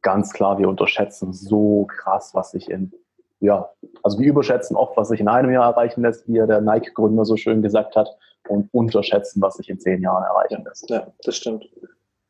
ganz 0.00 0.32
klar, 0.32 0.58
wir 0.58 0.68
unterschätzen 0.68 1.32
so 1.32 1.86
krass, 1.86 2.34
was 2.34 2.50
sich 2.50 2.70
in, 2.70 2.92
ja, 3.40 3.70
also 4.02 4.18
wir 4.18 4.28
überschätzen 4.28 4.76
oft, 4.76 4.96
was 4.96 5.08
sich 5.08 5.20
in 5.20 5.28
einem 5.28 5.50
Jahr 5.50 5.70
erreichen 5.70 6.02
lässt, 6.02 6.26
wie 6.26 6.34
der 6.34 6.60
Nike-Gründer 6.60 7.24
so 7.24 7.36
schön 7.36 7.62
gesagt 7.62 7.94
hat, 7.94 8.08
und 8.48 8.68
unterschätzen, 8.72 9.40
was 9.40 9.54
sich 9.54 9.70
in 9.70 9.80
zehn 9.80 10.02
Jahren 10.02 10.22
erreichen 10.22 10.64
lässt. 10.64 10.88
Ja, 10.90 11.06
das 11.22 11.36
stimmt. 11.36 11.66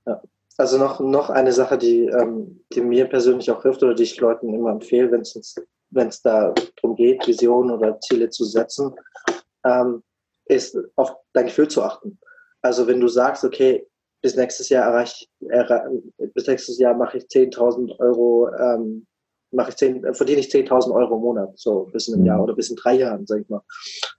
Ja. 0.07 0.23
Also 0.57 0.79
noch, 0.79 1.01
noch 1.01 1.31
eine 1.31 1.53
Sache, 1.53 1.77
die, 1.79 2.07
ähm, 2.07 2.65
die 2.73 2.81
mir 2.81 3.07
persönlich 3.07 3.51
auch 3.51 3.63
hilft 3.63 3.83
oder 3.83 3.95
die 3.95 4.05
ich 4.05 4.21
Leuten 4.21 4.55
immer 4.55 4.71
empfehle, 4.71 5.11
wenn 5.11 6.09
es 6.09 6.23
darum 6.23 6.97
geht, 6.97 7.27
Visionen 7.27 7.73
oder 7.73 7.99
Ziele 8.01 8.31
zu 8.31 8.45
setzen, 8.45 8.95
ähm, 9.65 10.03
ist 10.47 10.79
auf 10.97 11.17
dein 11.33 11.47
Gefühl 11.47 11.69
zu 11.69 11.83
achten. 11.83 12.19
Also 12.63 12.87
wenn 12.87 13.01
du 13.01 13.09
sagst, 13.09 13.45
okay, 13.45 13.87
bis 14.23 14.37
nächstes 14.37 14.69
Jahr 14.69 14.87
erreiche 14.87 15.27
erreich, 15.49 15.83
bis 16.33 16.47
nächstes 16.47 16.79
Jahr 16.79 16.95
mache 16.95 17.19
ich 17.19 17.25
10.000 17.25 17.99
Euro, 17.99 18.49
ähm, 18.55 19.07
mache 19.51 19.71
ich 19.71 19.77
10, 19.77 20.05
äh, 20.05 20.15
verdiene 20.15 20.41
ich 20.41 20.49
10.000 20.49 20.95
Euro 20.95 21.17
im 21.17 21.21
Monat, 21.21 21.59
so 21.59 21.91
bis 21.93 22.09
in 22.09 22.15
einem 22.15 22.27
Jahr 22.27 22.39
mhm. 22.39 22.45
oder 22.45 22.55
bis 22.55 22.71
in 22.71 22.77
drei 22.77 22.95
Jahren, 22.95 23.27
sag 23.27 23.41
ich 23.41 23.49
mal. 23.49 23.61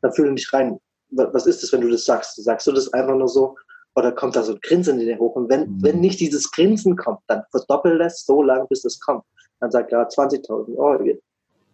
Dann 0.02 0.14
fühle 0.14 0.36
dich 0.36 0.52
rein. 0.54 0.80
Was 1.10 1.48
ist 1.48 1.64
das, 1.64 1.72
wenn 1.72 1.82
du 1.82 1.90
das 1.90 2.06
sagst? 2.06 2.44
Sagst 2.44 2.68
du 2.68 2.72
das 2.72 2.92
einfach 2.94 3.16
nur 3.16 3.28
so? 3.28 3.56
Oder 3.96 4.12
kommt 4.12 4.36
da 4.36 4.44
so 4.44 4.54
ein 4.54 4.60
Grinsen 4.62 5.00
in 5.00 5.08
dir 5.08 5.18
hoch? 5.18 5.36
Und 5.36 5.50
wenn, 5.50 5.62
mhm. 5.62 5.78
wenn 5.82 6.00
nicht 6.00 6.20
dieses 6.20 6.52
Grinsen 6.52 6.96
kommt, 6.98 7.22
dann 7.28 7.44
verdoppel 7.52 7.98
das 7.98 8.26
so 8.26 8.44
lange, 8.44 8.66
bis 8.68 8.82
das 8.82 9.00
kommt. 9.00 9.24
Dann 9.60 9.72
sagt 9.72 9.92
er 9.92 10.00
ja, 10.00 10.08
20.000, 10.08 10.76
oh, 10.76 11.02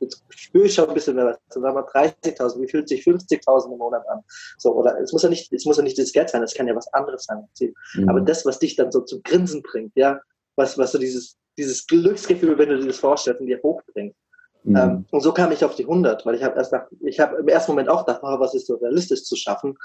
jetzt 0.02 0.24
spüre 0.30 0.66
ich 0.66 0.74
schon 0.74 0.88
ein 0.88 0.94
bisschen 0.94 1.16
mehr 1.16 1.26
was. 1.26 1.38
Dann 1.50 1.64
sagen 1.64 1.76
wir 1.76 1.88
30.000, 1.88 2.62
wie 2.62 2.68
fühlt 2.68 2.90
sich 2.90 3.04
50.000 3.04 3.72
im 3.72 3.78
Monat 3.78 4.08
an? 4.10 4.22
So, 4.58 4.74
oder 4.76 5.00
es 5.00 5.12
muss 5.14 5.24
ja 5.24 5.30
nicht, 5.30 5.52
es 5.52 5.66
muss 5.66 5.78
ja 5.78 5.84
nicht 5.84 5.98
das 5.98 6.12
Geld 6.12 6.30
sein, 6.30 6.44
es 6.44 6.54
kann 6.54 6.68
ja 6.68 6.76
was 6.76 6.92
anderes 6.94 7.26
sein. 7.26 7.48
Mhm. 7.96 8.10
Aber 8.10 8.22
das, 8.22 8.46
was 8.46 8.60
dich 8.60 8.76
dann 8.76 8.92
so 8.92 9.02
zum 9.02 9.24
Grinsen 9.24 9.62
bringt, 9.62 9.94
ja, 9.96 10.20
was, 10.56 10.78
was 10.78 10.92
so 10.92 10.98
dieses, 10.98 11.38
dieses 11.58 11.88
Glücksgefühl, 11.88 12.58
wenn 12.58 12.70
du 12.70 12.80
dir 12.80 12.88
das 12.88 12.98
vorstellst, 12.98 13.42
in 13.42 13.48
dir 13.48 13.60
hochbringt. 13.64 14.16
Mhm. 14.64 14.76
Ähm, 14.76 15.06
und 15.12 15.22
so 15.22 15.32
kam 15.32 15.52
ich 15.52 15.64
auf 15.64 15.76
die 15.76 15.84
100, 15.84 16.26
weil 16.26 16.36
ich 16.36 16.44
habe 16.44 16.56
erst 16.58 16.72
nach, 16.72 16.86
ich 17.02 17.20
habe 17.20 17.38
im 17.38 17.48
ersten 17.48 17.72
Moment 17.72 17.90
auch 17.90 18.06
gedacht, 18.06 18.22
oh, 18.24 18.40
was 18.40 18.54
ist 18.54 18.68
so 18.68 18.76
realistisch 18.76 19.24
zu 19.24 19.36
schaffen. 19.36 19.78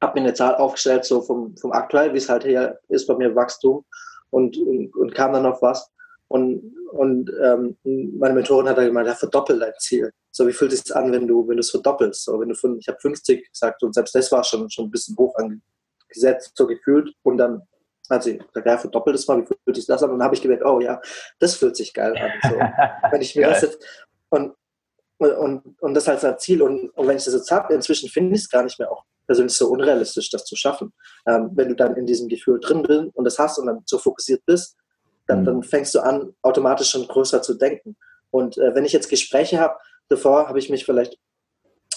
Habe 0.00 0.20
mir 0.20 0.26
eine 0.26 0.34
Zahl 0.34 0.54
aufgestellt, 0.56 1.04
so 1.04 1.22
vom, 1.22 1.56
vom 1.56 1.72
aktuell, 1.72 2.12
wie 2.12 2.18
es 2.18 2.28
halt 2.28 2.44
hier 2.44 2.78
ist 2.88 3.06
bei 3.06 3.16
mir 3.16 3.34
Wachstum 3.34 3.84
und, 4.30 4.56
und, 4.56 4.94
und 4.94 5.14
kam 5.14 5.32
dann 5.32 5.46
auf 5.46 5.62
was. 5.62 5.90
Und, 6.28 6.76
und 6.92 7.32
ähm, 7.42 7.76
meine 7.84 8.34
Mentorin 8.34 8.68
hat 8.68 8.76
dann 8.76 8.86
gemeint, 8.86 9.08
ja, 9.08 9.14
verdoppel 9.14 9.58
dein 9.58 9.72
Ziel. 9.78 10.12
So, 10.30 10.46
wie 10.46 10.52
fühlt 10.52 10.72
es 10.72 10.80
sich 10.80 10.94
an, 10.94 11.10
wenn 11.10 11.26
du, 11.26 11.48
wenn 11.48 11.56
du 11.56 11.60
es 11.60 11.70
verdoppelst? 11.70 12.24
So, 12.24 12.38
wenn 12.38 12.50
du 12.50 12.54
von, 12.54 12.78
ich 12.78 12.86
habe 12.86 12.98
50 13.00 13.50
gesagt 13.50 13.82
und 13.82 13.94
selbst 13.94 14.14
das 14.14 14.30
war 14.30 14.44
schon, 14.44 14.70
schon 14.70 14.86
ein 14.86 14.90
bisschen 14.90 15.16
hoch 15.16 15.34
angesetzt, 15.36 16.52
so 16.54 16.66
gefühlt. 16.66 17.14
Und 17.22 17.38
dann 17.38 17.62
hat 18.10 18.22
sie 18.22 18.38
gesagt, 18.38 18.66
ja, 18.66 18.78
verdoppelt 18.78 19.16
es 19.16 19.26
mal, 19.26 19.40
wie 19.40 19.46
fühlt 19.46 19.76
sich 19.76 19.86
das 19.86 20.02
an? 20.02 20.10
Und 20.10 20.18
dann 20.18 20.26
habe 20.26 20.34
ich 20.34 20.42
gemerkt, 20.42 20.64
oh 20.64 20.80
ja, 20.80 21.00
das 21.38 21.54
fühlt 21.54 21.76
sich 21.76 21.94
geil 21.94 22.14
an. 22.16 22.30
So, 22.50 22.58
wenn 23.10 23.22
ich 23.22 23.34
mir 23.34 23.48
das 23.48 23.62
jetzt, 23.62 23.82
und, 24.28 24.54
und, 25.18 25.80
und 25.80 25.94
das 25.94 26.08
als 26.08 26.24
ein 26.24 26.38
Ziel. 26.38 26.62
Und, 26.62 26.90
und 26.90 27.06
wenn 27.08 27.16
ich 27.16 27.24
das 27.24 27.34
jetzt 27.34 27.50
habe, 27.50 27.74
inzwischen 27.74 28.08
finde 28.08 28.34
ich 28.34 28.42
es 28.42 28.50
gar 28.50 28.62
nicht 28.62 28.78
mehr 28.78 28.90
auch 28.90 29.04
persönlich 29.26 29.54
so 29.56 29.68
unrealistisch, 29.68 30.30
das 30.30 30.44
zu 30.44 30.56
schaffen. 30.56 30.92
Ähm, 31.26 31.50
wenn 31.52 31.68
du 31.68 31.76
dann 31.76 31.96
in 31.96 32.06
diesem 32.06 32.28
Gefühl 32.28 32.60
drin 32.60 32.82
bist 32.82 33.14
und 33.14 33.24
das 33.24 33.38
hast 33.38 33.58
und 33.58 33.66
dann 33.66 33.82
so 33.84 33.98
fokussiert 33.98 34.42
bist, 34.46 34.76
dann, 35.26 35.44
dann 35.44 35.62
fängst 35.62 35.94
du 35.94 36.00
an, 36.00 36.34
automatisch 36.42 36.90
schon 36.90 37.06
größer 37.06 37.42
zu 37.42 37.54
denken. 37.54 37.96
Und 38.30 38.56
äh, 38.56 38.74
wenn 38.74 38.86
ich 38.86 38.92
jetzt 38.92 39.10
Gespräche 39.10 39.60
habe, 39.60 39.78
davor 40.08 40.48
habe 40.48 40.58
ich 40.58 40.70
mich 40.70 40.86
vielleicht, 40.86 41.18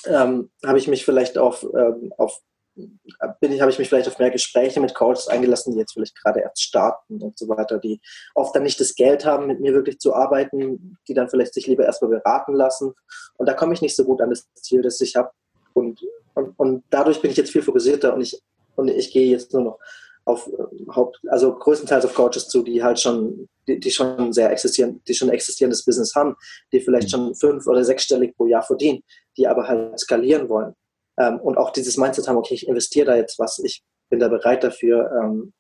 ähm, 0.06 0.52
habe 0.66 0.78
ich 0.78 0.90
mich 0.90 1.06
vielleicht 1.06 1.38
auf, 1.38 1.64
ähm, 1.64 2.14
auf 2.18 2.42
bin 2.76 3.52
ich, 3.52 3.62
habe 3.62 3.72
ich 3.72 3.80
mich 3.80 3.90
vielleicht 3.90 4.08
auf 4.08 4.20
mehr 4.20 4.30
Gespräche 4.30 4.80
mit 4.80 4.94
Coaches 4.94 5.28
eingelassen, 5.28 5.74
die 5.74 5.80
jetzt 5.80 5.94
vielleicht 5.94 6.16
gerade 6.16 6.42
erst 6.42 6.62
starten 6.62 7.22
und 7.22 7.38
so 7.38 7.48
weiter, 7.50 7.78
die 7.78 8.00
oft 8.34 8.56
dann 8.56 8.64
nicht 8.64 8.80
das 8.80 8.96
Geld 8.96 9.26
haben, 9.26 9.48
mit 9.48 9.60
mir 9.60 9.74
wirklich 9.74 10.00
zu 10.00 10.14
arbeiten, 10.14 10.98
die 11.08 11.14
dann 11.14 11.30
vielleicht 11.30 11.54
sich 11.54 11.68
lieber 11.68 11.86
erstmal 11.86 12.12
beraten 12.12 12.54
lassen. 12.54 12.94
Und 13.38 13.48
da 13.48 13.54
komme 13.54 13.74
ich 13.74 13.82
nicht 13.82 13.96
so 13.96 14.06
gut 14.06 14.22
an 14.22 14.30
das 14.30 14.48
Ziel, 14.56 14.82
das 14.82 15.02
ich 15.02 15.16
habe. 15.16 15.32
Und, 15.74 16.02
und, 16.34 16.58
und 16.58 16.84
dadurch 16.90 17.22
bin 17.22 17.32
ich 17.32 17.38
jetzt 17.38 17.52
viel 17.52 17.62
fokussierter 17.62 18.14
und 18.14 18.22
ich, 18.22 18.42
und 18.76 18.88
ich 18.88 19.12
gehe 19.12 19.30
jetzt 19.30 19.54
nur 19.54 19.64
noch 19.64 19.80
auf 20.26 20.48
äh, 20.48 20.94
Haupt, 20.96 21.20
also 21.28 21.54
größtenteils 21.54 22.06
auf 22.06 22.14
Coaches 22.14 22.48
zu, 22.48 22.64
die 22.64 22.84
halt 22.84 23.00
schon, 23.00 23.48
die, 23.68 23.80
die 23.80 23.92
schon 23.92 24.32
sehr 24.34 24.52
existieren, 24.52 25.02
die 25.08 25.14
schon 25.14 25.30
existierendes 25.30 25.84
Business 25.84 26.16
haben, 26.16 26.36
die 26.72 26.80
vielleicht 26.80 27.08
mhm. 27.08 27.10
schon 27.10 27.36
fünf 27.36 27.68
oder 27.68 27.84
sechsstellig 27.84 28.36
pro 28.36 28.46
Jahr 28.46 28.64
verdienen, 28.64 29.04
die 29.38 29.48
aber 29.48 29.68
halt 29.68 30.00
skalieren 30.00 30.48
wollen. 30.50 30.74
Ähm, 31.18 31.40
und 31.40 31.58
auch 31.58 31.72
dieses 31.72 31.98
Mindset 31.98 32.28
haben, 32.28 32.38
okay, 32.38 32.54
ich 32.54 32.68
investiere 32.68 33.08
da 33.08 33.16
jetzt 33.16 33.40
was, 33.40 33.60
ich 33.60 33.84
bin 34.10 34.20
da 34.20 34.28
bereit 34.28 34.64
dafür, 34.64 35.12
ähm, 35.22 35.54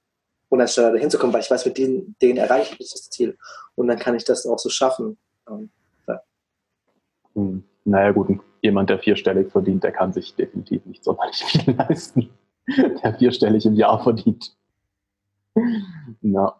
unanständig 0.49 0.93
dahin 0.93 1.09
zu 1.09 1.17
kommen, 1.17 1.33
weil 1.33 1.41
ich 1.41 1.51
weiß, 1.51 1.65
mit 1.65 1.77
denen, 1.77 2.15
denen 2.21 2.37
erreiche 2.37 2.75
ich 2.77 2.91
das 2.91 3.09
Ziel. 3.09 3.37
Und 3.75 3.87
dann 3.87 3.99
kann 3.99 4.15
ich 4.15 4.25
das 4.25 4.45
auch 4.45 4.59
so 4.59 4.69
schaffen. 4.69 5.17
Ähm, 5.49 5.69
ja. 6.07 6.21
Hm. 7.35 7.63
Naja, 7.83 8.11
gut, 8.11 8.39
jemand, 8.61 8.89
der 8.89 8.99
vierstellig 8.99 9.51
verdient, 9.51 9.83
der 9.83 9.91
kann 9.91 10.13
sich 10.13 10.35
definitiv 10.35 10.85
nicht 10.85 11.03
sonderlich 11.03 11.43
viel 11.43 11.75
leisten 11.75 12.29
der 12.67 13.13
vierstellig 13.15 13.65
im 13.65 13.75
Jahr 13.75 14.01
verdient. 14.01 14.55
Na, 16.21 16.55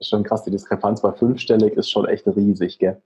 schon 0.00 0.24
krass, 0.24 0.44
die 0.44 0.50
Diskrepanz 0.50 1.00
bei 1.00 1.12
fünfstellig 1.12 1.74
ist 1.74 1.90
schon 1.90 2.06
echt 2.06 2.26
riesig, 2.26 2.78
gell? 2.78 3.00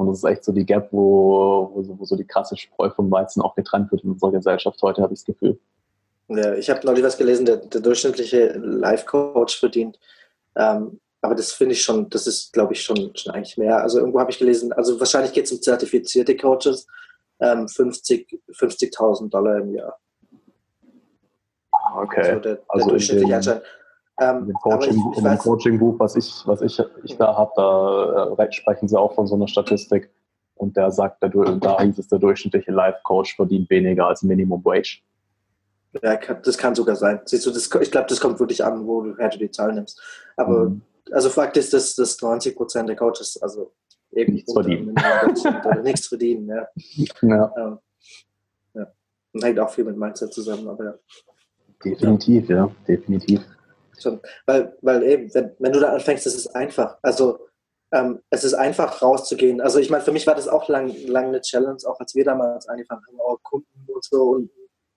Und 0.00 0.06
das 0.06 0.16
ist 0.16 0.24
echt 0.24 0.44
so 0.44 0.52
die 0.52 0.64
Gap, 0.64 0.88
wo, 0.92 1.72
wo, 1.74 1.82
so, 1.82 1.98
wo 1.98 2.04
so 2.06 2.16
die 2.16 2.26
krasse 2.26 2.56
Spreu 2.56 2.88
vom 2.88 3.10
Weizen 3.10 3.42
auch 3.42 3.54
getrennt 3.54 3.92
wird 3.92 4.02
in 4.02 4.12
unserer 4.12 4.32
Gesellschaft 4.32 4.80
heute, 4.80 5.02
habe 5.02 5.12
ich 5.12 5.20
das 5.20 5.26
Gefühl. 5.26 5.58
Ja, 6.28 6.54
ich 6.54 6.70
habe 6.70 6.80
neulich 6.86 7.04
was 7.04 7.18
gelesen, 7.18 7.44
der, 7.44 7.56
der 7.58 7.82
durchschnittliche 7.82 8.54
Life-Coach 8.56 9.60
verdient. 9.60 9.98
Ähm, 10.56 11.00
aber 11.20 11.34
das 11.34 11.52
finde 11.52 11.74
ich 11.74 11.82
schon, 11.82 12.08
das 12.08 12.26
ist, 12.26 12.50
glaube 12.54 12.72
ich, 12.72 12.82
schon, 12.82 13.14
schon 13.14 13.34
eigentlich 13.34 13.58
mehr. 13.58 13.76
Also 13.76 13.98
irgendwo 13.98 14.20
habe 14.20 14.30
ich 14.30 14.38
gelesen, 14.38 14.72
also 14.72 14.98
wahrscheinlich 14.98 15.34
geht 15.34 15.44
es 15.44 15.52
um 15.52 15.60
zertifizierte 15.60 16.34
Coaches, 16.34 16.86
ähm, 17.38 17.68
50 17.68 18.40
50.000 18.52 19.28
Dollar 19.28 19.58
im 19.58 19.74
Jahr. 19.74 19.98
Ah, 21.72 22.00
okay. 22.00 22.20
Also, 22.20 22.40
der, 22.40 22.54
der 22.54 22.64
also 22.68 22.88
durchschnittliche 22.88 23.36
Anschein. 23.36 23.60
Ähm, 24.20 24.52
Coaching, 24.62 25.12
in 25.16 25.24
dem 25.24 25.38
Coaching-Buch, 25.38 25.98
was 25.98 26.14
ich, 26.14 26.42
was 26.44 26.60
ich, 26.60 26.78
ich 27.04 27.16
da 27.16 27.34
habe, 27.34 27.52
da 27.56 28.44
äh, 28.44 28.52
sprechen 28.52 28.86
sie 28.86 28.98
auch 28.98 29.14
von 29.14 29.26
so 29.26 29.34
einer 29.34 29.48
Statistik. 29.48 30.10
Und 30.56 30.76
der 30.76 30.90
sagt, 30.90 31.22
der, 31.22 31.30
da 31.30 31.80
hieß 31.80 31.98
es, 31.98 32.08
der 32.08 32.18
durchschnittliche 32.18 32.70
Life-Coach 32.70 33.36
verdient 33.36 33.70
weniger 33.70 34.06
als 34.06 34.22
Minimum 34.22 34.62
Wage. 34.62 35.00
Ja, 36.02 36.16
das 36.16 36.58
kann 36.58 36.74
sogar 36.74 36.96
sein. 36.96 37.20
Siehst 37.24 37.46
du, 37.46 37.50
das, 37.50 37.70
ich 37.80 37.90
glaube, 37.90 38.08
das 38.08 38.20
kommt 38.20 38.38
wirklich 38.38 38.62
an, 38.62 38.86
wo 38.86 39.00
du, 39.02 39.14
du 39.14 39.38
die 39.38 39.50
Zahlen 39.50 39.76
nimmst. 39.76 40.00
Aber 40.36 40.68
mhm. 40.68 40.82
also 41.10 41.30
Fakt 41.30 41.56
ist, 41.56 41.72
dass, 41.72 41.94
dass 41.94 42.20
90 42.20 42.54
Prozent 42.54 42.90
der 42.90 42.96
Coaches 42.96 43.40
also 43.40 43.72
eben 44.12 44.34
nichts 44.34 44.52
verdienen. 44.52 44.90
Oder 45.64 45.82
nichts 45.82 46.08
verdienen. 46.08 46.46
Ja. 46.46 46.68
Ja. 47.22 47.54
Ähm, 47.56 47.78
ja. 48.74 48.86
Und 49.32 49.44
hängt 49.44 49.58
auch 49.58 49.70
viel 49.70 49.84
mit 49.84 49.96
Mindset 49.96 50.32
zusammen. 50.34 50.68
Aber 50.68 50.84
ja. 50.84 50.94
Definitiv, 51.82 52.50
ja, 52.50 52.56
ja 52.56 52.70
definitiv. 52.86 53.40
Schon. 54.00 54.20
Weil, 54.46 54.76
weil 54.82 55.02
eben, 55.02 55.34
wenn, 55.34 55.54
wenn 55.58 55.72
du 55.72 55.80
da 55.80 55.92
anfängst, 55.92 56.26
ist 56.26 56.36
es 56.36 56.46
einfach. 56.48 56.98
Also 57.02 57.46
ähm, 57.92 58.20
es 58.30 58.44
ist 58.44 58.54
einfach 58.54 59.02
rauszugehen. 59.02 59.60
Also 59.60 59.78
ich 59.78 59.90
meine, 59.90 60.04
für 60.04 60.12
mich 60.12 60.26
war 60.26 60.34
das 60.34 60.48
auch 60.48 60.68
lang, 60.68 60.94
lang 61.06 61.26
eine 61.28 61.40
Challenge, 61.40 61.78
auch 61.86 61.98
als 62.00 62.14
wir 62.14 62.24
damals 62.24 62.68
angefangen 62.68 63.02
haben, 63.06 63.20
auch 63.20 63.42
Kunden 63.42 63.86
und 63.92 64.04
so 64.04 64.30
und 64.30 64.50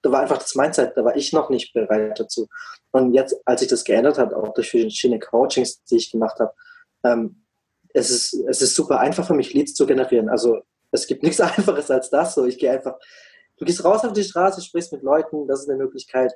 da 0.03 0.11
war 0.11 0.19
einfach 0.19 0.37
das 0.37 0.53
Mindset, 0.53 0.95
da 0.95 1.05
war 1.05 1.15
ich 1.15 1.31
noch 1.33 1.49
nicht 1.49 1.73
bereit 1.73 2.19
dazu. 2.19 2.47
Und 2.91 3.13
jetzt, 3.13 3.35
als 3.45 3.61
sich 3.61 3.69
das 3.69 3.85
geändert 3.85 4.17
hat, 4.17 4.33
auch 4.33 4.53
durch 4.53 4.69
verschiedene 4.69 5.19
Coachings, 5.19 5.81
die 5.85 5.95
ich 5.95 6.11
gemacht 6.11 6.39
habe, 6.39 6.53
ähm, 7.03 7.43
es, 7.93 8.11
ist, 8.11 8.33
es 8.33 8.61
ist 8.61 8.75
super 8.75 8.99
einfach 8.99 9.25
für 9.25 9.33
mich, 9.33 9.53
Leads 9.53 9.73
zu 9.73 9.85
generieren. 9.85 10.29
Also 10.29 10.61
es 10.91 11.07
gibt 11.07 11.23
nichts 11.23 11.39
Einfaches 11.41 11.89
als 11.89 12.09
das. 12.09 12.35
So, 12.35 12.45
ich 12.45 12.59
gehe 12.59 12.71
einfach, 12.71 12.99
du 13.57 13.65
gehst 13.65 13.83
raus 13.85 14.03
auf 14.03 14.13
die 14.13 14.23
Straße, 14.23 14.61
sprichst 14.61 14.91
mit 14.91 15.03
Leuten, 15.03 15.47
das 15.47 15.61
ist 15.61 15.69
eine 15.69 15.81
Möglichkeit. 15.81 16.33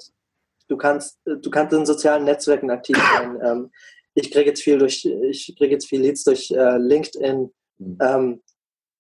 Du 0.68 0.78
kannst, 0.78 1.20
du 1.26 1.50
kannst 1.50 1.74
in 1.74 1.86
sozialen 1.86 2.26
Netzwerken 2.26 2.70
aktiv 2.70 2.98
sein. 2.98 3.40
Ähm, 3.44 3.72
ich 4.14 4.32
kriege 4.32 4.50
jetzt 4.50 4.64
viel 4.64 4.80
durch, 4.80 5.06
ich 5.06 5.56
kriege 5.56 5.74
jetzt 5.74 5.88
viel 5.88 6.02
Leads 6.02 6.24
durch 6.24 6.50
äh, 6.50 6.78
LinkedIn, 6.78 7.54
mhm. 7.78 7.98
ähm, 8.02 8.44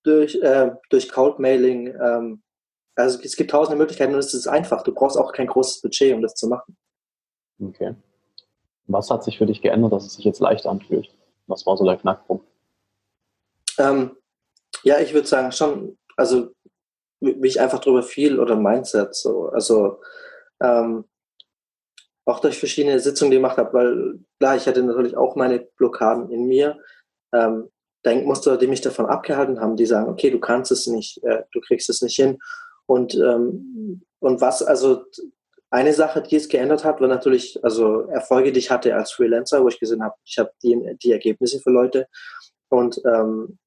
durch, 0.04 0.36
äh, 0.36 0.72
durch 0.92 1.10
Cold 1.10 1.40
Mailing, 1.40 1.88
ähm, 1.88 2.44
also 2.98 3.20
es 3.22 3.36
gibt 3.36 3.52
tausende 3.52 3.78
Möglichkeiten 3.78 4.14
und 4.14 4.20
es 4.20 4.34
ist 4.34 4.48
einfach. 4.48 4.82
Du 4.82 4.92
brauchst 4.92 5.18
auch 5.18 5.32
kein 5.32 5.48
großes 5.48 5.82
Budget, 5.82 6.16
um 6.16 6.22
das 6.22 6.34
zu 6.34 6.48
machen. 6.48 6.76
Okay. 7.62 7.96
Was 8.88 9.12
hat 9.12 9.24
sich 9.24 9.38
für 9.38 9.46
dich 9.46 9.62
geändert, 9.62 9.94
dass 9.94 10.06
es 10.06 10.16
sich 10.16 10.26
jetzt 10.26 10.40
leicht 10.40 10.66
anfühlt? 10.66 11.14
Was 11.46 11.66
war 11.66 11.78
so 11.78 11.86
der 11.86 11.98
Knackpunkt? 11.98 12.46
Ähm, 13.78 14.18
ja, 14.84 15.00
ich 15.00 15.14
würde 15.14 15.28
sagen 15.28 15.52
schon, 15.52 15.98
also 16.16 16.50
wie 17.20 17.48
ich 17.48 17.62
einfach 17.62 17.80
drüber 17.80 18.02
fiel 18.02 18.40
oder 18.40 18.56
Mindset 18.56 19.16
so. 19.16 19.50
Also 19.50 20.02
ähm, 20.60 21.06
auch 22.28 22.40
durch 22.40 22.60
verschiedene 22.60 23.00
Sitzungen 23.00 23.32
gemacht 23.32 23.58
habe, 23.58 23.74
weil 23.74 24.20
klar, 24.40 24.56
ich 24.58 24.68
hatte 24.68 24.84
natürlich 24.84 25.16
auch 25.16 25.36
meine 25.36 25.60
Blockaden 25.78 26.30
in 26.30 26.46
mir. 26.46 26.78
Ähm, 27.34 27.70
Denkmuster, 28.06 28.58
die 28.58 28.68
mich 28.68 28.82
davon 28.82 29.06
abgehalten 29.06 29.60
haben, 29.60 29.76
die 29.76 29.86
sagen, 29.86 30.10
okay, 30.10 30.30
du 30.30 30.40
kannst 30.40 30.72
es 30.72 30.88
nicht, 30.88 31.24
äh, 31.24 31.44
du 31.52 31.62
kriegst 31.62 31.90
es 31.90 32.02
nicht 32.02 32.16
hin. 32.16 32.38
Und, 32.86 33.16
ähm, 33.16 34.04
und 34.20 34.42
was, 34.42 34.62
also 34.62 35.04
eine 35.70 35.94
Sache, 35.94 36.22
die 36.22 36.36
es 36.36 36.48
geändert 36.48 36.84
hat, 36.84 37.02
war 37.02 37.08
natürlich, 37.08 37.62
also 37.64 38.02
Erfolge, 38.02 38.52
die 38.52 38.60
ich 38.60 38.72
hatte 38.72 38.96
als 38.96 39.12
Freelancer, 39.12 39.64
wo 39.64 39.68
ich 39.68 39.80
gesehen 39.80 40.04
habe, 40.04 40.16
ich 40.24 40.38
habe 40.38 40.52
die, 40.64 40.98
die 41.04 41.12
Ergebnisse 41.12 41.60
für 41.60 41.72
Leute 41.72 42.08
und, 42.70 43.02
ähm, 43.06 43.58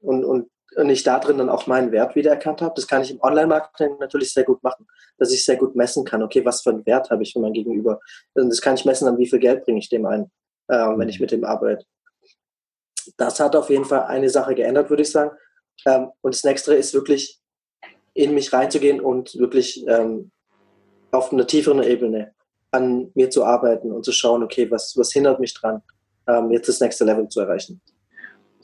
und, 0.00 0.24
und, 0.24 0.48
und 0.76 0.90
ich 0.90 1.02
da 1.02 1.18
drin 1.18 1.38
dann 1.38 1.48
auch 1.48 1.66
meinen 1.66 1.90
Wert 1.90 2.14
wiedererkannt 2.14 2.60
habe. 2.60 2.74
Das 2.76 2.86
kann 2.86 3.02
ich 3.02 3.10
im 3.10 3.20
Online-Marketing 3.22 3.96
natürlich 3.98 4.32
sehr 4.32 4.44
gut 4.44 4.62
machen, 4.62 4.86
dass 5.18 5.32
ich 5.32 5.44
sehr 5.44 5.56
gut 5.56 5.74
messen 5.74 6.04
kann, 6.04 6.22
okay, 6.22 6.44
was 6.44 6.60
für 6.60 6.70
einen 6.70 6.84
Wert 6.86 7.10
habe 7.10 7.22
ich 7.22 7.32
für 7.32 7.40
mein 7.40 7.54
Gegenüber. 7.54 8.00
Und 8.34 8.50
das 8.50 8.60
kann 8.60 8.74
ich 8.74 8.84
messen, 8.84 9.08
an 9.08 9.18
wie 9.18 9.26
viel 9.26 9.38
Geld 9.38 9.64
bringe 9.64 9.78
ich 9.78 9.88
dem 9.88 10.04
ein, 10.04 10.30
äh, 10.68 10.76
wenn 10.76 11.08
ich 11.08 11.18
mit 11.18 11.30
dem 11.30 11.44
arbeite. 11.44 11.86
Das 13.16 13.40
hat 13.40 13.56
auf 13.56 13.70
jeden 13.70 13.84
Fall 13.84 14.04
eine 14.04 14.28
Sache 14.28 14.54
geändert, 14.54 14.90
würde 14.90 15.02
ich 15.02 15.10
sagen. 15.10 15.30
Ähm, 15.86 16.10
und 16.20 16.34
das 16.34 16.44
nächste 16.44 16.74
ist 16.74 16.92
wirklich, 16.92 17.40
in 18.12 18.34
mich 18.34 18.52
reinzugehen 18.52 19.00
und 19.00 19.38
wirklich 19.38 19.86
ähm, 19.86 20.30
auf 21.10 21.32
einer 21.32 21.46
tieferen 21.46 21.82
Ebene 21.82 22.34
an 22.70 23.10
mir 23.14 23.30
zu 23.30 23.44
arbeiten 23.44 23.92
und 23.92 24.04
zu 24.04 24.12
schauen, 24.12 24.42
okay, 24.42 24.70
was, 24.70 24.96
was 24.96 25.12
hindert 25.12 25.38
mich 25.38 25.54
dran, 25.54 25.82
ähm, 26.26 26.50
jetzt 26.50 26.68
das 26.68 26.80
nächste 26.80 27.04
Level 27.04 27.28
zu 27.28 27.40
erreichen. 27.40 27.80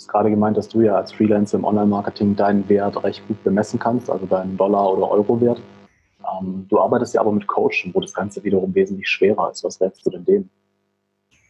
Hast 0.02 0.08
gerade 0.08 0.30
gemeint, 0.30 0.56
dass 0.56 0.68
du 0.68 0.80
ja 0.80 0.96
als 0.96 1.12
Freelancer 1.12 1.58
im 1.58 1.64
Online-Marketing 1.64 2.34
deinen 2.34 2.68
Wert 2.68 3.02
recht 3.04 3.26
gut 3.28 3.42
bemessen 3.44 3.78
kannst, 3.78 4.10
also 4.10 4.26
deinen 4.26 4.56
Dollar- 4.56 4.92
oder 4.92 5.08
Euro-Wert. 5.08 5.62
Ähm, 6.40 6.66
du 6.68 6.80
arbeitest 6.80 7.14
ja 7.14 7.20
aber 7.20 7.30
mit 7.30 7.46
Coachen, 7.46 7.94
wo 7.94 8.00
das 8.00 8.12
Ganze 8.12 8.42
wiederum 8.42 8.74
wesentlich 8.74 9.08
schwerer 9.08 9.52
ist. 9.52 9.62
Was 9.62 9.80
rätst 9.80 10.04
du 10.04 10.10
denn 10.10 10.24
denen? 10.24 10.50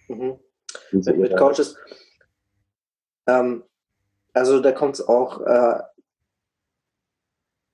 Mhm. 0.08 0.38
Mit, 0.90 1.16
mit 1.16 1.36
Coaches. 1.36 1.78
Ähm, 3.26 3.62
also 4.34 4.60
da 4.60 4.72
kommt 4.72 4.96
es 4.96 5.08
auch 5.08 5.40
äh, 5.40 5.80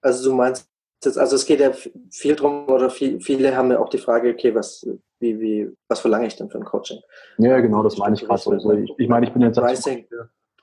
also 0.01 0.31
du 0.31 0.37
meinst 0.37 0.71
jetzt, 1.05 1.19
also 1.19 1.37
es 1.37 1.45
geht 1.45 1.61
ja 1.61 1.73
viel 2.11 2.37
drum, 2.37 2.69
oder 2.69 2.91
viel, 2.91 3.21
viele 3.21 3.57
haben 3.57 3.71
ja 3.71 3.79
auch 3.79 3.89
die 3.89 3.99
Frage, 3.99 4.31
okay, 4.31 4.55
was, 4.55 4.87
wie, 5.19 5.41
wie, 5.41 5.77
was 5.89 6.01
verlange 6.01 6.27
ich 6.27 6.37
denn 6.37 6.51
für 6.51 6.59
ein 6.59 6.65
Coaching? 6.65 7.01
Ja, 7.39 7.59
genau, 7.61 7.83
das 7.83 7.99
meine 7.99 8.15
ich 8.15 8.25
gerade 8.25 8.41
so. 8.41 8.51
Also 8.53 8.73
ich, 8.73 8.93
ich 8.97 9.09
meine, 9.09 9.27
ich 9.27 9.33
bin 9.33 9.43
jetzt, 9.43 9.59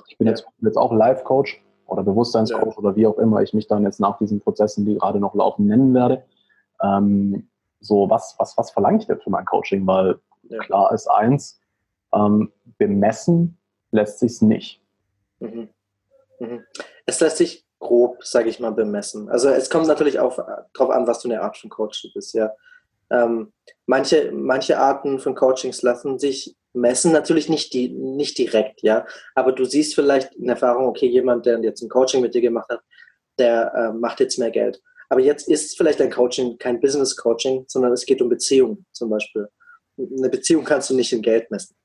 ich 0.08 0.18
bin 0.18 0.28
jetzt, 0.28 0.46
jetzt 0.60 0.78
auch 0.78 0.94
Live-Coach 0.94 1.64
oder 1.88 2.04
Bewusstseinscoach 2.04 2.74
ja. 2.74 2.78
oder 2.78 2.96
wie 2.96 3.08
auch 3.08 3.18
immer 3.18 3.42
ich 3.42 3.54
mich 3.54 3.68
dann 3.68 3.84
jetzt 3.84 4.00
nach 4.00 4.18
diesen 4.18 4.40
Prozessen, 4.40 4.86
die 4.86 4.96
gerade 4.96 5.20
noch 5.20 5.36
laufen, 5.36 5.68
nennen 5.68 5.94
werde. 5.94 6.24
Ähm, 6.82 7.48
so, 7.80 8.10
was, 8.10 8.36
was, 8.40 8.58
was 8.58 8.72
verlange 8.72 9.00
ich 9.00 9.08
denn 9.08 9.20
für 9.20 9.30
mein 9.30 9.46
Coaching? 9.46 9.86
Weil 9.86 10.20
ja. 10.44 10.60
klar 10.60 10.92
ist 10.92 11.08
eins, 11.08 11.60
ähm, 12.14 12.52
bemessen 12.78 13.58
lässt 13.92 14.20
sich 14.20 14.42
nicht. 14.42 14.82
Mhm. 15.40 15.70
Mhm. 16.40 16.64
Es 17.06 17.20
lässt 17.20 17.38
sich 17.38 17.66
grob, 17.80 18.24
sage 18.24 18.50
ich 18.50 18.60
mal, 18.60 18.72
bemessen. 18.72 19.30
Also 19.30 19.50
es 19.50 19.70
kommt 19.70 19.88
natürlich 19.88 20.20
auch 20.20 20.38
darauf 20.74 20.92
an, 20.92 21.08
was 21.08 21.22
du 21.22 21.30
eine 21.30 21.42
Art 21.42 21.58
von 21.58 21.70
Coach 21.70 22.10
bist, 22.14 22.34
ja. 22.34 22.52
Ähm, 23.12 23.54
manche, 23.86 24.32
manche 24.32 24.80
Arten 24.80 25.20
von 25.20 25.36
Coachings 25.36 25.84
lassen 25.84 26.18
sich 26.18 26.56
messen, 26.76 27.12
natürlich 27.12 27.50
nicht, 27.50 27.74
die, 27.74 27.90
nicht 27.90 28.38
direkt, 28.38 28.82
ja. 28.84 29.06
Aber 29.34 29.52
du 29.52 29.66
siehst 29.66 29.96
vielleicht 29.96 30.36
in 30.36 30.50
Erfahrung, 30.50 30.86
okay, 30.88 31.08
jemand, 31.08 31.46
der 31.46 31.60
jetzt 31.62 31.82
ein 31.82 31.90
Coaching 31.90 32.22
mit 32.22 32.34
dir 32.34 32.42
gemacht 32.42 32.70
hat, 32.70 32.82
der 33.38 33.74
äh, 33.74 33.98
macht 33.98 34.20
jetzt 34.20 34.40
mehr 34.40 34.52
Geld. 34.52 34.82
Aber 35.10 35.22
jetzt 35.22 35.48
ist 35.48 35.78
vielleicht 35.78 36.02
ein 36.02 36.12
Coaching 36.12 36.58
kein 36.58 36.80
Business 36.80 37.16
Coaching, 37.16 37.66
sondern 37.68 37.92
es 37.94 38.06
geht 38.06 38.22
um 38.22 38.30
Beziehungen 38.30 38.86
zum 38.92 39.10
Beispiel. 39.10 39.48
Eine 39.98 40.30
Beziehung 40.30 40.64
kannst 40.64 40.90
du 40.90 40.96
nicht 40.96 41.14
in 41.14 41.22
Geld 41.22 41.50
messen. 41.52 41.76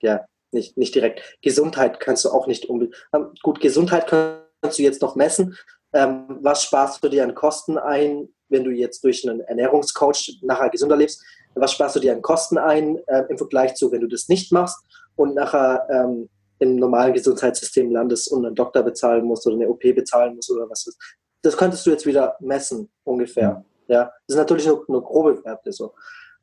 Ja, 0.00 0.26
nicht, 0.50 0.76
nicht 0.76 0.94
direkt. 0.94 1.38
Gesundheit 1.42 2.00
kannst 2.00 2.24
du 2.24 2.30
auch 2.30 2.46
nicht 2.46 2.66
um. 2.66 2.90
Ähm, 3.14 3.32
gut, 3.42 3.60
Gesundheit 3.60 4.06
kannst 4.08 4.50
kannst 4.60 4.78
du 4.78 4.82
jetzt 4.82 5.02
noch 5.02 5.16
messen? 5.16 5.56
Ähm, 5.92 6.38
was 6.40 6.62
sparst 6.62 7.02
du 7.02 7.08
dir 7.08 7.24
an 7.24 7.34
Kosten 7.34 7.78
ein, 7.78 8.28
wenn 8.48 8.64
du 8.64 8.70
jetzt 8.70 9.02
durch 9.04 9.28
einen 9.28 9.40
Ernährungscoach 9.40 10.38
nachher 10.42 10.70
gesünder 10.70 10.96
lebst? 10.96 11.24
Was 11.54 11.72
sparst 11.72 11.96
du 11.96 12.00
dir 12.00 12.12
an 12.12 12.22
Kosten 12.22 12.58
ein 12.58 12.98
äh, 13.06 13.24
im 13.28 13.38
Vergleich 13.38 13.74
zu, 13.74 13.90
wenn 13.92 14.00
du 14.00 14.06
das 14.06 14.28
nicht 14.28 14.52
machst 14.52 14.78
und 15.16 15.34
nachher 15.34 15.86
ähm, 15.90 16.28
im 16.58 16.76
normalen 16.76 17.12
Gesundheitssystem 17.12 17.90
landest 17.90 18.30
und 18.30 18.46
einen 18.46 18.54
Doktor 18.54 18.82
bezahlen 18.82 19.24
musst 19.24 19.46
oder 19.46 19.56
eine 19.56 19.68
OP 19.68 19.80
bezahlen 19.80 20.36
musst 20.36 20.50
oder 20.50 20.68
was 20.68 20.86
ist? 20.86 20.98
Das 21.42 21.56
könntest 21.56 21.86
du 21.86 21.90
jetzt 21.90 22.06
wieder 22.06 22.36
messen, 22.40 22.90
ungefähr. 23.04 23.64
Ja, 23.88 24.04
das 24.26 24.34
ist 24.34 24.36
natürlich 24.36 24.66
nur, 24.66 24.84
nur 24.88 25.02
grobe 25.02 25.42
Werte 25.44 25.72
so. 25.72 25.94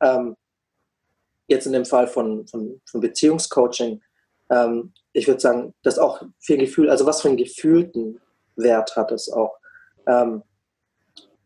Ähm, 0.02 0.36
jetzt 1.46 1.66
in 1.66 1.72
dem 1.72 1.84
Fall 1.84 2.06
von, 2.06 2.46
von, 2.46 2.80
von 2.84 3.00
Beziehungscoaching 3.00 4.02
ähm, 4.50 4.92
ich 5.12 5.26
würde 5.26 5.40
sagen, 5.40 5.74
das 5.82 5.98
auch 5.98 6.22
viel 6.38 6.58
Gefühl, 6.58 6.90
also 6.90 7.06
was 7.06 7.22
für 7.22 7.28
einen 7.28 7.36
gefühlten 7.36 8.20
Wert 8.56 8.96
hat 8.96 9.12
es 9.12 9.30
auch. 9.30 9.56
Ähm, 10.06 10.42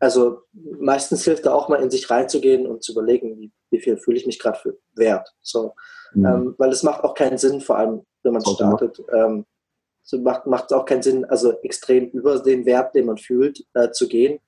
also 0.02 0.42
meistens 0.52 1.22
hilft 1.22 1.46
da 1.46 1.54
auch 1.54 1.68
mal 1.68 1.80
in 1.80 1.88
sich 1.88 2.10
reinzugehen 2.10 2.66
und 2.66 2.82
zu 2.82 2.90
überlegen, 2.90 3.38
wie, 3.38 3.52
wie 3.70 3.78
viel 3.78 3.96
fühle 3.96 4.16
ich 4.16 4.26
mich 4.26 4.40
gerade 4.40 4.58
für 4.58 4.76
wert. 4.96 5.32
So, 5.42 5.76
mhm. 6.12 6.26
ähm, 6.26 6.54
weil 6.58 6.70
es 6.70 6.82
macht 6.82 7.04
auch 7.04 7.14
keinen 7.14 7.38
Sinn, 7.38 7.60
vor 7.60 7.78
allem 7.78 8.04
wenn 8.24 8.32
man 8.32 8.44
startet. 8.44 9.00
Ähm, 9.12 9.46
so 10.02 10.18
macht 10.18 10.44
macht 10.46 10.64
es 10.64 10.72
auch 10.72 10.86
keinen 10.86 11.04
Sinn, 11.04 11.24
also 11.26 11.52
extrem 11.60 12.08
über 12.10 12.40
den 12.40 12.66
Wert, 12.66 12.96
den 12.96 13.06
man 13.06 13.16
fühlt, 13.16 13.64
äh, 13.74 13.92
zu 13.92 14.08
gehen, 14.08 14.40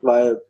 weil 0.00 0.40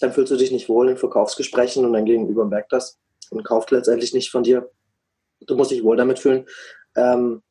dann 0.00 0.12
fühlst 0.12 0.32
du 0.32 0.36
dich 0.36 0.50
nicht 0.50 0.68
wohl 0.68 0.88
in 0.88 0.96
Verkaufsgesprächen 0.96 1.84
und 1.84 1.92
dein 1.92 2.04
Gegenüber 2.04 2.44
merkt 2.44 2.72
das 2.72 2.98
und 3.30 3.44
kauft 3.44 3.70
letztendlich 3.70 4.12
nicht 4.14 4.32
von 4.32 4.42
dir. 4.42 4.68
Du 5.46 5.54
musst 5.54 5.70
dich 5.70 5.84
wohl 5.84 5.96
damit 5.96 6.18
fühlen. 6.18 6.46
Ähm, 6.96 7.42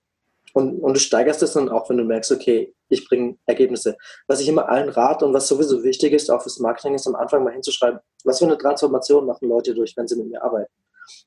und, 0.53 0.81
und 0.81 0.95
du 0.95 0.99
steigerst 0.99 1.41
es 1.43 1.53
dann 1.53 1.69
auch, 1.69 1.89
wenn 1.89 1.97
du 1.97 2.03
merkst, 2.03 2.33
okay, 2.33 2.73
ich 2.91 3.07
bringe 3.07 3.37
Ergebnisse. 3.45 3.97
Was 4.27 4.41
ich 4.41 4.47
immer 4.47 4.69
allen 4.69 4.89
rate 4.89 5.25
und 5.25 5.33
was 5.33 5.47
sowieso 5.47 5.83
wichtig 5.83 6.13
ist, 6.13 6.29
auch 6.29 6.41
fürs 6.41 6.59
Marketing, 6.59 6.95
ist 6.95 7.07
am 7.07 7.15
Anfang 7.15 7.43
mal 7.43 7.53
hinzuschreiben, 7.53 7.99
was 8.23 8.39
für 8.39 8.45
eine 8.45 8.57
Transformation 8.57 9.25
machen 9.25 9.49
Leute 9.49 9.73
durch, 9.73 9.95
wenn 9.97 10.07
sie 10.07 10.15
mit 10.17 10.27
mir 10.27 10.43
arbeiten. 10.43 10.71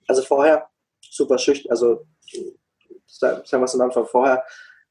Also 0.07 0.23
vorher 0.23 0.69
super 1.01 1.39
schüchtern, 1.39 1.71
also 1.71 2.07
sagen 3.07 3.43
wir 3.51 3.63
es 3.65 3.75
am 3.75 3.81
Anfang 3.81 4.07
vorher, 4.07 4.45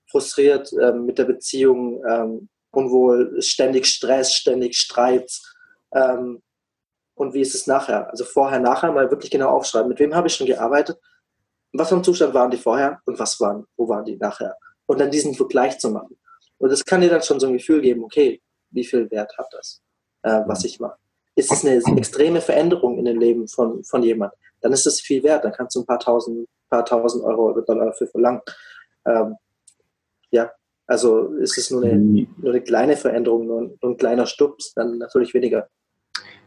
frustriert 0.09 0.71
ähm, 0.73 1.05
mit 1.05 1.17
der 1.17 1.25
Beziehung, 1.25 2.03
ähm, 2.07 2.49
unwohl, 2.71 3.41
ständig 3.41 3.85
Stress, 3.85 4.33
ständig 4.33 4.77
Streit. 4.77 5.31
Ähm, 5.93 6.41
und 7.15 7.33
wie 7.33 7.41
ist 7.41 7.55
es 7.55 7.67
nachher? 7.67 8.09
Also 8.09 8.25
vorher, 8.25 8.59
nachher 8.59 8.91
mal 8.91 9.09
wirklich 9.11 9.31
genau 9.31 9.49
aufschreiben, 9.49 9.89
mit 9.89 9.99
wem 9.99 10.15
habe 10.15 10.27
ich 10.27 10.35
schon 10.35 10.47
gearbeitet, 10.47 10.99
was 11.73 11.89
für 11.89 11.95
ein 11.95 12.03
Zustand 12.03 12.33
waren 12.33 12.51
die 12.51 12.57
vorher 12.57 13.01
und 13.05 13.19
was 13.19 13.39
waren, 13.39 13.65
wo 13.77 13.87
waren 13.89 14.05
die 14.05 14.17
nachher? 14.17 14.55
Und 14.85 14.99
dann 14.99 15.11
diesen 15.11 15.33
Vergleich 15.33 15.79
zu 15.79 15.89
machen. 15.89 16.17
Und 16.63 16.71
das 16.71 16.85
kann 16.85 17.01
dir 17.01 17.09
dann 17.09 17.21
schon 17.21 17.41
so 17.41 17.47
ein 17.47 17.53
Gefühl 17.53 17.81
geben, 17.81 18.05
okay, 18.05 18.41
wie 18.71 18.85
viel 18.85 19.11
Wert 19.11 19.37
hat 19.37 19.47
das, 19.51 19.81
äh, 20.21 20.43
was 20.47 20.63
ich 20.63 20.79
mache? 20.79 20.95
Ist 21.35 21.51
es 21.51 21.65
eine 21.65 21.97
extreme 21.97 22.39
Veränderung 22.39 22.97
in 22.97 23.03
dem 23.03 23.19
Leben 23.19 23.49
von, 23.49 23.83
von 23.83 24.01
jemand, 24.01 24.31
dann 24.61 24.71
ist 24.71 24.87
es 24.87 25.01
viel 25.01 25.21
wert, 25.23 25.43
dann 25.43 25.51
kannst 25.51 25.75
du 25.75 25.81
ein 25.81 25.85
paar 25.85 25.99
tausend, 25.99 26.47
paar 26.69 26.85
tausend 26.85 27.25
Euro 27.25 27.49
oder 27.49 27.63
Dollar 27.63 27.87
dafür 27.87 28.07
verlangen. 28.07 28.39
Ähm, 29.05 29.35
ja, 30.31 30.53
also 30.87 31.33
ist 31.33 31.57
es 31.57 31.69
nur 31.69 31.83
eine, 31.83 31.97
nur 31.97 32.51
eine 32.51 32.61
kleine 32.61 32.95
Veränderung, 32.95 33.45
nur 33.45 33.61
ein, 33.63 33.77
nur 33.81 33.91
ein 33.91 33.97
kleiner 33.97 34.25
Stups, 34.25 34.73
dann 34.73 34.99
natürlich 34.99 35.33
weniger. 35.33 35.67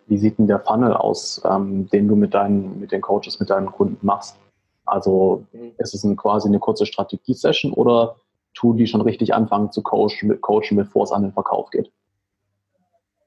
Wie 0.07 0.17
sieht 0.17 0.39
denn 0.39 0.47
der 0.47 0.61
Funnel 0.61 0.95
aus, 0.95 1.43
ähm, 1.45 1.91
den 1.91 2.09
du 2.09 2.17
mit 2.17 2.33
deinen, 2.33 2.81
mit 2.81 2.91
den 2.91 3.03
Coaches, 3.03 3.39
mit 3.39 3.51
deinen 3.51 3.71
Kunden 3.71 3.99
machst? 4.01 4.39
Also 4.87 5.45
mhm. 5.53 5.73
ist 5.77 5.93
es 5.93 6.05
ein, 6.05 6.17
quasi 6.17 6.49
eine 6.49 6.59
kurze 6.59 6.87
Strategie-Session 6.87 7.75
oder 7.75 8.17
tun 8.57 8.77
die 8.77 8.87
schon 8.87 9.03
richtig 9.03 9.35
anfangen 9.35 9.71
zu 9.71 9.83
coachen, 9.83 10.41
coachen 10.41 10.77
bevor 10.77 11.05
es 11.05 11.13
an 11.13 11.23
den 11.23 11.33
Verkauf 11.33 11.71
geht? 11.71 11.93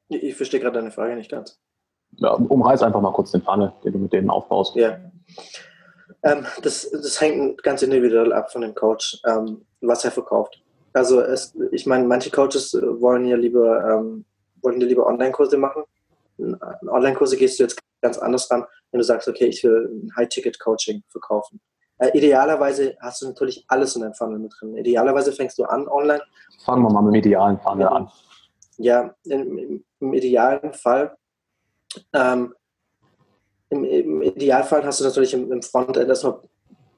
Ich 0.09 0.35
verstehe 0.35 0.59
gerade 0.59 0.79
deine 0.79 0.91
Frage 0.91 1.15
nicht 1.15 1.31
ganz. 1.31 1.59
Ja, 2.17 2.33
umreiß 2.33 2.81
einfach 2.81 3.01
mal 3.01 3.13
kurz 3.13 3.31
den 3.31 3.43
Funnel, 3.43 3.71
den 3.83 3.93
du 3.93 3.99
mit 3.99 4.11
denen 4.11 4.29
aufbaust. 4.29 4.75
Ja. 4.75 4.97
Ähm, 6.23 6.45
das, 6.63 6.89
das 6.89 7.21
hängt 7.21 7.61
ganz 7.63 7.83
individuell 7.83 8.33
ab 8.33 8.51
von 8.51 8.61
dem 8.61 8.73
Coach, 8.73 9.21
ähm, 9.25 9.61
was 9.81 10.03
er 10.03 10.11
verkauft. 10.11 10.61
Also 10.93 11.21
es, 11.21 11.55
ich 11.71 11.85
meine, 11.85 12.05
manche 12.05 12.31
Coaches 12.31 12.73
wollen 12.73 13.25
ja 13.25 13.37
lieber, 13.37 13.85
ähm, 13.87 14.25
wollen 14.63 14.81
ja 14.81 14.87
lieber 14.87 15.05
Online-Kurse 15.05 15.57
machen. 15.57 15.83
Online-Kurse 16.87 17.37
gehst 17.37 17.59
du 17.59 17.63
jetzt 17.63 17.79
ganz 18.01 18.17
anders 18.17 18.49
ran, 18.49 18.65
wenn 18.91 18.97
du 18.97 19.03
sagst, 19.03 19.27
okay, 19.27 19.45
ich 19.45 19.63
will 19.63 19.89
ein 19.91 20.11
High-Ticket-Coaching 20.17 21.03
verkaufen. 21.09 21.61
Äh, 21.99 22.17
idealerweise 22.17 22.95
hast 22.99 23.21
du 23.21 23.27
natürlich 23.27 23.65
alles 23.67 23.95
in 23.95 24.01
deinem 24.01 24.13
Funnel 24.13 24.39
mit 24.39 24.53
drin. 24.59 24.75
Idealerweise 24.75 25.31
fängst 25.31 25.59
du 25.59 25.63
an 25.65 25.87
online. 25.87 26.21
Fangen 26.65 26.83
wir 26.83 26.91
mal 26.91 27.01
mit 27.01 27.13
dem 27.13 27.19
idealen 27.19 27.59
Funnel 27.59 27.81
ja, 27.81 27.87
an. 27.89 28.09
Ja, 28.77 29.15
im, 29.25 29.83
im 29.99 30.13
idealen 30.13 30.73
Fall 30.73 31.15
ähm, 32.13 32.53
im, 33.69 33.83
im, 33.83 34.21
Idealfall 34.21 34.83
hast 34.83 34.99
du 34.99 35.05
natürlich 35.05 35.33
im, 35.33 35.51
im 35.51 35.61
Frontend 35.61 36.07
erstmal 36.07 36.39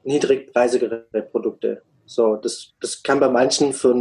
niedrigpreisigere 0.03 1.05
Produkte. 1.31 1.81
So, 2.05 2.35
das, 2.35 2.73
das 2.79 3.01
kann 3.03 3.19
bei 3.19 3.29
manchen 3.29 3.73
für, 3.73 3.93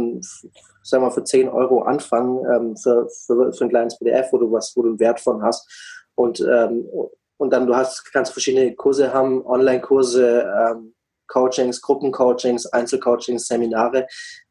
sagen 0.83 1.03
wir, 1.03 1.11
für 1.11 1.23
10 1.23 1.49
Euro 1.49 1.83
anfangen, 1.83 2.45
ähm, 2.53 2.77
für, 2.77 3.07
für, 3.09 3.53
für 3.53 3.63
ein 3.65 3.69
kleines 3.69 3.97
PDF, 3.97 4.31
wo 4.31 4.37
du 4.37 4.51
was, 4.51 4.75
wo 4.75 4.81
du 4.81 4.89
einen 4.89 4.99
Wert 4.99 5.19
von 5.19 5.41
hast. 5.43 5.69
Und, 6.15 6.41
ähm, 6.41 6.87
und 7.41 7.51
dann 7.51 7.65
du 7.65 7.75
hast, 7.75 8.11
kannst 8.13 8.33
verschiedene 8.33 8.75
Kurse 8.75 9.11
haben, 9.11 9.43
Online-Kurse, 9.43 10.45
ähm, 10.69 10.93
Coachings, 11.27 11.81
Gruppencoachings, 11.81 12.67
Einzelcoachings, 12.67 13.47
Seminare, 13.47 14.05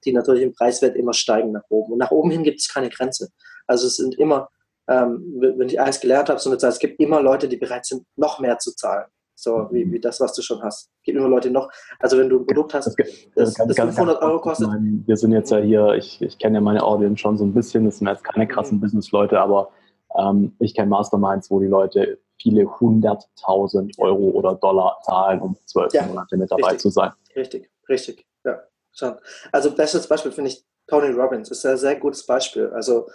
die 0.05 0.12
natürlich 0.12 0.43
im 0.43 0.53
Preiswert 0.53 0.97
immer 0.97 1.12
steigen 1.12 1.53
nach 1.53 1.62
oben. 1.68 1.93
Und 1.93 1.99
nach 1.99 2.11
oben 2.11 2.32
hin 2.32 2.43
gibt 2.43 2.59
es 2.59 2.68
keine 2.68 2.88
Grenze. 2.88 3.28
Also 3.68 3.86
es 3.86 3.95
sind 3.95 4.18
immer, 4.18 4.49
ähm, 4.88 5.22
wenn 5.38 5.68
ich 5.68 5.78
eins 5.80 6.01
gelernt 6.01 6.30
habe, 6.30 6.41
so 6.41 6.51
eine 6.51 6.59
Zeit, 6.59 6.72
es 6.72 6.78
gibt 6.80 6.99
immer 6.99 7.22
Leute, 7.22 7.47
die 7.47 7.59
bereit 7.59 7.86
sind, 7.86 8.05
noch 8.16 8.41
mehr 8.41 8.59
zu 8.59 8.74
zahlen 8.74 9.07
so 9.36 9.68
wie, 9.70 9.91
wie 9.91 10.01
das, 10.01 10.20
was 10.20 10.34
du 10.34 10.43
schon 10.43 10.61
hast. 10.62 10.91
Es 10.99 11.03
gibt 11.03 11.16
immer 11.16 11.28
Leute 11.28 11.51
noch, 11.51 11.70
also 11.99 12.18
wenn 12.18 12.28
du 12.28 12.41
ein 12.41 12.47
Produkt 12.47 12.74
hast, 12.74 12.86
das, 12.86 12.95
das, 13.34 13.55
das 13.55 13.76
500 13.76 14.20
Euro 14.20 14.38
kostet. 14.38 14.66
Meine, 14.66 15.03
wir 15.07 15.16
sind 15.16 15.32
jetzt 15.32 15.51
ja 15.51 15.57
hier, 15.59 15.95
ich, 15.95 16.20
ich 16.20 16.36
kenne 16.36 16.57
ja 16.57 16.61
meine 16.61 16.82
Audience 16.82 17.22
schon 17.22 17.38
so 17.38 17.45
ein 17.45 17.55
bisschen, 17.55 17.86
das 17.86 17.97
sind 17.97 18.09
jetzt 18.09 18.22
keine 18.22 18.45
mhm. 18.45 18.51
krassen 18.51 18.76
mhm. 18.76 18.82
Business-Leute, 18.82 19.41
aber 19.41 19.70
ähm, 20.18 20.55
ich 20.59 20.74
kenne 20.74 20.91
Masterminds, 20.91 21.51
wo 21.51 21.59
die 21.59 21.68
Leute 21.68 22.18
viele 22.41 22.64
hunderttausend 22.80 23.99
Euro 23.99 24.30
oder 24.30 24.55
Dollar 24.55 24.99
zahlen, 25.05 25.41
um 25.41 25.57
zwölf 25.66 25.93
ja, 25.93 26.07
Monate 26.07 26.36
mit 26.36 26.51
dabei 26.51 26.62
richtig, 26.62 26.80
zu 26.80 26.91
sein. 26.91 27.12
Richtig, 27.36 27.70
richtig, 27.88 28.26
ja, 28.45 28.61
schon. 28.93 29.14
Also 29.53 29.74
bestes 29.74 30.07
Beispiel 30.07 30.32
finde 30.32 30.51
ich 30.51 30.64
Tony 30.86 31.11
Robbins, 31.11 31.51
ist 31.51 31.64
ein 31.66 31.76
sehr 31.76 31.97
gutes 31.97 32.26
Beispiel. 32.26 32.68
Also 32.74 33.09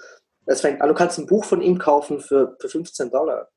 es 0.45 0.61
fängt 0.61 0.81
an, 0.81 0.87
du 0.87 0.93
kannst 0.93 1.17
ein 1.17 1.25
Buch 1.25 1.43
von 1.43 1.61
ihm 1.61 1.77
kaufen 1.77 2.19
für, 2.19 2.55
für 2.59 2.69
15 2.69 3.09
Dollar. 3.09 3.49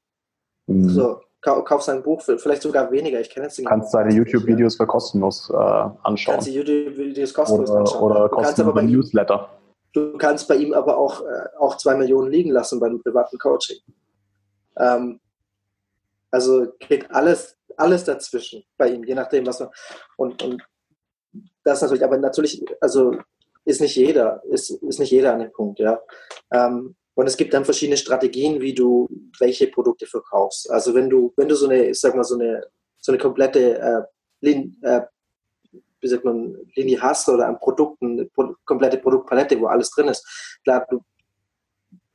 Mhm. 0.66 0.88
So, 0.88 1.20
kauf 1.40 1.82
sein 1.82 2.02
Buch, 2.02 2.22
für, 2.22 2.38
vielleicht 2.38 2.62
sogar 2.62 2.90
weniger. 2.90 3.20
Ich 3.20 3.30
kenne 3.30 3.46
jetzt 3.46 3.58
den 3.58 3.64
Du 3.64 3.70
kannst 3.70 3.92
seine 3.92 4.12
YouTube-Videos 4.12 4.76
für 4.76 4.86
kostenlos 4.86 5.50
äh, 5.50 5.54
anschauen. 5.56 6.34
Kannst 6.34 6.48
die 6.48 6.54
YouTube-Videos 6.54 7.34
kostenlos 7.34 7.70
oder, 7.70 7.80
anschauen. 7.80 8.02
Oder 8.02 8.28
kostenlos 8.28 8.82
Newsletter. 8.82 9.48
Du 9.92 10.18
kannst 10.18 10.48
bei 10.48 10.56
ihm 10.56 10.74
aber 10.74 10.98
auch, 10.98 11.22
äh, 11.22 11.48
auch 11.58 11.76
zwei 11.76 11.94
Millionen 11.96 12.30
liegen 12.30 12.50
lassen 12.50 12.80
bei 12.80 12.86
einem 12.86 13.02
privaten 13.02 13.38
Coaching. 13.38 13.78
Ähm, 14.76 15.20
also 16.30 16.66
geht 16.80 17.10
alles, 17.10 17.56
alles 17.76 18.04
dazwischen 18.04 18.64
bei 18.76 18.90
ihm, 18.90 19.04
je 19.04 19.14
nachdem, 19.14 19.46
was 19.46 19.60
man. 19.60 19.70
Und, 20.16 20.42
und 20.42 20.62
das 21.64 21.82
natürlich, 21.82 22.04
aber 22.04 22.18
natürlich, 22.18 22.64
also 22.80 23.14
ist 23.64 23.80
nicht 23.80 23.96
jeder, 23.96 24.42
ist, 24.50 24.70
ist 24.70 24.98
nicht 24.98 25.10
jeder 25.10 25.34
an 25.34 25.40
dem 25.40 25.52
Punkt, 25.52 25.78
ja. 25.78 26.00
Ähm, 26.50 26.96
und 27.14 27.26
es 27.26 27.36
gibt 27.36 27.52
dann 27.52 27.64
verschiedene 27.64 27.96
Strategien, 27.96 28.60
wie 28.60 28.72
du 28.72 29.08
welche 29.40 29.66
Produkte 29.66 30.06
verkaufst. 30.06 30.70
Also 30.70 30.94
wenn 30.94 31.10
du, 31.10 31.32
wenn 31.36 31.48
du 31.48 31.56
so 31.56 31.68
eine, 31.68 31.88
ich 31.88 32.00
sag 32.00 32.14
mal, 32.14 32.24
so 32.24 32.36
eine, 32.36 32.64
so 32.98 33.12
eine 33.12 33.20
komplette 33.20 33.78
äh, 33.78 34.02
Lin, 34.40 34.76
äh, 34.82 35.00
wie 36.00 36.08
sagt 36.08 36.24
man, 36.24 36.56
Linie 36.76 37.02
hast 37.02 37.28
oder 37.28 37.48
an 37.48 37.58
Produkten, 37.58 38.12
eine 38.12 38.26
Pro 38.26 38.54
komplette 38.64 38.98
Produktpalette, 38.98 39.60
wo 39.60 39.66
alles 39.66 39.90
drin 39.90 40.08
ist, 40.08 40.60
klar, 40.62 40.86
du, 40.88 41.00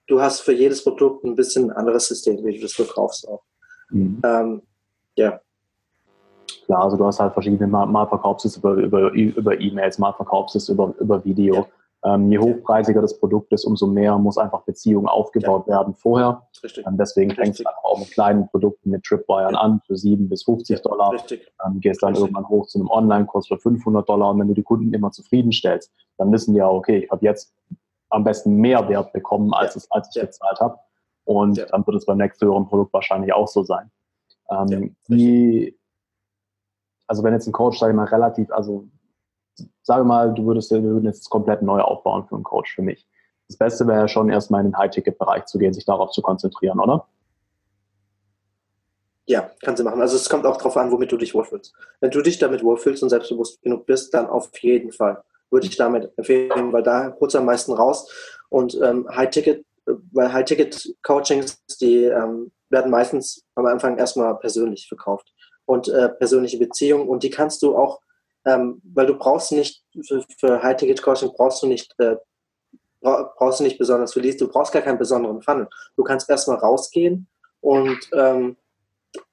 du 0.08 0.22
hast 0.22 0.40
für 0.40 0.54
jedes 0.54 0.84
Produkt 0.84 1.26
ein 1.26 1.36
bisschen 1.36 1.70
ein 1.70 1.78
anderes 1.78 2.08
System, 2.08 2.44
wie 2.46 2.56
du 2.56 2.62
das 2.62 2.74
verkaufst 2.74 3.28
auch. 3.28 3.44
Mhm. 3.94 4.22
Ähm, 4.26 4.62
ja. 5.16 5.40
Klar, 6.66 6.84
also 6.84 6.98
du 6.98 7.06
hast 7.06 7.20
halt 7.20 7.34
verschiedene, 7.34 7.68
mal, 7.68 7.86
mal 7.86 8.08
verkaufst 8.08 8.46
es 8.46 8.58
über, 8.58 8.74
über, 8.74 9.12
über 9.12 9.60
E-Mails, 9.60 10.00
mal 10.00 10.14
verkaufst 10.14 10.56
es 10.56 10.70
über, 10.70 10.94
über 11.00 11.24
Video. 11.24 11.56
Ja. 11.56 11.68
Ähm, 12.06 12.30
je 12.30 12.38
hochpreisiger 12.38 13.02
das 13.02 13.18
Produkt 13.18 13.54
ist, 13.54 13.64
umso 13.64 13.88
mehr 13.88 14.18
muss 14.18 14.38
einfach 14.38 14.64
Beziehung 14.64 15.08
aufgebaut 15.08 15.66
ja. 15.68 15.76
werden 15.76 15.94
vorher. 15.94 16.48
Ähm, 16.86 16.98
deswegen 16.98 17.32
fängst 17.32 17.62
du 17.62 17.64
auch 17.84 18.00
mit 18.00 18.12
kleinen 18.12 18.50
Produkten 18.50 18.90
mit 18.90 19.04
Tripwiren 19.04 19.54
ja. 19.54 19.60
an 19.60 19.82
für 19.88 19.96
7 19.96 20.28
bis 20.28 20.44
50 20.44 20.78
ja, 20.78 20.84
Dollar. 20.84 21.14
Ähm, 21.14 21.80
gehst 21.80 22.04
dann 22.04 22.10
Richtig. 22.10 22.24
irgendwann 22.24 22.50
hoch 22.50 22.68
zu 22.68 22.80
einem 22.80 22.90
Online-Kurs 22.90 23.48
für 23.48 23.58
500 23.58 24.08
Dollar. 24.08 24.32
Und 24.32 24.40
wenn 24.40 24.50
du 24.50 24.54
die 24.54 24.64
Kunden 24.64 24.94
immer 24.94 25.12
zufriedenstellst, 25.12 25.92
dann 26.18 26.32
wissen 26.34 26.54
die 26.54 26.58
ja, 26.58 26.70
okay, 26.70 27.06
ich 27.06 27.12
habe 27.12 27.24
jetzt 27.26 27.54
am 28.10 28.24
besten 28.24 28.56
mehr 28.56 28.88
Wert 28.90 29.14
bekommen, 29.14 29.54
als, 29.54 29.76
es, 29.76 29.90
als 29.90 30.14
ich 30.14 30.22
bezahlt 30.22 30.60
habe. 30.60 30.78
Und 31.26 31.66
dann 31.72 31.86
wird 31.86 31.98
es 31.98 32.06
beim 32.06 32.18
nächsten 32.18 32.46
höheren 32.46 32.68
Produkt 32.68 32.94
wahrscheinlich 32.94 33.34
auch 33.34 33.48
so 33.48 33.64
sein. 33.64 33.90
Ähm, 34.50 34.96
wie, 35.08 35.78
also 37.08 37.24
wenn 37.24 37.34
jetzt 37.34 37.48
ein 37.48 37.54
Coach, 37.54 37.80
sage 37.80 37.92
ich 37.92 37.96
mal, 37.96 38.06
relativ, 38.06 38.52
also 38.52 38.88
sage 39.82 40.04
mal, 40.04 40.34
du 40.34 40.46
würdest, 40.46 40.72
wir 40.72 40.84
würden 40.84 41.06
jetzt 41.06 41.30
komplett 41.30 41.62
neu 41.62 41.80
aufbauen 41.82 42.26
für 42.28 42.36
einen 42.36 42.44
Coach 42.44 42.74
für 42.74 42.82
mich. 42.82 43.08
Das 43.48 43.58
Beste 43.58 43.88
wäre 43.88 44.08
schon 44.08 44.30
erstmal 44.30 44.62
in 44.62 44.72
den 44.72 44.78
High-Ticket-Bereich 44.78 45.46
zu 45.46 45.60
gehen, 45.60 45.74
sich 45.74 45.86
darauf 45.86 46.12
zu 46.12 46.22
konzentrieren, 46.22 46.80
oder? 46.80 47.08
Ja, 49.26 49.52
kannst 49.62 49.80
du 49.80 49.86
machen. 49.86 50.02
Also 50.02 50.16
es 50.16 50.30
kommt 50.30 50.46
auch 50.46 50.58
darauf 50.58 50.76
an, 50.76 50.92
womit 50.92 51.12
du 51.12 51.18
dich 51.18 51.34
wohlfühlst. 51.34 51.74
Wenn 52.02 52.12
du 52.12 52.22
dich 52.22 52.40
damit 52.40 52.64
wohlfühlst 52.64 53.04
und 53.04 53.10
selbstbewusst 53.10 53.62
genug 53.62 53.86
bist, 53.86 54.14
dann 54.14 54.28
auf 54.28 54.50
jeden 54.60 54.92
Fall 54.92 55.24
würde 55.50 55.68
ich 55.68 55.78
damit 55.78 56.12
empfehlen, 56.18 56.74
weil 56.74 56.84
da 56.84 57.16
holst 57.20 57.36
du 57.36 57.40
am 57.40 57.46
meisten 57.46 57.72
raus. 57.74 58.12
Und 58.50 58.80
ähm, 58.82 59.08
High-Ticket, 59.10 59.66
weil 59.86 60.32
High-Ticket-Coachings, 60.32 61.64
die 61.82 62.04
ähm, 62.06 62.52
werden 62.70 62.92
meistens 62.92 63.46
am 63.56 63.66
Anfang 63.66 63.98
erstmal 63.98 64.38
persönlich 64.40 64.88
verkauft 64.88 65.34
und 65.66 65.88
äh, 65.88 66.10
persönliche 66.10 66.58
Beziehungen 66.58 67.08
und 67.08 67.24
die 67.24 67.30
kannst 67.30 67.62
du 67.62 67.76
auch 67.76 68.00
ähm, 68.46 68.82
weil 68.84 69.06
du 69.06 69.16
brauchst 69.16 69.52
nicht, 69.52 69.84
für, 70.06 70.24
für 70.38 70.62
High-Ticket-Coaching 70.62 71.32
brauchst 71.36 71.64
du 71.64 71.68
nicht, 71.68 71.94
äh, 72.00 72.16
brauchst 73.02 73.60
du 73.60 73.64
nicht 73.64 73.78
besonders 73.78 74.14
viel 74.14 74.24
Leads, 74.24 74.38
du 74.38 74.48
brauchst 74.48 74.74
gar 74.74 74.82
keinen 74.82 74.98
besonderen 74.98 75.42
Funnel. 75.42 75.68
Du 75.96 76.04
kannst 76.04 76.30
erstmal 76.30 76.58
rausgehen 76.58 77.28
und, 77.62 78.00
ähm, 78.14 78.58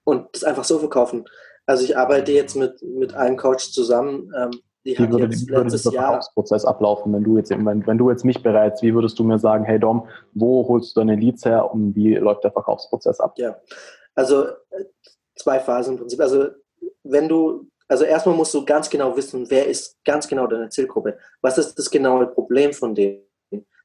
und 0.05 0.29
das 0.33 0.45
einfach 0.45 0.65
so 0.65 0.79
verkaufen. 0.79 1.25
Also 1.67 1.85
ich 1.85 1.97
arbeite 1.97 2.33
jetzt 2.33 2.57
mit, 2.57 2.83
mit 2.83 3.15
einem 3.15 3.37
Coach 3.37 3.71
zusammen, 3.73 4.33
ähm, 4.37 4.51
die 4.85 4.99
wie 4.99 5.11
würde, 5.11 5.25
jetzt 5.25 5.49
wie 5.49 5.53
würde 5.53 5.77
Jahr 5.77 6.07
Verkaufsprozess 6.07 6.65
ablaufen, 6.65 7.13
wenn 7.13 7.25
du 7.25 7.37
jetzt 7.37 7.51
wenn, 7.51 7.87
wenn 7.87 7.99
du 7.99 8.11
jetzt 8.11 8.25
mich 8.25 8.43
berätst, 8.43 8.83
wie 8.83 8.95
würdest 8.95 9.19
du 9.19 9.25
mir 9.25 9.39
sagen, 9.39 9.65
hey 9.65 9.79
Dom, 9.79 10.09
wo 10.33 10.67
holst 10.67 10.97
du 10.97 11.01
deine 11.01 11.17
Leads 11.17 11.45
her 11.45 11.73
und 11.73 11.95
wie 11.95 12.15
läuft 12.15 12.45
der 12.45 12.53
Verkaufsprozess 12.53 13.21
ab? 13.21 13.35
Ja, 13.37 13.57
also 14.15 14.45
äh, 14.47 14.85
zwei 15.37 15.61
Phasen 15.61 15.95
im 15.95 15.99
Prinzip. 15.99 16.21
Also 16.21 16.49
wenn 17.03 17.29
du 17.29 17.71
also 17.91 18.05
erstmal 18.05 18.37
musst 18.37 18.55
du 18.55 18.65
ganz 18.65 18.89
genau 18.89 19.17
wissen, 19.17 19.51
wer 19.51 19.67
ist 19.67 19.99
ganz 20.05 20.29
genau 20.29 20.47
deine 20.47 20.69
Zielgruppe. 20.69 21.19
Was 21.43 21.59
ist 21.59 21.75
das 21.75 21.91
genaue 21.91 22.29
Problem 22.29 22.73
von 22.73 22.95
denen? 22.95 23.25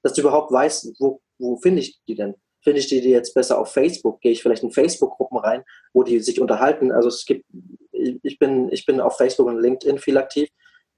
Dass 0.03 0.13
du 0.13 0.21
überhaupt 0.21 0.51
weißt, 0.51 0.93
wo, 0.99 1.21
wo 1.39 1.57
finde 1.57 1.81
ich 1.81 1.99
die 2.07 2.13
denn? 2.13 2.35
Finde 2.63 2.81
ich 2.81 2.87
die, 2.87 3.01
die 3.01 3.09
jetzt 3.09 3.33
besser 3.33 3.57
auf 3.57 3.73
Facebook? 3.73 4.21
Gehe 4.21 4.31
ich 4.31 4.43
vielleicht 4.43 4.61
in 4.61 4.69
Facebook-Gruppen 4.69 5.39
rein, 5.39 5.63
wo 5.91 6.03
die 6.03 6.19
sich 6.19 6.39
unterhalten? 6.39 6.91
Also 6.91 7.07
es 7.07 7.25
gibt, 7.25 7.45
ich 7.91 8.37
bin, 8.37 8.71
ich 8.71 8.85
bin 8.85 9.01
auf 9.01 9.17
Facebook 9.17 9.47
und 9.47 9.59
LinkedIn 9.59 9.97
viel 9.97 10.19
aktiv. 10.19 10.49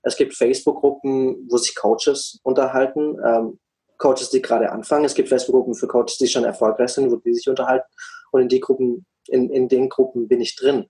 Es 0.07 0.15
gibt 0.15 0.35
Facebook-Gruppen, 0.35 1.47
wo 1.49 1.57
sich 1.57 1.75
Coaches 1.75 2.39
unterhalten, 2.43 3.17
ähm, 3.25 3.59
Coaches, 3.97 4.29
die 4.29 4.41
gerade 4.41 4.71
anfangen. 4.71 5.05
Es 5.05 5.15
gibt 5.15 5.29
Facebook-Gruppen 5.29 5.75
für 5.75 5.87
Coaches, 5.87 6.17
die 6.17 6.27
schon 6.27 6.43
erfolgreich 6.43 6.89
sind, 6.89 7.11
wo 7.11 7.17
die 7.17 7.33
sich 7.33 7.49
unterhalten. 7.49 7.87
Und 8.31 8.41
in 8.41 8.47
die 8.47 8.59
Gruppen, 8.59 9.05
in, 9.27 9.49
in 9.49 9.67
den 9.67 9.89
Gruppen 9.89 10.27
bin 10.27 10.39
ich 10.39 10.55
drin. 10.55 10.87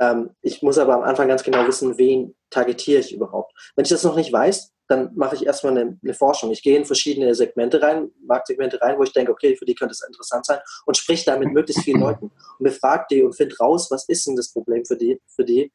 Ähm, 0.00 0.30
ich 0.42 0.62
muss 0.62 0.78
aber 0.78 0.94
am 0.94 1.02
Anfang 1.02 1.28
ganz 1.28 1.42
genau 1.42 1.66
wissen, 1.66 1.98
wen 1.98 2.34
targetiere 2.50 3.00
ich 3.00 3.14
überhaupt. 3.14 3.52
Wenn 3.74 3.84
ich 3.84 3.90
das 3.90 4.04
noch 4.04 4.16
nicht 4.16 4.32
weiß, 4.32 4.72
dann 4.88 5.10
mache 5.14 5.36
ich 5.36 5.44
erstmal 5.44 5.76
eine, 5.76 5.98
eine 6.02 6.14
Forschung. 6.14 6.50
Ich 6.50 6.62
gehe 6.62 6.76
in 6.76 6.84
verschiedene 6.84 7.34
Segmente 7.34 7.80
rein, 7.82 8.10
Marktsegmente 8.26 8.80
rein, 8.80 8.98
wo 8.98 9.02
ich 9.02 9.12
denke, 9.12 9.32
okay, 9.32 9.54
für 9.56 9.66
die 9.66 9.74
könnte 9.74 9.92
es 9.92 10.02
interessant 10.02 10.46
sein 10.46 10.60
und 10.86 10.96
sprich 10.96 11.24
da 11.24 11.38
mit 11.38 11.52
möglichst 11.52 11.84
vielen 11.84 12.00
Leuten 12.00 12.30
und 12.58 12.64
befrage 12.64 13.06
die 13.10 13.22
und 13.22 13.34
finde 13.34 13.56
raus, 13.58 13.90
was 13.90 14.08
ist 14.08 14.26
denn 14.26 14.36
das 14.36 14.50
Problem 14.50 14.84
für 14.84 14.96
die, 14.96 15.20
für 15.28 15.44
die 15.44 15.72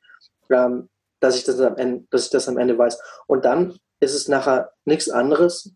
ähm, 0.50 0.90
dass, 1.24 1.38
ich 1.38 1.46
das 1.46 1.60
am 1.62 1.78
Ende, 1.78 2.06
dass 2.12 2.26
ich 2.26 2.32
das 2.32 2.50
am 2.50 2.58
Ende 2.58 2.78
weiß. 2.78 3.00
Und 3.28 3.46
dann 3.46 3.78
ist 4.00 4.14
es 4.14 4.28
nachher 4.28 4.72
nichts 4.86 5.10
anderes, 5.10 5.74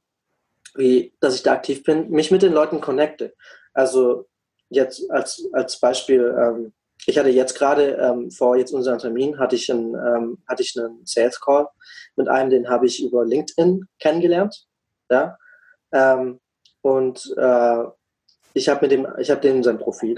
wie 0.76 1.14
dass 1.20 1.36
ich 1.36 1.44
da 1.44 1.54
aktiv 1.54 1.84
bin, 1.84 2.10
mich 2.10 2.32
mit 2.32 2.42
den 2.42 2.54
Leuten 2.54 2.82
connecte. 2.82 3.34
Also 3.74 4.28
jetzt 4.70 5.10
als, 5.10 5.48
als 5.54 5.80
Beispiel, 5.80 6.36
ähm, 6.38 6.74
ich 7.06 7.18
hatte 7.18 7.30
jetzt 7.30 7.56
gerade 7.56 7.94
ähm, 7.94 8.30
vor 8.30 8.58
jetzt 8.58 8.74
unserem 8.74 9.00
Termin 9.00 9.40
hatte 9.40 9.56
ich 9.56 9.72
einen, 9.72 9.96
ähm, 9.96 10.44
hatte 10.48 10.64
ich 10.64 10.78
einen 10.78 11.06
Sales 11.06 11.40
Call 11.40 11.68
mit 12.18 12.28
einem, 12.28 12.50
den 12.50 12.70
habe 12.70 12.86
ich 12.86 13.02
über 13.02 13.24
LinkedIn 13.26 13.86
kennengelernt, 14.00 14.66
ja. 15.10 15.38
Ähm, 15.94 16.40
und 16.82 17.34
äh, 17.38 17.84
ich 18.54 18.68
habe 18.68 18.82
mit 18.82 18.92
dem, 18.92 19.08
ich 19.20 19.30
habe 19.32 19.42
dem 19.42 19.64
sein 19.64 19.78
Profil, 19.78 20.16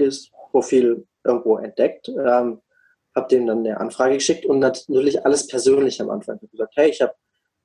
Profil 0.51 1.05
irgendwo 1.23 1.57
entdeckt, 1.57 2.09
ähm, 2.09 2.61
habe 3.20 3.28
dem 3.30 3.45
dann 3.45 3.59
eine 3.59 3.80
Anfrage 3.80 4.15
geschickt 4.15 4.45
und 4.45 4.59
natürlich 4.59 5.26
alles 5.26 5.47
persönlich 5.47 6.01
am 6.01 6.09
Anfang. 6.09 6.38
Ich 6.38 6.43
habe 6.43 6.51
gesagt, 6.51 6.74
hey, 6.76 6.89
ich 6.89 7.01
habe 7.01 7.13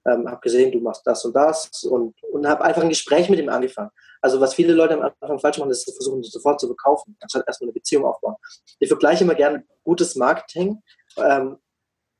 ähm, 0.06 0.28
habe 0.28 0.40
gesehen, 0.40 0.70
du 0.70 0.80
machst 0.80 1.06
das 1.06 1.24
und 1.24 1.34
das 1.34 1.82
und, 1.84 2.14
und 2.24 2.46
habe 2.46 2.62
einfach 2.62 2.82
ein 2.82 2.88
Gespräch 2.88 3.28
mit 3.28 3.38
ihm 3.38 3.48
angefangen. 3.48 3.90
Also 4.20 4.40
was 4.40 4.54
viele 4.54 4.72
Leute 4.72 4.94
am 4.94 5.02
Anfang 5.02 5.38
falsch 5.38 5.58
machen, 5.58 5.70
ist, 5.70 5.84
sie 5.84 5.92
versuchen, 5.92 6.22
sofort 6.22 6.60
zu 6.60 6.66
verkaufen, 6.66 7.16
anstatt 7.20 7.46
erstmal 7.46 7.68
eine 7.68 7.74
Beziehung 7.74 8.04
aufbauen. 8.04 8.36
Ich 8.78 8.88
vergleiche 8.88 9.24
immer 9.24 9.34
gerne 9.34 9.64
gutes 9.82 10.14
Marketing 10.16 10.82
ähm, 11.16 11.56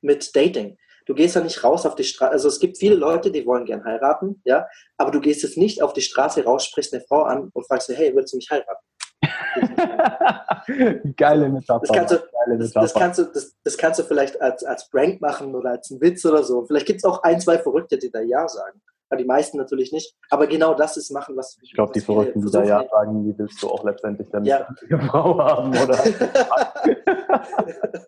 mit 0.01 0.35
Dating. 0.35 0.77
Du 1.07 1.15
gehst 1.15 1.35
ja 1.35 1.43
nicht 1.43 1.63
raus 1.63 1.85
auf 1.85 1.95
die 1.95 2.05
Straße, 2.05 2.33
also 2.33 2.49
es 2.49 2.59
gibt 2.59 2.79
viele 2.79 2.95
Leute, 2.95 3.31
die 3.31 3.45
wollen 3.45 3.67
gern 3.67 3.85
heiraten, 3.85 4.41
ja, 4.45 4.67
aber 4.97 5.11
du 5.11 5.21
gehst 5.21 5.43
jetzt 5.43 5.59
nicht 5.59 5.83
auf 5.83 5.93
die 5.93 6.01
Straße 6.01 6.45
raus, 6.45 6.65
sprichst 6.65 6.95
eine 6.95 7.05
Frau 7.07 7.25
an 7.25 7.51
und 7.53 7.67
fragst 7.67 7.89
sie, 7.89 7.95
hey, 7.95 8.15
willst 8.17 8.33
du 8.33 8.39
mich 8.39 8.49
heiraten? 8.51 8.83
Geile 11.17 11.49
Metapher. 11.49 11.87
Das 11.87 11.97
kannst 11.97 12.13
du, 12.13 12.19
Geile 12.19 12.59
Metapher. 12.59 12.81
Das, 12.81 12.93
das, 12.93 12.95
kannst 12.95 13.19
du, 13.19 13.25
das, 13.25 13.57
das, 13.63 13.77
kannst 13.77 14.01
du 14.01 14.05
vielleicht 14.05 14.41
als, 14.41 14.65
als 14.65 14.89
Prank 14.89 15.21
machen 15.21 15.55
oder 15.55 15.71
als 15.71 15.91
einen 15.91 16.01
Witz 16.01 16.25
oder 16.25 16.43
so. 16.43 16.65
Vielleicht 16.67 16.87
gibt 16.87 16.99
es 16.99 17.05
auch 17.05 17.23
ein, 17.23 17.41
zwei 17.41 17.59
Verrückte, 17.59 17.99
die 17.99 18.11
da 18.11 18.21
Ja 18.21 18.49
sagen. 18.49 18.81
Aber 19.11 19.23
die 19.23 19.27
meisten 19.27 19.59
natürlich 19.59 19.93
nicht. 19.93 20.17
Aber 20.31 20.47
genau 20.47 20.75
das 20.75 20.97
ist 20.97 21.11
machen, 21.11 21.37
was 21.37 21.59
Ich 21.63 21.75
glaube, 21.75 21.93
die 21.93 22.01
Verrückten, 22.01 22.45
die 22.45 22.51
da 22.51 22.65
Ja 22.65 22.85
sagen, 22.89 23.25
die 23.25 23.39
willst 23.39 23.63
du 23.63 23.69
auch 23.69 23.85
letztendlich 23.85 24.29
dann 24.31 24.45
ja. 24.45 24.67
eine 24.91 25.01
Frau 25.03 25.39
haben, 25.39 25.71
oder? 25.71 26.05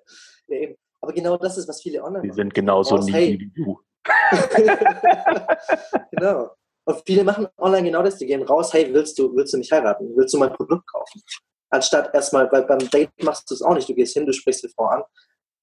ja, 0.48 0.56
eben. 0.56 0.76
Aber 1.00 1.12
genau 1.12 1.36
das 1.36 1.58
ist, 1.58 1.68
was 1.68 1.82
viele 1.82 2.02
online 2.02 2.22
Die 2.22 2.28
machen. 2.28 2.36
sind 2.36 2.54
genauso 2.54 2.96
nie 2.98 3.12
hey. 3.12 3.38
wie 3.38 3.62
du. 3.62 3.78
genau. 6.10 6.50
Und 6.88 7.02
viele 7.04 7.24
machen 7.24 7.48
online 7.58 7.82
genau 7.82 8.02
das, 8.02 8.16
die 8.16 8.26
gehen 8.26 8.42
raus, 8.42 8.72
hey, 8.72 8.92
willst 8.94 9.18
du, 9.18 9.34
willst 9.34 9.52
du 9.52 9.58
mich 9.58 9.72
heiraten? 9.72 10.12
Willst 10.16 10.32
du 10.34 10.38
mein 10.38 10.52
Produkt 10.52 10.86
kaufen? 10.86 11.20
Anstatt 11.68 12.14
erstmal, 12.14 12.50
weil 12.52 12.62
beim 12.62 12.78
Date 12.90 13.10
machst 13.22 13.50
du 13.50 13.54
es 13.54 13.62
auch 13.62 13.74
nicht. 13.74 13.88
Du 13.88 13.94
gehst 13.94 14.14
hin, 14.14 14.24
du 14.24 14.32
sprichst 14.32 14.62
die 14.62 14.68
Frau 14.68 14.86
an, 14.86 15.02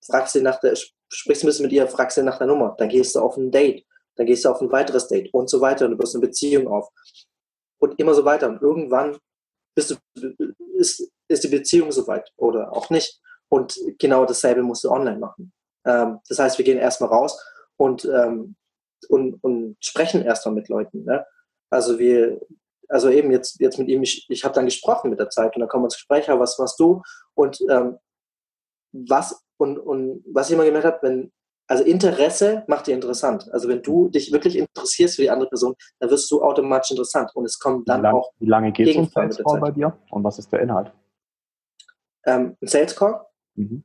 fragst 0.06 0.34
sie 0.34 0.42
nach 0.42 0.60
der, 0.60 0.76
sprichst 0.76 1.44
ein 1.44 1.48
bisschen 1.48 1.64
mit 1.64 1.72
ihr, 1.72 1.88
fragst 1.88 2.16
sie 2.16 2.24
nach 2.24 2.38
der 2.38 2.48
Nummer, 2.48 2.76
dann 2.78 2.90
gehst 2.90 3.16
du 3.16 3.22
auf 3.22 3.38
ein 3.38 3.52
Date, 3.52 3.86
dann 4.16 4.26
gehst 4.26 4.44
du 4.44 4.50
auf 4.50 4.60
ein 4.60 4.72
weiteres 4.72 5.08
Date 5.08 5.34
und 5.34 5.50
so 5.50 5.62
weiter 5.62 5.86
und 5.86 5.92
du 5.92 5.98
baust 5.98 6.14
eine 6.14 6.28
Beziehung 6.28 6.68
auf. 6.68 6.90
Und 7.80 7.98
immer 8.00 8.14
so 8.14 8.26
weiter. 8.26 8.50
Und 8.50 8.62
irgendwann 8.62 9.18
bist 9.76 9.92
du, 9.92 9.96
ist, 10.78 11.10
ist 11.30 11.44
die 11.44 11.50
Beziehung 11.50 11.92
soweit 11.92 12.30
oder 12.36 12.72
auch 12.74 12.90
nicht. 12.90 13.22
Und 13.50 13.78
genau 13.98 14.26
dasselbe 14.26 14.62
musst 14.62 14.84
du 14.84 14.90
online 14.90 15.20
machen. 15.20 15.54
Ähm, 15.86 16.20
das 16.28 16.40
heißt, 16.40 16.58
wir 16.58 16.66
gehen 16.66 16.78
erstmal 16.78 17.10
raus 17.10 17.42
und 17.78 18.06
ähm, 18.06 18.56
und, 19.10 19.44
und 19.44 19.78
sprechen 19.80 20.24
erstmal 20.24 20.56
mit 20.56 20.70
Leuten. 20.70 21.04
Ne? 21.04 21.26
Also 21.70 22.00
wir, 22.00 22.40
also 22.90 23.10
eben 23.10 23.32
jetzt, 23.32 23.60
jetzt 23.60 23.80
mit 23.80 23.88
ihm, 23.90 24.04
ich, 24.04 24.26
ich 24.30 24.44
habe 24.44 24.54
dann 24.54 24.66
gesprochen 24.66 25.10
mit 25.10 25.20
der 25.20 25.30
Zeit 25.30 25.56
und 25.56 25.62
dann 25.62 25.70
kommen 25.70 25.84
wir 25.84 25.88
ins 25.88 25.96
Gespräch, 25.96 26.28
ja, 26.28 26.40
was 26.40 26.58
machst 26.60 26.80
du? 26.80 27.02
Und 27.34 27.60
ähm, 27.70 27.98
was 28.92 29.44
und, 29.58 29.80
und 29.80 30.24
was 30.32 30.50
ich 30.50 30.56
immer 30.56 30.66
gemerkt 30.66 30.86
habe, 30.86 31.00
wenn, 31.02 31.32
also 31.68 31.84
Interesse 31.84 32.64
macht 32.68 32.88
dir 32.88 32.94
interessant. 32.94 33.50
Also 33.52 33.70
wenn 33.70 33.82
du 33.82 34.10
dich 34.10 34.32
wirklich 34.32 34.58
interessierst 34.58 35.16
für 35.16 35.22
die 35.24 35.30
andere 35.30 35.50
Person, 35.50 35.74
dann 36.00 36.10
wirst 36.10 36.30
du 36.30 36.44
automatisch 36.44 36.92
interessant 36.92 37.32
und 37.34 37.46
es 37.46 37.58
kommt 37.58 37.88
dann 37.88 38.02
wie 38.02 38.04
lang, 38.04 38.16
auch. 38.16 38.32
Wie 38.40 38.46
lange 38.46 38.72
geht 38.72 38.94
so 38.94 39.00
ein 39.02 39.10
Sales 39.10 39.38
Call 39.44 39.60
bei 39.60 39.72
dir 39.72 39.98
und 40.12 40.24
was 40.24 40.40
ist 40.40 40.52
der 40.52 40.62
Inhalt? 40.62 40.92
Ähm, 42.26 42.58
ein 42.62 42.68
Sales 42.68 42.96
Call? 42.96 43.26
Mhm. 43.56 43.84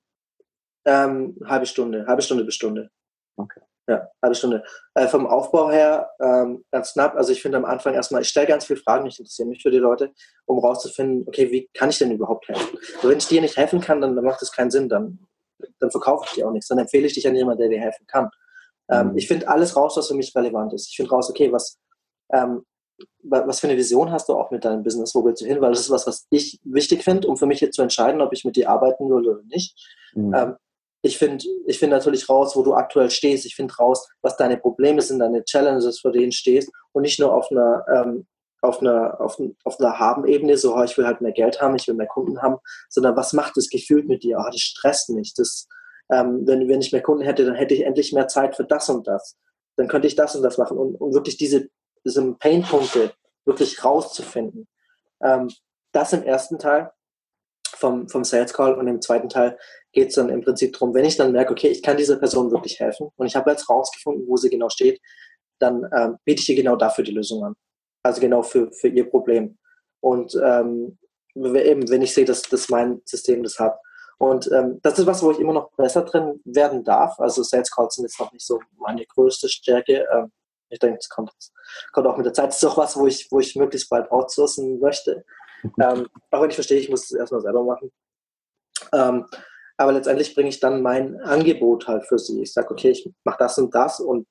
Ähm, 0.84 1.36
halbe 1.44 1.66
Stunde, 1.66 2.06
halbe 2.06 2.22
Stunde 2.22 2.44
bis 2.44 2.54
Stunde. 2.54 2.90
Okay. 3.36 3.60
Ja, 3.88 4.06
halbe 4.22 4.34
Stunde. 4.34 4.62
Äh, 4.94 5.08
vom 5.08 5.26
Aufbau 5.26 5.70
her 5.70 6.10
ähm, 6.20 6.62
ganz 6.70 6.92
knapp. 6.92 7.16
Also 7.16 7.32
ich 7.32 7.40
finde 7.40 7.56
am 7.56 7.64
Anfang 7.64 7.94
erstmal, 7.94 8.20
ich 8.20 8.28
stelle 8.28 8.46
ganz 8.46 8.66
viele 8.66 8.78
Fragen, 8.78 9.06
ich 9.06 9.18
interessiere 9.18 9.48
mich 9.48 9.62
für 9.62 9.70
die 9.70 9.78
Leute, 9.78 10.12
um 10.44 10.58
rauszufinden, 10.58 11.26
okay, 11.26 11.50
wie 11.50 11.70
kann 11.72 11.88
ich 11.88 11.96
denn 11.96 12.12
überhaupt 12.12 12.46
helfen? 12.48 12.78
Also 12.96 13.08
wenn 13.08 13.16
ich 13.16 13.28
dir 13.28 13.40
nicht 13.40 13.56
helfen 13.56 13.80
kann, 13.80 14.02
dann, 14.02 14.14
dann 14.14 14.26
macht 14.26 14.42
das 14.42 14.52
keinen 14.52 14.70
Sinn, 14.70 14.90
dann, 14.90 15.18
dann 15.78 15.90
verkaufe 15.90 16.26
ich 16.28 16.34
dir 16.34 16.46
auch 16.46 16.52
nichts. 16.52 16.68
Dann 16.68 16.78
empfehle 16.78 17.06
ich 17.06 17.14
dich 17.14 17.26
an 17.26 17.34
jemanden, 17.34 17.62
der 17.62 17.70
dir 17.70 17.80
helfen 17.80 18.06
kann. 18.06 18.28
Ähm, 18.90 19.12
mhm. 19.12 19.16
Ich 19.16 19.26
finde 19.26 19.48
alles 19.48 19.74
raus, 19.74 19.96
was 19.96 20.08
für 20.08 20.14
mich 20.14 20.36
relevant 20.36 20.74
ist. 20.74 20.88
Ich 20.90 20.96
finde 20.96 21.10
raus, 21.10 21.30
okay, 21.30 21.50
was, 21.50 21.78
ähm, 22.30 22.66
was 23.22 23.60
für 23.60 23.68
eine 23.68 23.78
Vision 23.78 24.12
hast 24.12 24.28
du 24.28 24.34
auch 24.34 24.50
mit 24.50 24.66
deinem 24.66 24.82
Business? 24.82 25.14
Wo 25.14 25.24
willst 25.24 25.40
du 25.40 25.46
hin? 25.46 25.62
Weil 25.62 25.70
das 25.70 25.80
ist 25.80 25.90
was, 25.90 26.06
was 26.06 26.26
ich 26.28 26.60
wichtig 26.62 27.04
finde, 27.04 27.26
um 27.26 27.38
für 27.38 27.46
mich 27.46 27.60
jetzt 27.62 27.76
zu 27.76 27.82
entscheiden, 27.82 28.20
ob 28.20 28.34
ich 28.34 28.44
mit 28.44 28.56
dir 28.56 28.68
arbeiten 28.68 29.08
will 29.08 29.26
oder 29.26 29.42
nicht. 29.44 29.74
Mhm. 30.14 30.34
Ähm, 30.34 30.56
ich 31.02 31.18
finde 31.18 31.44
ich 31.66 31.78
find 31.78 31.92
natürlich 31.92 32.28
raus, 32.28 32.56
wo 32.56 32.62
du 32.62 32.74
aktuell 32.74 33.10
stehst. 33.10 33.46
Ich 33.46 33.54
finde 33.54 33.74
raus, 33.74 34.08
was 34.22 34.36
deine 34.36 34.56
Probleme 34.56 35.00
sind, 35.00 35.20
deine 35.20 35.44
Challenges, 35.44 36.00
vor 36.00 36.12
denen 36.12 36.32
stehst 36.32 36.70
und 36.92 37.02
nicht 37.02 37.20
nur 37.20 37.32
auf 37.32 37.50
einer, 37.50 37.84
ähm, 37.92 38.26
auf 38.60 38.80
einer, 38.80 39.20
auf, 39.20 39.40
auf 39.64 39.78
einer 39.78 39.98
Haben-Ebene, 39.98 40.56
so, 40.56 40.74
oh, 40.74 40.82
ich 40.82 40.98
will 40.98 41.06
halt 41.06 41.20
mehr 41.20 41.32
Geld 41.32 41.60
haben, 41.60 41.76
ich 41.76 41.86
will 41.86 41.94
mehr 41.94 42.08
Kunden 42.08 42.42
haben, 42.42 42.56
sondern 42.88 43.16
was 43.16 43.32
macht 43.32 43.56
das 43.56 43.68
gefühlt 43.68 44.08
mit 44.08 44.24
dir? 44.24 44.38
Oh, 44.40 44.50
das 44.50 44.60
stresst 44.60 45.10
mich. 45.10 45.34
Das, 45.34 45.68
ähm, 46.10 46.46
wenn, 46.46 46.68
wenn 46.68 46.80
ich 46.80 46.92
mehr 46.92 47.02
Kunden 47.02 47.22
hätte, 47.22 47.44
dann 47.44 47.54
hätte 47.54 47.74
ich 47.74 47.82
endlich 47.82 48.12
mehr 48.12 48.26
Zeit 48.26 48.56
für 48.56 48.64
das 48.64 48.88
und 48.88 49.06
das. 49.06 49.36
Dann 49.76 49.86
könnte 49.86 50.08
ich 50.08 50.16
das 50.16 50.34
und 50.34 50.42
das 50.42 50.58
machen 50.58 50.76
und, 50.76 50.96
und 50.96 51.14
wirklich 51.14 51.36
diese, 51.36 51.68
diese 52.04 52.34
Pain-Punkte 52.34 53.12
wirklich 53.44 53.84
rauszufinden. 53.84 54.66
Ähm, 55.22 55.48
das 55.92 56.12
im 56.12 56.24
ersten 56.24 56.58
Teil 56.58 56.90
vom, 57.78 58.08
vom 58.08 58.24
Sales 58.24 58.52
Call 58.52 58.74
und 58.74 58.86
im 58.88 59.00
zweiten 59.00 59.28
Teil 59.28 59.58
geht 59.92 60.08
es 60.08 60.14
dann 60.14 60.28
im 60.28 60.42
Prinzip 60.42 60.72
darum, 60.72 60.94
wenn 60.94 61.04
ich 61.04 61.16
dann 61.16 61.32
merke, 61.32 61.52
okay, 61.52 61.68
ich 61.68 61.82
kann 61.82 61.96
dieser 61.96 62.16
Person 62.16 62.50
wirklich 62.50 62.78
helfen 62.78 63.08
und 63.16 63.26
ich 63.26 63.36
habe 63.36 63.50
jetzt 63.50 63.68
rausgefunden, 63.68 64.26
wo 64.28 64.36
sie 64.36 64.50
genau 64.50 64.68
steht, 64.68 65.00
dann 65.58 65.88
ähm, 65.96 66.16
biete 66.24 66.42
ich 66.42 66.48
ihr 66.48 66.56
genau 66.56 66.76
dafür 66.76 67.04
die 67.04 67.12
Lösung 67.12 67.44
an. 67.44 67.54
Also 68.02 68.20
genau 68.20 68.42
für, 68.42 68.70
für 68.72 68.88
ihr 68.88 69.08
Problem. 69.08 69.58
Und 70.00 70.34
ähm, 70.42 70.98
eben, 71.34 71.88
wenn 71.90 72.02
ich 72.02 72.14
sehe, 72.14 72.24
dass, 72.24 72.42
dass 72.42 72.68
mein 72.68 73.00
System 73.04 73.42
das 73.42 73.58
hat. 73.58 73.78
Und 74.18 74.50
ähm, 74.52 74.80
das 74.82 74.98
ist 74.98 75.06
was, 75.06 75.22
wo 75.22 75.30
ich 75.30 75.38
immer 75.38 75.52
noch 75.52 75.70
besser 75.72 76.02
drin 76.02 76.40
werden 76.44 76.84
darf. 76.84 77.18
Also 77.20 77.42
Sales 77.42 77.70
Calls 77.70 77.94
sind 77.94 78.04
jetzt 78.04 78.18
noch 78.18 78.32
nicht 78.32 78.44
so 78.44 78.60
meine 78.78 79.04
größte 79.06 79.48
Stärke. 79.48 80.06
Ähm, 80.12 80.32
ich 80.70 80.78
denke, 80.78 80.98
das 80.98 81.08
kommt, 81.08 81.30
kommt 81.92 82.06
auch 82.06 82.16
mit 82.16 82.26
der 82.26 82.32
Zeit. 82.32 82.48
Das 82.48 82.62
ist 82.62 82.68
auch 82.68 82.76
was, 82.76 82.96
wo 82.96 83.06
ich, 83.06 83.28
wo 83.30 83.40
ich 83.40 83.56
möglichst 83.56 83.88
bald 83.88 84.10
outsourcen 84.10 84.80
möchte. 84.80 85.24
Ähm, 85.80 86.06
auch 86.30 86.42
wenn 86.42 86.50
ich 86.50 86.54
verstehe, 86.54 86.78
ich 86.78 86.88
muss 86.88 87.04
es 87.04 87.12
erstmal 87.12 87.40
selber 87.40 87.64
machen. 87.64 87.90
Ähm, 88.92 89.26
aber 89.76 89.92
letztendlich 89.92 90.34
bringe 90.34 90.48
ich 90.48 90.60
dann 90.60 90.82
mein 90.82 91.20
Angebot 91.20 91.86
halt 91.86 92.04
für 92.04 92.18
sie. 92.18 92.42
Ich 92.42 92.52
sage, 92.52 92.70
okay, 92.70 92.90
ich 92.90 93.08
mache 93.24 93.38
das 93.38 93.58
und 93.58 93.74
das 93.74 94.00
und, 94.00 94.26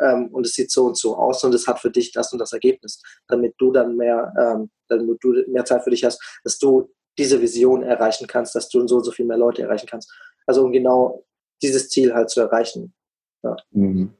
ähm, 0.00 0.28
und 0.32 0.46
es 0.46 0.52
sieht 0.52 0.70
so 0.70 0.86
und 0.86 0.96
so 0.96 1.16
aus 1.16 1.42
und 1.44 1.54
es 1.54 1.66
hat 1.66 1.80
für 1.80 1.90
dich 1.90 2.12
das 2.12 2.32
und 2.32 2.38
das 2.38 2.52
Ergebnis, 2.52 3.02
damit 3.28 3.54
du 3.58 3.72
dann 3.72 3.96
mehr, 3.96 4.32
ähm, 4.38 4.70
damit 4.88 5.18
du 5.22 5.42
mehr 5.48 5.64
Zeit 5.64 5.84
für 5.84 5.90
dich 5.90 6.04
hast, 6.04 6.20
dass 6.44 6.58
du 6.58 6.90
diese 7.16 7.40
Vision 7.40 7.82
erreichen 7.82 8.26
kannst, 8.26 8.54
dass 8.54 8.68
du 8.68 8.86
so 8.86 8.96
und 8.96 9.04
so 9.04 9.10
viel 9.10 9.26
mehr 9.26 9.38
Leute 9.38 9.62
erreichen 9.62 9.88
kannst. 9.88 10.12
Also 10.46 10.64
um 10.64 10.72
genau 10.72 11.24
dieses 11.62 11.88
Ziel 11.88 12.14
halt 12.14 12.30
zu 12.30 12.40
erreichen. 12.40 12.94
Ja. 13.42 13.56
Mhm. 13.70 14.14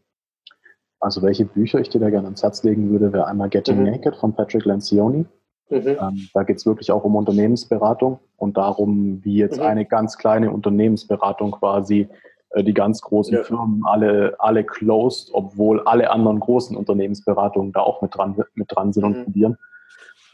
Also 1.01 1.23
welche 1.23 1.45
Bücher 1.45 1.79
ich 1.79 1.89
dir 1.91 2.01
da 2.01 2.11
gerne 2.11 2.27
ans 2.27 2.43
Herz 2.43 2.63
legen 2.65 2.91
würde, 2.91 3.13
wäre 3.13 3.27
einmal 3.27 3.49
Getting 3.49 3.79
mhm. 3.79 3.85
Naked 3.85 4.17
von 4.17 4.35
Patrick 4.35 4.65
Lencioni. 4.65 5.27
Mhm. 5.71 5.97
Ähm, 6.01 6.29
da 6.33 6.43
geht 6.43 6.57
es 6.57 6.67
wirklich 6.67 6.91
auch 6.91 7.05
um 7.05 7.17
Unternehmensberatung 7.17 8.19
und 8.37 8.57
darum, 8.57 9.21
wie 9.25 9.37
jetzt 9.37 9.59
mhm. 9.59 9.67
eine 9.67 9.85
ganz 9.85 10.17
kleine 10.17 10.51
Unternehmensberatung 10.51 11.53
quasi 11.53 12.09
äh, 12.51 12.65
die 12.65 12.75
ganz 12.75 13.01
großen 13.01 13.35
ja. 13.35 13.43
Firmen 13.43 13.83
alle, 13.85 14.35
alle 14.39 14.65
closed, 14.65 15.31
obwohl 15.33 15.81
alle 15.83 16.11
anderen 16.11 16.41
großen 16.41 16.77
Unternehmensberatungen 16.77 17.73
da 17.73 17.81
auch 17.81 18.01
mit 18.03 18.15
dran, 18.15 18.37
mit 18.55 18.67
dran 18.71 18.93
sind 18.93 19.05
mhm. 19.05 19.09
und 19.09 19.25
probieren. 19.25 19.57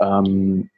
Ähm, 0.00 0.70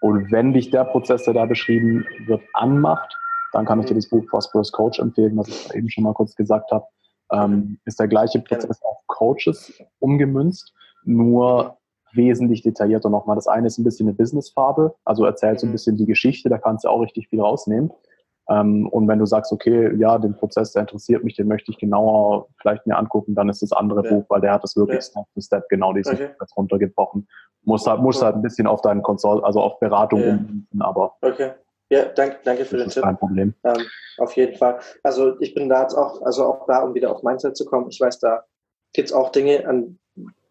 und 0.00 0.32
wenn 0.32 0.54
dich 0.54 0.70
der 0.70 0.84
Prozess, 0.84 1.24
der 1.24 1.34
da 1.34 1.44
beschrieben 1.44 2.06
wird, 2.26 2.42
anmacht, 2.54 3.16
dann 3.52 3.66
kann 3.66 3.80
ich 3.80 3.86
dir 3.86 3.94
mhm. 3.94 3.98
das 3.98 4.08
Buch 4.08 4.26
Prosperous 4.26 4.72
Coach 4.72 4.98
empfehlen, 4.98 5.36
was 5.36 5.48
ich 5.48 5.74
eben 5.74 5.90
schon 5.90 6.04
mal 6.04 6.14
kurz 6.14 6.34
gesagt 6.34 6.72
habe. 6.72 6.86
Ähm, 7.32 7.78
ist 7.84 8.00
der 8.00 8.08
gleiche 8.08 8.40
Prozess 8.40 8.82
auf 8.82 8.96
Coaches 9.06 9.80
umgemünzt, 9.98 10.72
nur 11.04 11.76
wesentlich 12.12 12.62
detaillierter 12.62 13.10
nochmal. 13.10 13.36
Das 13.36 13.46
eine 13.46 13.66
ist 13.66 13.78
ein 13.78 13.84
bisschen 13.84 14.08
eine 14.08 14.16
Business-Farbe, 14.16 14.94
also 15.04 15.24
erzählt 15.24 15.60
so 15.60 15.66
ein 15.66 15.70
mhm. 15.70 15.72
bisschen 15.72 15.96
die 15.96 16.06
Geschichte, 16.06 16.48
da 16.48 16.58
kannst 16.58 16.84
du 16.84 16.88
auch 16.88 17.00
richtig 17.00 17.28
viel 17.28 17.40
rausnehmen. 17.40 17.92
Ähm, 18.50 18.88
und 18.88 19.06
wenn 19.06 19.20
du 19.20 19.26
sagst, 19.26 19.52
okay, 19.52 19.94
ja, 19.96 20.18
den 20.18 20.34
Prozess, 20.34 20.72
der 20.72 20.82
interessiert 20.82 21.22
mich, 21.22 21.36
den 21.36 21.46
möchte 21.46 21.70
ich 21.70 21.78
genauer 21.78 22.48
vielleicht 22.60 22.86
mir 22.86 22.98
angucken, 22.98 23.34
dann 23.34 23.48
ist 23.48 23.62
das 23.62 23.72
andere 23.72 24.04
ja. 24.04 24.10
Buch, 24.10 24.24
weil 24.28 24.40
der 24.40 24.52
hat 24.52 24.64
das 24.64 24.76
wirklich 24.76 24.96
ja. 24.96 25.02
Step 25.02 25.24
für 25.32 25.40
Step 25.40 25.68
genau 25.68 25.92
diesen 25.92 26.14
okay. 26.14 26.28
Prozess 26.28 26.56
runtergebrochen. 26.56 27.28
Muss 27.62 27.86
halt, 27.86 28.00
muss 28.00 28.20
halt 28.22 28.34
ein 28.34 28.42
bisschen 28.42 28.66
auf 28.66 28.80
deinen 28.80 29.02
Konsol, 29.02 29.44
also 29.44 29.60
auf 29.60 29.78
Beratung 29.78 30.20
ja. 30.20 30.30
umgehen, 30.30 30.66
aber. 30.80 31.14
Okay. 31.22 31.52
Ja, 31.90 32.04
danke, 32.06 32.38
danke 32.44 32.64
für 32.64 32.76
den 32.76 32.88
Tipp. 32.88 33.02
Kein 33.02 33.18
Problem. 33.18 33.54
Ähm, 33.64 33.84
auf 34.18 34.32
jeden 34.36 34.56
Fall. 34.56 34.78
Also 35.02 35.40
ich 35.40 35.54
bin 35.54 35.68
da 35.68 35.82
jetzt 35.82 35.94
auch, 35.94 36.22
also 36.22 36.44
auch 36.44 36.66
da, 36.66 36.82
um 36.82 36.94
wieder 36.94 37.10
auf 37.10 37.22
Mindset 37.22 37.56
zu 37.56 37.64
kommen. 37.66 37.88
Ich 37.90 38.00
weiß, 38.00 38.18
da 38.20 38.44
gibt 38.92 39.08
es 39.08 39.12
auch 39.12 39.30
Dinge, 39.30 39.66
an 39.66 39.98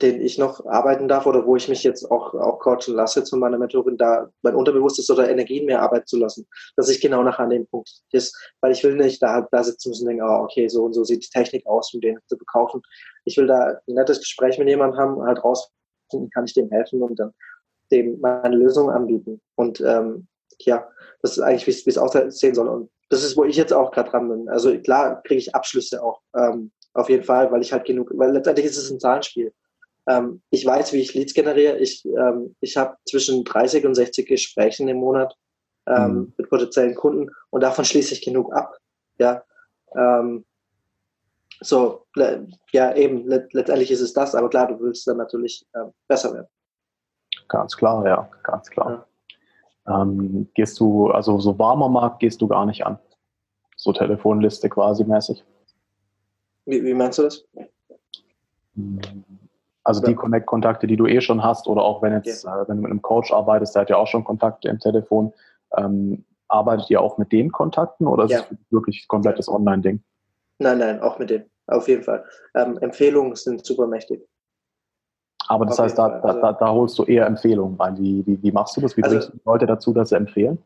denen 0.02 0.22
ich 0.22 0.38
noch 0.38 0.66
arbeiten 0.66 1.08
darf 1.08 1.26
oder 1.26 1.46
wo 1.46 1.56
ich 1.56 1.68
mich 1.68 1.84
jetzt 1.84 2.10
auch, 2.10 2.34
auch 2.34 2.60
coachen 2.60 2.96
lasse 2.96 3.24
zu 3.24 3.38
meiner 3.38 3.58
Mentorin, 3.58 3.98
da 3.98 4.30
mein 4.42 4.56
Unterbewusstes 4.56 5.10
oder 5.10 5.30
Energien 5.30 5.66
mehr 5.66 5.82
arbeiten 5.82 6.08
zu 6.08 6.18
lassen, 6.18 6.48
dass 6.78 6.90
ich 6.90 7.02
genau 7.02 7.22
nachher 7.24 7.44
an 7.44 7.50
dem 7.50 7.68
Punkt 7.68 7.92
ist, 8.12 8.36
weil 8.62 8.72
ich 8.72 8.84
will 8.84 8.96
nicht 8.96 9.22
da, 9.22 9.48
da 9.52 9.64
sitzen 9.64 9.90
müssen 9.90 10.04
und 10.04 10.10
denken, 10.10 10.24
oh, 10.24 10.44
okay, 10.44 10.68
so 10.68 10.84
und 10.84 10.94
so 10.94 11.04
sieht 11.04 11.24
die 11.24 11.30
Technik 11.30 11.66
aus, 11.68 11.94
um 11.94 12.02
den 12.02 12.18
zu 12.28 12.38
verkaufen. 12.38 12.82
Ich 13.26 13.36
will 13.38 13.48
da 13.48 13.80
ein 13.88 13.94
nettes 13.94 14.20
Gespräch 14.20 14.58
mit 14.58 14.70
jemandem 14.70 15.00
haben, 15.00 15.22
halt 15.22 15.44
rausfinden, 15.44 16.30
kann 16.34 16.46
ich 16.46 16.54
dem 16.54 16.70
helfen 16.70 17.02
und 17.02 17.20
dann 17.20 17.34
dem 17.92 18.20
meine 18.22 18.56
Lösung 18.56 18.90
anbieten. 18.90 19.42
Und 19.56 19.82
ähm, 19.82 20.28
ja, 20.60 20.88
das 21.22 21.38
ist 21.38 21.44
eigentlich, 21.44 21.86
wie 21.86 21.90
es 21.90 21.98
aussehen 21.98 22.56
soll. 22.56 22.68
Und 22.68 22.90
das 23.10 23.24
ist, 23.24 23.36
wo 23.36 23.44
ich 23.44 23.56
jetzt 23.56 23.74
auch 23.74 23.92
gerade 23.92 24.12
dran 24.12 24.30
bin. 24.30 24.50
Also 24.50 24.78
klar 24.80 25.22
kriege 25.24 25.40
ich 25.40 25.56
Abschlüsse 25.56 26.02
auch, 26.02 26.22
ähm, 26.36 26.72
auf 26.94 27.10
jeden 27.10 27.24
Fall, 27.24 27.52
weil 27.52 27.62
ich 27.62 27.74
halt 27.74 27.86
genug, 27.86 28.12
weil 28.16 28.32
letztendlich 28.32 28.66
ist 28.66 28.78
es 28.78 28.92
ein 28.92 29.00
Zahlenspiel. 29.00 29.54
Ähm, 30.08 30.42
ich 30.50 30.66
weiß, 30.66 30.94
wie 30.94 31.02
ich 31.02 31.14
Leads 31.14 31.34
generiere. 31.34 31.78
Ich, 31.78 32.06
ähm, 32.06 32.56
ich 32.62 32.78
habe 32.78 32.96
zwischen 33.08 33.44
30 33.44 33.86
und 33.86 33.96
60 33.96 34.28
Gespräche 34.28 34.84
im 34.84 34.98
Monat 34.98 35.36
ähm, 35.88 36.14
mhm. 36.14 36.34
mit 36.38 36.50
potenziellen 36.50 36.96
Kunden 36.96 37.30
und 37.50 37.62
davon 37.62 37.86
schließe 37.86 38.14
ich 38.14 38.22
genug 38.22 38.54
ab. 38.54 38.76
Ja. 39.18 39.44
Ähm, 39.96 40.46
so, 41.62 42.06
ja, 42.72 42.96
eben, 42.96 43.28
letztendlich 43.28 43.92
ist 43.92 44.00
es 44.00 44.14
das, 44.14 44.34
aber 44.34 44.50
klar, 44.50 44.68
du 44.68 44.80
willst 44.80 45.06
dann 45.08 45.18
natürlich 45.18 45.66
ähm, 45.76 45.92
besser 46.08 46.34
werden. 46.34 46.48
Ganz 47.50 47.76
klar, 47.76 48.06
ja, 48.06 48.30
ganz 48.44 48.70
klar. 48.70 49.06
Ja. 49.86 50.02
Ähm, 50.02 50.48
gehst 50.54 50.80
du, 50.80 51.10
also 51.10 51.40
so 51.40 51.58
warmer 51.58 51.90
Markt 51.90 52.20
gehst 52.20 52.42
du 52.42 52.48
gar 52.48 52.66
nicht 52.66 52.86
an. 52.86 52.98
So 53.76 53.92
Telefonliste 53.92 54.70
quasi 54.70 55.04
mäßig. 55.04 55.44
Wie, 56.66 56.84
wie 56.84 56.94
meinst 56.94 57.18
du 57.18 57.24
das? 57.24 57.46
Also 59.84 60.02
die 60.02 60.14
Connect-Kontakte, 60.14 60.88
die 60.88 60.98
du 60.98 61.08
eh 61.08 61.22
schon 61.22 61.44
hast, 61.44 61.68
oder 61.68 61.84
auch 61.84 62.02
wenn 62.02 62.14
jetzt, 62.14 62.44
ja. 62.44 62.62
äh, 62.62 62.68
wenn 62.68 62.78
du 62.78 62.84
mit 62.84 62.92
einem 62.92 63.02
Coach 63.02 63.32
arbeitest, 63.32 63.76
der 63.76 63.84
hat 63.84 63.90
ja 63.90 63.98
auch 63.98 64.08
schon 64.08 64.24
Kontakte 64.24 64.68
im 64.68 64.80
Telefon. 64.80 65.34
Ähm, 65.76 66.26
arbeitet 66.48 66.90
ihr 66.90 67.02
auch 67.02 67.18
mit 67.18 67.32
den 67.32 67.52
Kontakten 67.52 68.08
oder 68.08 68.26
ist 68.26 68.32
ja. 68.32 68.40
es 68.40 68.58
wirklich 68.72 69.08
komplettes 69.08 69.48
Online-Ding? 69.48 70.02
Nein, 70.58 70.80
nein, 70.80 71.02
auch 71.02 71.20
mit 71.20 71.30
denen. 71.30 71.46
Auf 71.68 71.88
jeden 71.88 72.04
Fall. 72.04 72.26
Ähm, 72.56 72.78
Empfehlungen 72.80 73.36
sind 73.36 73.66
super 73.66 73.88
mächtig. 73.88 74.28
Aber 75.48 75.66
das 75.66 75.80
Auf 75.80 75.86
heißt, 75.86 75.98
da, 75.98 76.08
also, 76.08 76.42
da, 76.42 76.54
da, 76.54 76.72
holst 76.72 76.98
du 77.00 77.06
eher 77.06 77.26
Empfehlungen 77.26 77.78
rein. 77.78 77.98
Wie, 77.98 78.26
wie, 78.26 78.42
wie 78.42 78.52
machst 78.52 78.76
du 78.76 78.82
das? 78.82 78.98
Wie 78.98 79.04
also, 79.04 79.16
bringst 79.16 79.34
du 79.34 79.40
Leute 79.46 79.66
dazu, 79.66 79.94
dass 79.94 80.10
sie 80.10 80.16
empfehlen? 80.16 80.58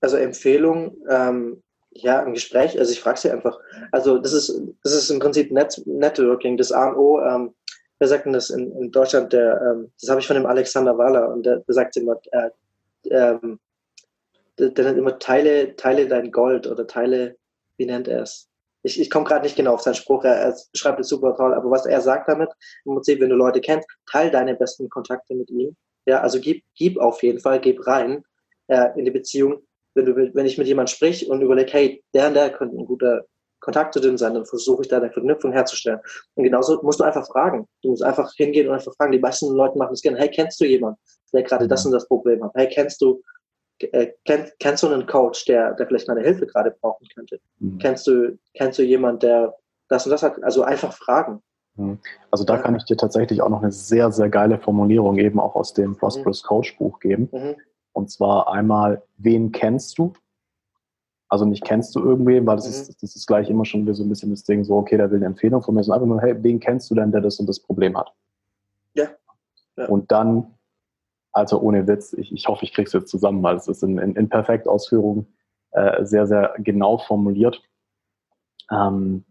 Also 0.00 0.16
Empfehlungen, 0.16 0.92
ähm, 1.08 1.62
ja, 1.90 2.20
im 2.20 2.34
Gespräch, 2.34 2.78
also 2.78 2.92
ich 2.92 3.00
frage 3.00 3.18
sie 3.18 3.30
einfach. 3.30 3.58
Also 3.92 4.18
das 4.18 4.32
ist, 4.32 4.60
das 4.82 4.92
ist 4.92 5.10
im 5.10 5.20
Prinzip 5.20 5.52
Net 5.52 5.80
Networking, 5.86 6.56
das 6.56 6.72
A 6.72 6.88
und 6.88 6.96
O. 6.96 7.20
Ähm, 7.20 7.54
wer 7.98 8.08
sagt 8.08 8.26
denn 8.26 8.32
das 8.32 8.50
in, 8.50 8.72
in 8.76 8.90
Deutschland? 8.90 9.32
Der, 9.32 9.60
ähm, 9.60 9.92
das 10.00 10.10
habe 10.10 10.20
ich 10.20 10.26
von 10.26 10.36
dem 10.36 10.46
Alexander 10.46 10.96
Wahler 10.98 11.32
und 11.32 11.44
der, 11.44 11.58
der 11.58 11.74
sagt 11.74 11.96
immer, 11.96 12.20
äh, 12.32 12.50
ähm, 13.10 13.58
der, 14.58 14.84
nennt 14.84 14.98
immer 14.98 15.18
Teile, 15.18 15.76
Teile 15.76 16.06
dein 16.08 16.30
Gold 16.30 16.66
oder 16.66 16.86
Teile, 16.86 17.36
wie 17.76 17.86
nennt 17.86 18.08
er 18.08 18.22
es? 18.22 18.48
Ich, 18.82 19.00
ich 19.00 19.10
komme 19.10 19.24
gerade 19.24 19.44
nicht 19.44 19.56
genau 19.56 19.74
auf 19.74 19.80
seinen 19.80 19.94
Spruch, 19.94 20.24
er, 20.24 20.36
er 20.36 20.56
schreibt 20.74 21.00
es 21.00 21.08
super 21.08 21.34
toll, 21.36 21.54
aber 21.54 21.70
was 21.70 21.86
er 21.86 22.00
sagt 22.00 22.28
damit, 22.28 22.50
im 22.84 22.94
Prinzip, 22.94 23.20
wenn 23.20 23.30
du 23.30 23.36
Leute 23.36 23.60
kennst, 23.60 23.88
teil 24.10 24.30
deine 24.30 24.54
besten 24.54 24.88
Kontakte 24.88 25.34
mit 25.34 25.50
ihm. 25.50 25.74
Ja, 26.06 26.20
also 26.20 26.38
gib, 26.38 26.62
gib 26.74 26.98
auf 26.98 27.22
jeden 27.22 27.40
Fall, 27.40 27.60
gib 27.60 27.86
rein 27.86 28.22
äh, 28.66 28.88
in 28.96 29.06
die 29.06 29.10
Beziehung. 29.10 29.62
Wenn, 29.94 30.06
du, 30.06 30.34
wenn 30.34 30.46
ich 30.46 30.58
mit 30.58 30.66
jemandem 30.66 30.94
sprich 30.94 31.28
und 31.28 31.40
überlege, 31.40 31.72
hey, 31.72 32.04
der 32.12 32.28
und 32.28 32.34
der 32.34 32.50
könnte 32.50 32.76
ein 32.76 32.84
guter 32.84 33.24
Kontakt 33.64 33.94
zu 33.94 34.00
dem 34.00 34.18
sein, 34.18 34.34
dann 34.34 34.44
versuche 34.44 34.82
ich 34.82 34.88
da 34.88 34.98
eine 34.98 35.10
Verknüpfung 35.10 35.52
herzustellen. 35.52 35.98
Und 36.34 36.44
genauso 36.44 36.80
musst 36.82 37.00
du 37.00 37.04
einfach 37.04 37.26
fragen. 37.26 37.66
Du 37.82 37.90
musst 37.90 38.02
einfach 38.02 38.30
hingehen 38.36 38.68
und 38.68 38.74
einfach 38.74 38.94
fragen. 38.94 39.12
Die 39.12 39.18
meisten 39.18 39.52
Leute 39.54 39.78
machen 39.78 39.92
das 39.92 40.02
gerne. 40.02 40.18
Hey, 40.18 40.30
kennst 40.30 40.60
du 40.60 40.66
jemanden, 40.66 41.00
der 41.32 41.42
gerade 41.42 41.66
das 41.66 41.86
und 41.86 41.92
das 41.92 42.06
Problem 42.06 42.44
hat? 42.44 42.52
Hey, 42.54 42.68
kennst 42.68 43.00
du, 43.00 43.22
äh, 43.78 44.08
kenn, 44.26 44.50
kennst 44.58 44.82
du 44.82 44.88
einen 44.88 45.06
Coach, 45.06 45.46
der, 45.46 45.72
der 45.74 45.86
vielleicht 45.86 46.08
meine 46.08 46.20
Hilfe 46.20 46.46
gerade 46.46 46.76
brauchen 46.78 47.06
könnte? 47.14 47.40
Mhm. 47.58 47.78
Kennst 47.78 48.06
du, 48.06 48.38
kennst 48.52 48.78
du 48.78 48.82
jemanden, 48.82 49.20
der 49.20 49.54
das 49.88 50.04
und 50.04 50.10
das 50.10 50.22
hat? 50.22 50.42
Also 50.44 50.62
einfach 50.62 50.92
fragen. 50.92 51.42
Mhm. 51.76 51.98
Also 52.30 52.44
da 52.44 52.58
kann 52.58 52.76
ich 52.76 52.84
dir 52.84 52.98
tatsächlich 52.98 53.40
auch 53.40 53.48
noch 53.48 53.62
eine 53.62 53.72
sehr, 53.72 54.12
sehr 54.12 54.28
geile 54.28 54.58
Formulierung 54.58 55.16
eben 55.16 55.40
auch 55.40 55.54
aus 55.54 55.72
dem 55.72 55.96
Prosperous 55.96 56.42
mhm. 56.42 56.48
Coach 56.48 56.76
Buch 56.76 57.00
geben. 57.00 57.30
Mhm. 57.32 57.56
Und 57.92 58.10
zwar 58.10 58.52
einmal, 58.52 59.02
wen 59.16 59.52
kennst 59.52 59.96
du? 59.96 60.12
Also 61.34 61.46
nicht 61.46 61.64
kennst 61.64 61.96
du 61.96 61.98
irgendwen, 61.98 62.46
weil 62.46 62.54
das, 62.54 62.66
mhm. 62.66 62.70
ist, 62.70 63.02
das 63.02 63.16
ist 63.16 63.26
gleich 63.26 63.50
immer 63.50 63.64
schon 63.64 63.82
wieder 63.82 63.94
so 63.94 64.04
ein 64.04 64.08
bisschen 64.08 64.30
das 64.30 64.44
Ding, 64.44 64.62
so, 64.62 64.76
okay, 64.76 64.96
der 64.96 65.10
will 65.10 65.16
eine 65.16 65.26
Empfehlung 65.26 65.62
von 65.62 65.74
mir, 65.74 65.82
sondern 65.82 66.00
einfach 66.00 66.14
nur, 66.14 66.22
hey, 66.22 66.40
wen 66.44 66.60
kennst 66.60 66.88
du 66.92 66.94
denn, 66.94 67.10
der 67.10 67.22
das 67.22 67.40
und 67.40 67.48
das 67.48 67.58
Problem 67.58 67.98
hat? 67.98 68.14
Ja. 68.94 69.08
ja. 69.76 69.88
Und 69.88 70.12
dann, 70.12 70.54
also 71.32 71.58
ohne 71.58 71.88
Witz, 71.88 72.12
ich, 72.12 72.32
ich 72.32 72.46
hoffe, 72.46 72.64
ich 72.64 72.72
krieg's 72.72 72.92
jetzt 72.92 73.08
zusammen, 73.08 73.42
weil 73.42 73.56
es 73.56 73.66
ist 73.66 73.82
in, 73.82 73.98
in, 73.98 74.14
in 74.14 74.28
Perfektausführung 74.28 75.26
äh, 75.72 76.04
sehr, 76.04 76.28
sehr 76.28 76.54
genau 76.58 76.98
formuliert. 76.98 77.60
Ähm, 78.70 79.24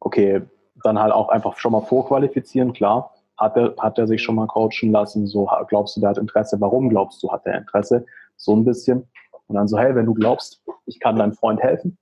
okay, 0.00 0.42
dann 0.84 0.98
halt 0.98 1.14
auch 1.14 1.30
einfach 1.30 1.56
schon 1.56 1.72
mal 1.72 1.86
vorqualifizieren, 1.86 2.74
klar. 2.74 3.14
Hat 3.38 3.56
er, 3.56 3.74
hat 3.78 3.96
er 3.96 4.06
sich 4.06 4.22
schon 4.22 4.34
mal 4.34 4.46
coachen 4.46 4.92
lassen? 4.92 5.26
So, 5.26 5.48
glaubst 5.68 5.96
du, 5.96 6.02
der 6.02 6.10
hat 6.10 6.18
Interesse? 6.18 6.60
Warum 6.60 6.90
glaubst 6.90 7.22
du, 7.22 7.32
hat 7.32 7.46
er 7.46 7.56
Interesse? 7.56 8.04
So 8.36 8.54
ein 8.54 8.62
bisschen. 8.62 9.08
Und 9.48 9.56
dann 9.56 9.68
so, 9.68 9.78
hey, 9.78 9.94
wenn 9.94 10.06
du 10.06 10.14
glaubst, 10.14 10.62
ich 10.86 11.00
kann 11.00 11.16
deinem 11.16 11.32
Freund 11.32 11.60
helfen, 11.60 11.98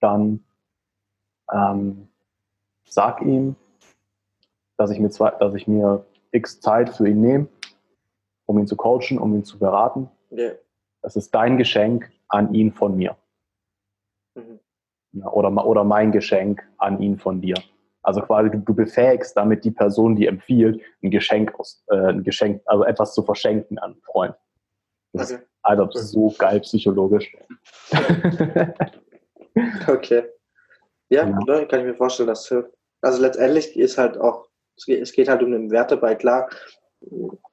dann 0.00 0.44
ähm, 1.52 2.08
sag 2.84 3.22
ihm, 3.22 3.56
dass 4.76 4.90
ich, 4.90 4.98
mir 4.98 5.10
zwei, 5.10 5.30
dass 5.30 5.54
ich 5.54 5.66
mir 5.66 6.04
x 6.32 6.60
Zeit 6.60 6.90
für 6.90 7.08
ihn 7.08 7.20
nehme, 7.20 7.48
um 8.46 8.58
ihn 8.58 8.66
zu 8.66 8.76
coachen, 8.76 9.18
um 9.18 9.34
ihn 9.34 9.44
zu 9.44 9.58
beraten. 9.58 10.10
Yeah. 10.30 10.54
Das 11.02 11.16
ist 11.16 11.34
dein 11.34 11.58
Geschenk 11.58 12.10
an 12.28 12.54
ihn 12.54 12.72
von 12.72 12.96
mir. 12.96 13.16
Mhm. 14.34 14.60
Oder, 15.24 15.66
oder 15.66 15.84
mein 15.84 16.10
Geschenk 16.12 16.66
an 16.78 17.00
ihn 17.00 17.18
von 17.18 17.40
dir. 17.40 17.56
Also 18.02 18.20
quasi 18.22 18.50
du, 18.50 18.58
du 18.58 18.74
befähigst 18.74 19.36
damit 19.36 19.64
die 19.64 19.70
Person, 19.70 20.16
die 20.16 20.26
empfiehlt, 20.26 20.82
ein 21.02 21.10
Geschenk 21.10 21.58
aus, 21.58 21.84
äh, 21.88 22.08
ein 22.08 22.24
Geschenk, 22.24 22.62
also 22.66 22.84
etwas 22.84 23.14
zu 23.14 23.22
verschenken 23.22 23.78
an 23.78 23.92
einen 23.92 24.02
Freund. 24.02 24.34
Das 25.12 25.30
okay. 25.30 25.42
ist 25.42 25.51
Alter, 25.62 25.88
so 25.92 26.34
geil 26.38 26.60
psychologisch. 26.60 27.34
okay. 29.88 30.24
Ja, 31.08 31.28
ja, 31.28 31.64
kann 31.66 31.80
ich 31.80 31.86
mir 31.86 31.94
vorstellen, 31.94 32.28
dass 32.28 32.48
hilft. 32.48 32.70
Also 33.02 33.20
letztendlich 33.20 33.76
ist 33.76 33.98
halt 33.98 34.16
auch, 34.18 34.48
es 34.76 35.12
geht 35.12 35.28
halt 35.28 35.42
um 35.42 35.52
den 35.52 35.70
Wert 35.70 35.90
dabei. 35.90 36.14
Klar, 36.14 36.48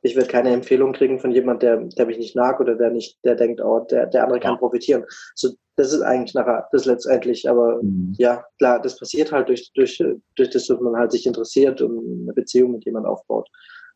ich 0.01 0.15
werde 0.15 0.29
keine 0.29 0.51
Empfehlung 0.51 0.93
kriegen 0.93 1.19
von 1.19 1.31
jemand, 1.31 1.63
der, 1.63 1.77
der 1.77 2.05
mich 2.05 2.17
nicht 2.17 2.35
mag 2.35 2.59
oder 2.59 2.75
der 2.75 2.91
nicht, 2.91 3.17
der 3.25 3.35
denkt, 3.35 3.61
oh, 3.61 3.79
der, 3.89 4.05
der 4.07 4.23
andere 4.23 4.39
kann 4.39 4.57
profitieren. 4.57 5.05
So, 5.35 5.49
das 5.75 5.91
ist 5.91 6.01
eigentlich 6.01 6.35
nachher 6.35 6.67
das 6.71 6.85
letztendlich. 6.85 7.49
Aber 7.49 7.81
mhm. 7.81 8.13
ja, 8.17 8.43
klar, 8.57 8.81
das 8.81 8.97
passiert 8.97 9.31
halt 9.31 9.49
durch, 9.49 9.71
durch, 9.73 9.97
durch 10.35 10.49
das, 10.49 10.67
dass 10.67 10.79
man 10.79 10.95
halt 10.95 11.11
sich 11.11 11.25
interessiert 11.25 11.81
und 11.81 12.23
eine 12.23 12.33
Beziehung 12.33 12.73
mit 12.73 12.85
jemandem 12.85 13.11
aufbaut. 13.11 13.49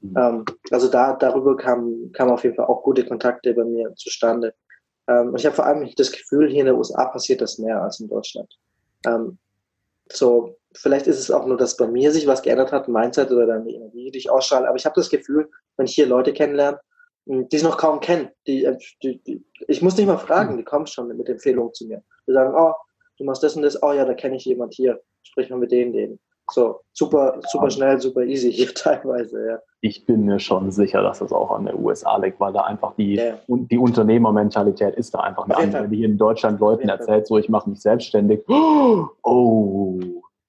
Mhm. 0.03 0.17
Ähm, 0.17 0.45
also 0.69 0.89
da, 0.89 1.13
darüber 1.13 1.55
kamen 1.55 2.11
kam 2.11 2.29
auf 2.29 2.43
jeden 2.43 2.55
Fall 2.55 2.65
auch 2.65 2.83
gute 2.83 3.05
Kontakte 3.05 3.53
bei 3.53 3.63
mir 3.63 3.93
zustande. 3.95 4.53
Ähm, 5.07 5.29
und 5.29 5.39
ich 5.39 5.45
habe 5.45 5.55
vor 5.55 5.65
allem 5.65 5.89
das 5.95 6.11
Gefühl, 6.11 6.49
hier 6.49 6.61
in 6.61 6.67
den 6.67 6.75
USA 6.75 7.05
passiert 7.05 7.41
das 7.41 7.57
mehr 7.57 7.81
als 7.81 7.99
in 7.99 8.09
Deutschland. 8.09 8.53
Ähm, 9.05 9.37
so, 10.11 10.57
vielleicht 10.75 11.07
ist 11.07 11.19
es 11.19 11.31
auch 11.31 11.45
nur, 11.45 11.57
dass 11.57 11.77
bei 11.77 11.87
mir 11.87 12.11
sich 12.11 12.27
was 12.27 12.41
geändert 12.41 12.71
hat, 12.71 12.87
Mindset 12.87 13.31
oder 13.31 13.47
dann 13.47 13.65
die 13.65 13.75
Energie, 13.75 14.11
die 14.11 14.19
ich 14.19 14.29
ausstrahle. 14.29 14.67
Aber 14.67 14.77
ich 14.77 14.85
habe 14.85 14.95
das 14.95 15.09
Gefühl, 15.09 15.49
wenn 15.77 15.85
ich 15.85 15.95
hier 15.95 16.05
Leute 16.05 16.33
kennenlerne, 16.33 16.79
die 17.25 17.55
es 17.55 17.63
noch 17.63 17.77
kaum 17.77 18.01
kennen, 18.01 18.29
die, 18.45 18.65
äh, 18.65 18.77
die, 19.01 19.23
die, 19.23 19.45
ich 19.67 19.81
muss 19.81 19.95
nicht 19.95 20.07
mal 20.07 20.17
fragen, 20.17 20.57
die 20.57 20.63
kommen 20.63 20.87
schon 20.87 21.07
mit, 21.07 21.17
mit 21.17 21.29
Empfehlungen 21.29 21.73
zu 21.73 21.87
mir. 21.87 22.03
Die 22.27 22.33
sagen, 22.33 22.53
oh, 22.55 22.73
du 23.17 23.23
machst 23.23 23.43
das 23.43 23.55
und 23.55 23.61
das, 23.61 23.81
oh 23.81 23.93
ja, 23.93 24.03
da 24.03 24.13
kenne 24.13 24.35
ich 24.35 24.43
jemand 24.43 24.73
hier, 24.73 25.01
sprich 25.23 25.49
mal 25.49 25.59
mit 25.59 25.71
denen, 25.71 25.93
denen. 25.93 26.19
So, 26.51 26.81
super, 26.91 27.39
super 27.49 27.69
schnell, 27.69 27.99
super 27.99 28.21
easy 28.21 28.51
hier 28.51 28.73
teilweise, 28.75 29.47
ja. 29.47 29.59
Ich 29.81 30.05
bin 30.05 30.25
mir 30.25 30.39
schon 30.39 30.71
sicher, 30.71 31.01
dass 31.01 31.19
das 31.19 31.31
auch 31.31 31.51
an 31.51 31.65
der 31.65 31.79
USA 31.79 32.17
liegt, 32.17 32.39
weil 32.39 32.53
da 32.53 32.61
einfach 32.61 32.95
die, 32.95 33.15
yeah. 33.15 33.37
die 33.47 33.77
Unternehmermentalität 33.77 34.95
ist 34.95 35.13
da 35.13 35.19
einfach 35.19 35.45
eine 35.45 35.57
andere. 35.57 35.83
Wenn 35.83 35.97
hier 35.97 36.07
in 36.07 36.17
Deutschland 36.17 36.59
Leuten 36.59 36.89
erzählt, 36.89 37.27
so 37.27 37.37
ich 37.37 37.49
mache 37.49 37.69
mich 37.69 37.81
selbstständig, 37.81 38.43
oh, 38.47 39.99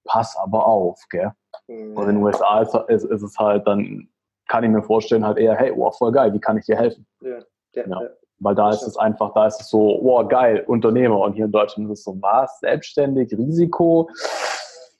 pass 0.05 0.37
aber 0.37 0.65
auf, 0.65 1.01
gell? 1.09 1.31
Mhm. 1.67 1.97
Und 1.97 2.09
in 2.09 2.15
den 2.15 2.23
USA 2.23 2.61
ist, 2.61 2.75
ist, 2.87 3.05
ist, 3.05 3.21
es 3.23 3.37
halt 3.37 3.67
dann, 3.67 4.07
kann 4.47 4.63
ich 4.63 4.69
mir 4.69 4.83
vorstellen, 4.83 5.25
halt 5.25 5.37
eher, 5.37 5.55
hey, 5.55 5.71
oh, 5.75 5.89
voll 5.91 6.11
geil, 6.11 6.33
wie 6.33 6.39
kann 6.39 6.57
ich 6.57 6.65
dir 6.65 6.77
helfen? 6.77 7.05
Ja, 7.21 7.39
ja, 7.73 7.87
ja. 7.87 8.01
Weil 8.39 8.55
da 8.55 8.69
ist 8.69 8.83
es 8.83 8.97
einfach, 8.97 9.33
da 9.33 9.47
ist 9.47 9.61
es 9.61 9.69
so, 9.69 9.99
oh, 10.01 10.25
geil, 10.27 10.63
Unternehmer. 10.67 11.19
Und 11.19 11.33
hier 11.33 11.45
in 11.45 11.51
Deutschland 11.51 11.89
ist 11.89 11.99
es 11.99 12.05
so, 12.05 12.17
was? 12.21 12.59
Selbstständig, 12.59 13.31
Risiko? 13.31 14.09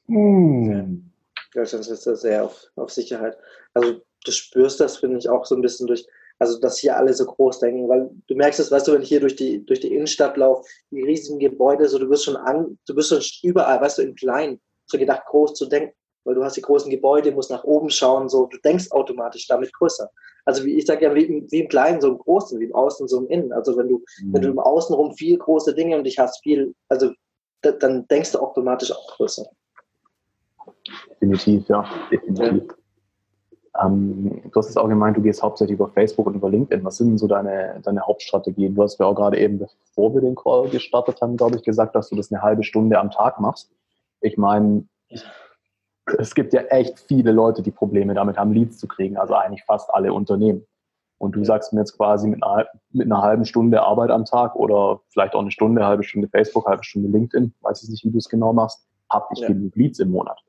Hm. 0.08 1.12
Deutschland 1.53 1.88
ist 1.88 2.06
das 2.06 2.22
sehr 2.22 2.43
auf, 2.43 2.68
auf 2.76 2.91
Sicherheit. 2.91 3.38
Also 3.74 4.01
du 4.26 4.32
spürst 4.32 4.80
das, 4.80 4.97
finde 4.97 5.18
ich, 5.18 5.30
auch 5.30 5.45
so 5.45 5.56
ein 5.56 5.62
bisschen 5.62 5.88
durch, 5.88 6.06
also 6.39 6.60
dass 6.60 6.80
hier 6.80 6.97
alle 6.97 7.14
so 7.14 7.26
groß 7.26 7.60
denken, 7.60 7.88
weil 7.88 8.10
du 8.28 8.36
merkst 8.36 8.60
es, 8.60 8.72
weißt 8.72 8.88
du, 8.88 8.93
wenn 8.93 9.01
ich 9.01 9.10
hier 9.10 9.22
durch 9.22 9.36
die, 9.36 9.66
durch 9.66 9.80
die 9.80 9.93
Innenstadt 9.93 10.38
laufe, 10.38 10.68
die 10.91 11.03
riesigen 11.03 11.39
Gebäude, 11.39 11.88
so 11.88 11.97
du 11.97 12.10
wirst 12.10 12.26
schon 12.26 12.36
an, 12.36 12.78
du 12.88 12.95
bist 12.95 13.10
schon 13.10 13.22
überall, 13.49 13.80
weißt 13.82 13.99
du, 13.99 14.01
in 14.01 14.16
klein, 14.16 14.60
so 14.86 14.97
gedacht, 14.97 15.26
groß 15.28 15.53
zu 15.53 15.66
denken, 15.66 15.93
weil 16.26 16.36
du 16.36 16.43
hast 16.43 16.58
die 16.58 16.62
großen 16.62 16.89
Gebäude, 16.89 17.32
musst 17.32 17.51
nach 17.51 17.64
oben 17.64 17.89
schauen, 17.89 18.30
so, 18.30 18.47
du 18.47 18.58
denkst 18.58 18.91
automatisch 18.91 19.47
damit 19.47 19.72
größer. 19.74 20.10
Also 20.43 20.64
wie 20.64 20.76
ich 20.76 20.86
sage 20.86 21.06
ja, 21.06 21.16
wie, 21.16 21.45
wie, 21.49 21.60
im 21.60 21.68
Kleinen, 21.70 22.01
so 22.01 22.10
im 22.10 22.20
Großen, 22.20 22.60
wie 22.60 22.66
im 22.66 22.76
Außen, 22.76 23.08
so 23.08 23.20
im 23.20 23.28
Innen. 23.28 23.51
Also 23.51 23.76
wenn 23.78 23.88
du, 23.88 24.03
mhm. 24.22 24.34
wenn 24.34 24.41
du 24.41 24.49
im 24.49 24.60
Außenrum 24.60 25.16
viel 25.16 25.38
große 25.38 25.74
Dinge 25.74 25.97
und 25.97 26.03
dich 26.03 26.20
hast 26.20 26.43
viel, 26.43 26.76
also 26.89 27.12
dann 27.62 28.08
denkst 28.08 28.32
du 28.32 28.39
automatisch 28.39 28.91
auch 28.91 29.08
größer. 29.16 29.45
Definitiv, 31.09 31.67
ja, 31.67 31.86
definitiv. 32.11 32.63
Ja. 32.67 32.75
Ähm, 33.86 34.41
du 34.43 34.51
hast 34.55 34.69
es 34.69 34.77
auch 34.77 34.88
gemeint, 34.88 35.17
du 35.17 35.21
gehst 35.21 35.43
hauptsächlich 35.43 35.75
über 35.75 35.89
Facebook 35.89 36.27
und 36.27 36.36
über 36.36 36.49
LinkedIn. 36.49 36.86
Was 36.86 36.97
sind 36.97 37.09
denn 37.09 37.17
so 37.17 37.27
deine, 37.27 37.81
deine 37.83 38.01
Hauptstrategien? 38.01 38.75
Du 38.75 38.83
hast 38.83 38.99
ja 38.99 39.05
auch 39.05 39.15
gerade 39.15 39.38
eben, 39.38 39.59
bevor 39.59 40.13
wir 40.13 40.21
den 40.21 40.36
Call 40.36 40.69
gestartet 40.69 41.21
haben, 41.21 41.38
glaube 41.38 41.57
ich, 41.57 41.63
gesagt, 41.63 41.95
dass 41.95 42.09
du 42.09 42.15
das 42.15 42.31
eine 42.31 42.41
halbe 42.41 42.63
Stunde 42.63 42.99
am 42.99 43.11
Tag 43.11 43.39
machst. 43.39 43.71
Ich 44.21 44.38
meine, 44.38 44.86
es 46.17 46.36
gibt 46.36 46.53
ja 46.53 46.61
echt 46.61 46.99
viele 46.99 47.31
Leute, 47.31 47.61
die 47.61 47.71
Probleme 47.71 48.13
damit 48.13 48.38
haben, 48.38 48.53
Leads 48.53 48.77
zu 48.77 48.88
kriegen, 48.88 49.17
also 49.17 49.33
eigentlich 49.33 49.63
fast 49.63 49.93
alle 49.93 50.13
Unternehmen. 50.13 50.65
Und 51.17 51.36
du 51.36 51.43
sagst 51.43 51.73
mir 51.73 51.79
jetzt 51.79 51.97
quasi 51.97 52.27
mit 52.27 52.43
einer, 52.43 52.67
mit 52.91 53.05
einer 53.05 53.21
halben 53.21 53.45
Stunde 53.45 53.81
Arbeit 53.81 54.11
am 54.11 54.25
Tag 54.25 54.55
oder 54.55 55.01
vielleicht 55.09 55.33
auch 55.33 55.41
eine 55.41 55.51
Stunde, 55.51 55.86
halbe 55.86 56.03
Stunde 56.03 56.27
Facebook, 56.27 56.65
halbe 56.67 56.83
Stunde 56.83 57.09
LinkedIn, 57.09 57.53
weiß 57.61 57.83
ich 57.83 57.89
nicht, 57.89 58.05
wie 58.05 58.11
du 58.11 58.17
es 58.17 58.29
genau 58.29 58.53
machst, 58.53 58.86
habe 59.09 59.25
ich 59.33 59.39
ja. 59.39 59.47
genug 59.47 59.75
Leads 59.75 59.99
im 59.99 60.11
Monat. 60.11 60.39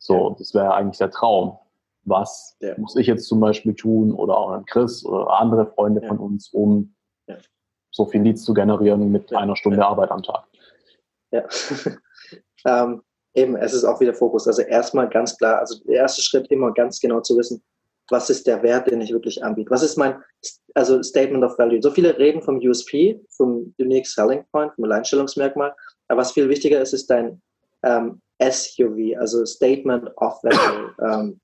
So, 0.00 0.34
das 0.38 0.54
wäre 0.54 0.74
eigentlich 0.74 0.98
der 0.98 1.10
Traum. 1.10 1.58
Was 2.04 2.56
ja. 2.60 2.74
muss 2.78 2.96
ich 2.96 3.06
jetzt 3.06 3.28
zum 3.28 3.38
Beispiel 3.38 3.74
tun 3.74 4.12
oder 4.12 4.36
auch 4.36 4.50
ein 4.52 4.64
Chris 4.64 5.04
oder 5.04 5.30
andere 5.38 5.66
Freunde 5.66 6.00
ja. 6.00 6.08
von 6.08 6.18
uns, 6.18 6.48
um 6.52 6.94
ja. 7.28 7.36
so 7.90 8.06
viel 8.06 8.22
Leads 8.22 8.42
zu 8.42 8.54
generieren 8.54 9.12
mit 9.12 9.32
einer 9.34 9.54
Stunde 9.54 9.84
Arbeit 9.84 10.10
am 10.10 10.22
Tag? 10.22 10.46
Ja, 11.30 11.44
ähm, 12.66 13.02
eben, 13.34 13.54
es 13.56 13.74
ist 13.74 13.84
auch 13.84 14.00
wieder 14.00 14.14
Fokus. 14.14 14.48
Also 14.48 14.62
erstmal 14.62 15.08
ganz 15.10 15.36
klar, 15.36 15.58
also 15.58 15.78
der 15.84 15.96
erste 15.96 16.22
Schritt 16.22 16.50
immer 16.50 16.72
ganz 16.72 16.98
genau 16.98 17.20
zu 17.20 17.36
wissen, 17.36 17.62
was 18.08 18.30
ist 18.30 18.46
der 18.46 18.62
Wert, 18.62 18.90
den 18.90 19.02
ich 19.02 19.12
wirklich 19.12 19.44
anbiete? 19.44 19.70
Was 19.70 19.82
ist 19.82 19.96
mein 19.96 20.20
also 20.74 21.02
Statement 21.02 21.44
of 21.44 21.58
Value? 21.58 21.82
So 21.82 21.90
viele 21.90 22.16
reden 22.18 22.42
vom 22.42 22.56
USP, 22.56 23.20
vom 23.36 23.72
Unique 23.78 24.06
Selling 24.06 24.44
Point, 24.50 24.74
vom 24.74 24.84
Alleinstellungsmerkmal. 24.84 25.74
Aber 26.08 26.20
was 26.22 26.32
viel 26.32 26.48
wichtiger 26.48 26.80
ist, 26.80 26.94
ist 26.94 27.08
dein 27.08 27.40
ähm, 27.82 28.20
SUV, 28.40 29.18
also 29.18 29.44
Statement 29.44 30.10
of 30.16 30.42
Value. 30.42 30.94
Ähm, 31.00 31.40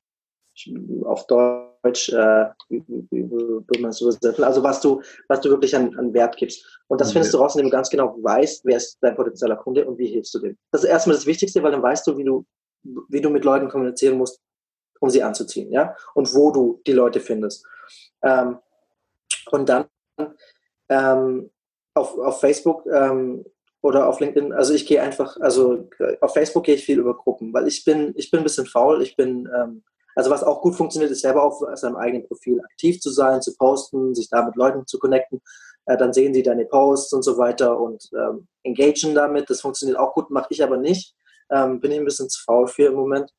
auf 1.04 1.26
Deutsch, 1.26 2.08
äh, 2.08 2.46
wie 2.68 3.80
man 3.80 3.90
es 3.90 4.00
übersetzen? 4.00 4.44
Also 4.44 4.62
was 4.62 4.80
du, 4.80 5.02
was 5.28 5.40
du 5.40 5.50
wirklich 5.50 5.76
an, 5.76 5.96
an 5.98 6.14
Wert 6.14 6.36
gibst. 6.36 6.64
Und 6.88 7.00
das 7.00 7.12
findest 7.12 7.34
du 7.34 7.38
raus, 7.38 7.54
indem 7.54 7.66
du 7.66 7.76
ganz 7.76 7.90
genau 7.90 8.16
weißt, 8.22 8.64
wer 8.64 8.78
ist 8.78 8.98
dein 9.00 9.16
potenzieller 9.16 9.56
Kunde 9.56 9.86
und 9.86 9.98
wie 9.98 10.06
hilfst 10.06 10.34
du 10.34 10.38
dem. 10.38 10.56
Das 10.70 10.82
ist 10.82 10.88
erstmal 10.88 11.16
das 11.16 11.26
Wichtigste, 11.26 11.62
weil 11.62 11.72
dann 11.72 11.82
weißt 11.82 12.06
du, 12.06 12.16
wie 12.16 12.24
du, 12.24 12.46
wie 13.08 13.20
du 13.20 13.28
mit 13.30 13.44
Leuten 13.44 13.68
kommunizieren 13.68 14.16
musst, 14.16 14.40
um 15.00 15.10
sie 15.10 15.22
anzuziehen, 15.22 15.70
ja, 15.70 15.94
und 16.14 16.32
wo 16.34 16.50
du 16.50 16.80
die 16.86 16.92
Leute 16.92 17.20
findest. 17.20 17.66
Ähm, 18.22 18.58
und 19.50 19.68
dann 19.68 19.86
ähm, 20.88 21.50
auf, 21.94 22.18
auf 22.18 22.40
Facebook 22.40 22.86
ähm, 22.86 23.44
oder 23.82 24.08
auf 24.08 24.20
LinkedIn. 24.20 24.52
Also 24.52 24.74
ich 24.74 24.86
gehe 24.86 25.02
einfach, 25.02 25.36
also 25.40 25.88
auf 26.20 26.32
Facebook 26.32 26.64
gehe 26.64 26.74
ich 26.74 26.84
viel 26.84 26.98
über 26.98 27.16
Gruppen, 27.16 27.52
weil 27.52 27.68
ich 27.68 27.84
bin, 27.84 28.12
ich 28.16 28.30
bin 28.30 28.40
ein 28.40 28.44
bisschen 28.44 28.66
faul. 28.66 29.02
Ich 29.02 29.16
bin, 29.16 29.48
ähm, 29.54 29.82
also 30.14 30.30
was 30.30 30.42
auch 30.42 30.62
gut 30.62 30.74
funktioniert, 30.74 31.10
ist 31.10 31.20
selber 31.20 31.42
auf 31.42 31.62
seinem 31.74 31.96
eigenen 31.96 32.26
Profil 32.26 32.60
aktiv 32.60 33.00
zu 33.00 33.10
sein, 33.10 33.42
zu 33.42 33.54
posten, 33.56 34.14
sich 34.14 34.28
da 34.28 34.44
mit 34.44 34.56
Leuten 34.56 34.86
zu 34.86 34.98
connecten. 34.98 35.40
Äh, 35.86 35.96
dann 35.96 36.12
sehen 36.12 36.34
sie 36.34 36.42
deine 36.42 36.64
Posts 36.64 37.12
und 37.12 37.22
so 37.22 37.38
weiter 37.38 37.78
und 37.78 38.08
ähm, 38.14 38.48
engagen 38.62 39.14
damit. 39.14 39.48
Das 39.50 39.60
funktioniert 39.60 39.98
auch 39.98 40.14
gut, 40.14 40.30
mache 40.30 40.48
ich 40.50 40.62
aber 40.62 40.76
nicht. 40.76 41.14
Ähm, 41.50 41.80
bin 41.80 41.92
ich 41.92 41.98
ein 41.98 42.04
bisschen 42.04 42.28
zu 42.28 42.42
faul 42.42 42.66
für 42.66 42.86
im 42.86 42.94
Moment. 42.94 43.30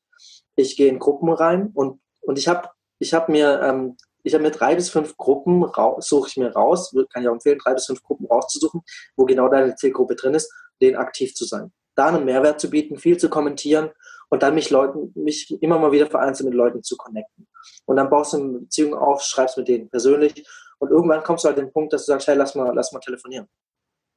Ich 0.56 0.76
gehe 0.76 0.88
in 0.88 0.98
Gruppen 0.98 1.30
rein 1.30 1.70
und, 1.74 2.00
und 2.22 2.38
ich 2.38 2.48
habe 2.48 2.70
ich 2.98 3.14
hab 3.14 3.28
mir 3.28 3.60
ähm, 3.62 3.96
ich 4.28 4.34
habe 4.34 4.44
mir 4.44 4.50
drei 4.50 4.74
bis 4.74 4.90
fünf 4.90 5.16
Gruppen, 5.16 5.64
suche 6.00 6.28
ich 6.28 6.36
mir 6.36 6.52
raus, 6.52 6.94
kann 7.10 7.22
ich 7.22 7.28
auch 7.28 7.32
empfehlen, 7.32 7.58
drei 7.58 7.72
bis 7.72 7.86
fünf 7.86 8.02
Gruppen 8.02 8.26
rauszusuchen, 8.26 8.82
wo 9.16 9.24
genau 9.24 9.48
deine 9.48 9.74
Zielgruppe 9.74 10.16
drin 10.16 10.34
ist, 10.34 10.52
denen 10.82 10.96
aktiv 10.96 11.34
zu 11.34 11.46
sein. 11.46 11.72
Da 11.94 12.08
einen 12.08 12.26
Mehrwert 12.26 12.60
zu 12.60 12.68
bieten, 12.68 12.98
viel 12.98 13.16
zu 13.16 13.30
kommentieren 13.30 13.90
und 14.28 14.42
dann 14.42 14.54
mich 14.54 14.68
Leuten, 14.68 15.12
mich 15.14 15.50
immer 15.62 15.78
mal 15.78 15.92
wieder 15.92 16.06
vereinzelt 16.06 16.48
mit 16.48 16.54
Leuten 16.54 16.82
zu 16.82 16.96
connecten. 16.96 17.48
Und 17.86 17.96
dann 17.96 18.10
baust 18.10 18.34
du 18.34 18.36
eine 18.36 18.58
Beziehung 18.58 18.94
auf, 18.94 19.22
schreibst 19.22 19.56
mit 19.56 19.66
denen 19.66 19.88
persönlich 19.88 20.46
und 20.78 20.90
irgendwann 20.90 21.22
kommst 21.22 21.44
du 21.44 21.48
halt 21.48 21.58
den 21.58 21.72
Punkt, 21.72 21.94
dass 21.94 22.04
du 22.04 22.12
sagst, 22.12 22.28
hey, 22.28 22.36
lass 22.36 22.54
mal, 22.54 22.70
lass 22.74 22.92
mal 22.92 23.00
telefonieren. 23.00 23.48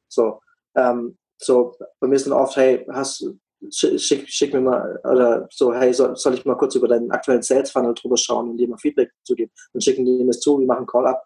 So, 0.10 0.42
ähm, 0.76 1.18
so, 1.38 1.74
bei 2.02 2.08
mir 2.08 2.16
ist 2.16 2.28
dann 2.28 2.34
oft, 2.34 2.58
hey, 2.58 2.86
hast, 2.92 3.26
schick, 3.70 4.28
schick 4.28 4.54
mir 4.54 4.62
mal, 4.62 5.00
oder 5.04 5.48
so, 5.52 5.74
hey, 5.74 5.94
soll, 5.94 6.16
soll 6.16 6.34
ich 6.34 6.46
mal 6.46 6.56
kurz 6.56 6.76
über 6.76 6.88
deinen 6.88 7.12
aktuellen 7.12 7.42
Sales 7.42 7.72
Funnel 7.72 7.94
drüber 7.94 8.18
schauen 8.18 8.52
und 8.52 8.58
dir 8.58 8.68
mal 8.68 8.78
Feedback 8.78 9.12
zu 9.24 9.36
geben? 9.36 9.52
Dann 9.74 9.82
schicken 9.82 10.06
die 10.06 10.24
mir 10.24 10.28
das 10.28 10.40
zu, 10.40 10.60
wir 10.60 10.68
machen 10.68 10.86
Call-Up 10.86 11.24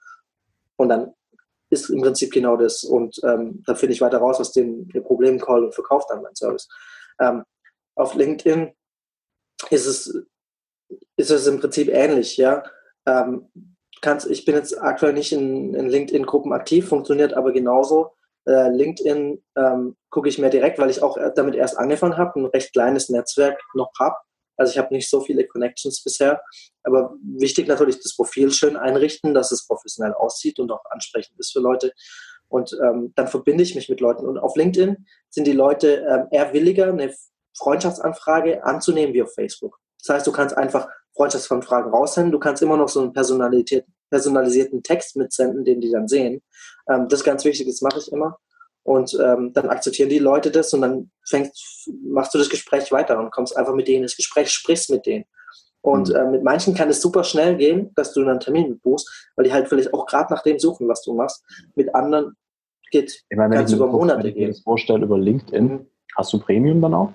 und 0.77 0.89
dann 0.89 1.13
ist 1.69 1.89
im 1.89 2.01
Prinzip 2.01 2.31
genau 2.31 2.57
das. 2.57 2.83
Und 2.83 3.19
ähm, 3.23 3.63
da 3.65 3.75
finde 3.75 3.93
ich 3.93 4.01
weiter 4.01 4.19
raus 4.19 4.39
aus 4.39 4.51
dem 4.51 4.87
Problem-Call 4.87 5.65
und 5.65 5.73
verkaufe 5.73 6.05
dann 6.09 6.21
meinen 6.21 6.35
Service. 6.35 6.67
Ähm, 7.19 7.43
auf 7.95 8.13
LinkedIn 8.15 8.73
ist 9.69 9.85
es, 9.85 10.25
ist 11.15 11.31
es 11.31 11.47
im 11.47 11.59
Prinzip 11.59 11.89
ähnlich, 11.89 12.37
ja. 12.37 12.63
Ähm, 13.05 13.49
kannst, 14.01 14.29
ich 14.29 14.45
bin 14.45 14.55
jetzt 14.55 14.79
aktuell 14.81 15.13
nicht 15.13 15.31
in, 15.31 15.73
in 15.73 15.89
LinkedIn-Gruppen 15.89 16.53
aktiv, 16.53 16.87
funktioniert 16.87 17.33
aber 17.33 17.51
genauso. 17.51 18.11
Äh, 18.45 18.69
LinkedIn 18.69 19.43
ähm, 19.57 19.95
gucke 20.09 20.29
ich 20.29 20.37
mir 20.37 20.49
direkt, 20.49 20.79
weil 20.79 20.89
ich 20.89 21.01
auch 21.01 21.17
damit 21.35 21.55
erst 21.55 21.77
angefangen 21.77 22.17
habe, 22.17 22.39
ein 22.39 22.45
recht 22.45 22.73
kleines 22.73 23.09
Netzwerk 23.09 23.61
noch 23.73 23.91
habe. 23.99 24.15
Also 24.57 24.71
ich 24.71 24.77
habe 24.77 24.93
nicht 24.93 25.09
so 25.09 25.21
viele 25.21 25.45
Connections 25.47 26.03
bisher. 26.03 26.41
Aber 26.83 27.15
wichtig 27.21 27.67
natürlich 27.67 27.99
das 28.01 28.15
Profil 28.15 28.51
schön 28.51 28.77
einrichten, 28.77 29.33
dass 29.33 29.51
es 29.51 29.67
professionell 29.67 30.13
aussieht 30.13 30.59
und 30.59 30.71
auch 30.71 30.83
ansprechend 30.89 31.39
ist 31.39 31.51
für 31.51 31.59
Leute. 31.59 31.91
Und 32.47 32.77
ähm, 32.81 33.11
dann 33.15 33.27
verbinde 33.27 33.63
ich 33.63 33.75
mich 33.75 33.89
mit 33.89 33.99
Leuten. 33.99 34.25
Und 34.25 34.37
auf 34.37 34.55
LinkedIn 34.55 35.05
sind 35.29 35.47
die 35.47 35.53
Leute 35.53 36.05
ähm, 36.09 36.27
eher 36.31 36.53
williger, 36.53 36.87
eine 36.87 37.13
Freundschaftsanfrage 37.57 38.63
anzunehmen 38.63 39.13
wie 39.13 39.23
auf 39.23 39.33
Facebook. 39.33 39.79
Das 39.99 40.15
heißt, 40.15 40.27
du 40.27 40.31
kannst 40.31 40.55
einfach 40.55 40.87
Freundschaftsanfragen 41.15 41.91
raussenden. 41.91 42.31
Du 42.31 42.39
kannst 42.39 42.61
immer 42.61 42.77
noch 42.77 42.89
so 42.89 43.01
einen 43.01 43.13
personalisierten 44.09 44.83
Text 44.83 45.15
mitsenden, 45.15 45.65
den 45.65 45.81
die 45.81 45.91
dann 45.91 46.07
sehen. 46.07 46.41
Ähm, 46.89 47.07
das 47.09 47.21
ist 47.21 47.25
ganz 47.25 47.45
wichtig, 47.45 47.67
das 47.67 47.81
mache 47.81 47.99
ich 47.99 48.11
immer. 48.11 48.37
Und 48.83 49.17
ähm, 49.19 49.51
dann 49.53 49.69
akzeptieren 49.69 50.09
die 50.09 50.19
Leute 50.19 50.51
das 50.51 50.71
und 50.73 50.81
dann 50.81 51.09
fängst, 51.27 51.89
machst 52.03 52.33
du 52.33 52.37
das 52.37 52.49
Gespräch 52.49 52.91
weiter 52.91 53.17
und 53.17 53.31
kommst 53.31 53.57
einfach 53.57 53.73
mit 53.73 53.87
denen 53.87 54.03
ins 54.03 54.15
Gespräch, 54.15 54.51
sprichst 54.51 54.91
mit 54.91 55.07
denen. 55.07 55.25
Und 55.81 56.09
mhm. 56.09 56.15
äh, 56.15 56.25
mit 56.25 56.43
manchen 56.43 56.75
kann 56.75 56.89
es 56.89 57.01
super 57.01 57.23
schnell 57.23 57.57
gehen, 57.57 57.91
dass 57.95 58.13
du 58.13 58.21
einen 58.21 58.39
Termin 58.39 58.79
buchst, 58.79 59.29
weil 59.35 59.45
die 59.45 59.53
halt 59.53 59.67
vielleicht 59.67 59.93
auch 59.93 60.05
gerade 60.05 60.33
nach 60.33 60.43
dem 60.43 60.59
suchen, 60.59 60.87
was 60.87 61.01
du 61.01 61.13
machst. 61.13 61.43
Mit 61.75 61.93
anderen 61.95 62.35
geht 62.91 63.23
ich 63.29 63.37
meine, 63.37 63.55
wenn 63.55 63.65
ich 63.65 63.73
über 63.73 63.87
Monate 63.87 64.27
ich 64.27 64.35
mir 64.35 64.47
das 64.49 64.61
vorstelle 64.61 65.03
über 65.03 65.17
LinkedIn, 65.17 65.65
mhm. 65.65 65.87
hast 66.15 66.31
du 66.33 66.39
Premium 66.39 66.81
dann 66.81 66.93
auch? 66.93 67.13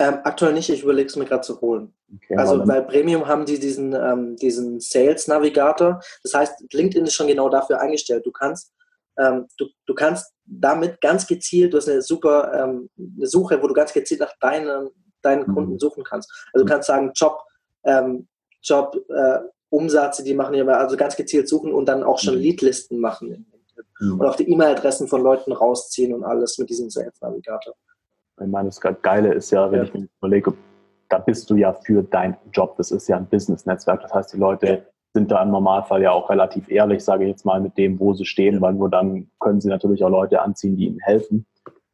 Ähm, 0.00 0.20
aktuell 0.24 0.54
nicht, 0.54 0.70
ich 0.70 0.82
überlege 0.82 1.08
es 1.08 1.16
mir 1.16 1.26
gerade 1.26 1.42
zu 1.42 1.60
holen. 1.60 1.92
Okay, 2.16 2.34
also 2.36 2.64
bei 2.64 2.80
Premium 2.80 3.26
haben 3.26 3.44
die 3.44 3.58
diesen, 3.58 3.92
ähm, 3.92 4.34
diesen 4.36 4.80
Sales 4.80 5.28
Navigator. 5.28 6.00
Das 6.22 6.32
heißt, 6.32 6.72
LinkedIn 6.72 7.04
ist 7.04 7.12
schon 7.12 7.26
genau 7.26 7.50
dafür 7.50 7.80
eingestellt. 7.80 8.24
Du 8.24 8.32
kannst, 8.32 8.72
ähm, 9.18 9.46
du, 9.58 9.66
du 9.84 9.94
kannst 9.94 10.32
damit 10.46 11.02
ganz 11.02 11.26
gezielt, 11.26 11.74
du 11.74 11.76
hast 11.76 11.90
eine 11.90 12.00
super 12.00 12.50
ähm, 12.54 12.88
eine 12.98 13.26
Suche, 13.26 13.62
wo 13.62 13.68
du 13.68 13.74
ganz 13.74 13.92
gezielt 13.92 14.20
nach 14.20 14.32
deinen, 14.40 14.88
deinen 15.20 15.46
mhm. 15.46 15.54
Kunden 15.54 15.78
suchen 15.78 16.02
kannst. 16.02 16.32
Also 16.54 16.64
du 16.64 16.72
kannst 16.72 16.86
sagen, 16.86 17.12
Job, 17.14 17.38
ähm, 17.84 18.26
Job, 18.62 18.96
äh, 19.10 19.40
Umsätze, 19.68 20.24
die 20.24 20.32
machen 20.32 20.54
ja 20.54 20.64
also 20.66 20.96
ganz 20.96 21.14
gezielt 21.14 21.46
suchen 21.46 21.74
und 21.74 21.84
dann 21.84 22.04
auch 22.04 22.18
schon 22.18 22.36
mhm. 22.36 22.40
Leadlisten 22.40 23.00
machen. 23.00 23.46
Mhm. 24.00 24.18
Und 24.18 24.26
auch 24.26 24.36
die 24.36 24.50
E-Mail-Adressen 24.50 25.08
von 25.08 25.22
Leuten 25.22 25.52
rausziehen 25.52 26.14
und 26.14 26.24
alles 26.24 26.56
mit 26.56 26.70
diesem 26.70 26.88
Sales 26.88 27.20
Navigator. 27.20 27.74
Ich 28.40 28.50
meine, 28.50 28.68
das 28.68 28.80
Geile 28.80 29.34
ist 29.34 29.50
ja, 29.50 29.70
wenn 29.70 29.80
ja. 29.80 29.84
ich 29.84 29.94
mir 29.94 30.08
überlege, 30.20 30.54
da 31.08 31.18
bist 31.18 31.50
du 31.50 31.56
ja 31.56 31.72
für 31.72 32.02
deinen 32.02 32.36
Job. 32.52 32.76
Das 32.76 32.90
ist 32.90 33.08
ja 33.08 33.16
ein 33.16 33.26
Business-Netzwerk. 33.26 34.02
Das 34.02 34.14
heißt, 34.14 34.32
die 34.32 34.38
Leute 34.38 34.66
ja. 34.66 34.78
sind 35.12 35.30
da 35.30 35.42
im 35.42 35.50
Normalfall 35.50 36.02
ja 36.02 36.12
auch 36.12 36.30
relativ 36.30 36.70
ehrlich, 36.70 37.04
sage 37.04 37.24
ich 37.24 37.30
jetzt 37.30 37.44
mal, 37.44 37.60
mit 37.60 37.76
dem, 37.76 37.98
wo 37.98 38.14
sie 38.14 38.24
stehen, 38.24 38.60
weil 38.60 38.74
nur 38.74 38.88
dann 38.88 39.28
können 39.40 39.60
sie 39.60 39.68
natürlich 39.68 40.02
auch 40.04 40.10
Leute 40.10 40.40
anziehen, 40.40 40.76
die 40.76 40.86
ihnen 40.86 41.00
helfen. 41.00 41.46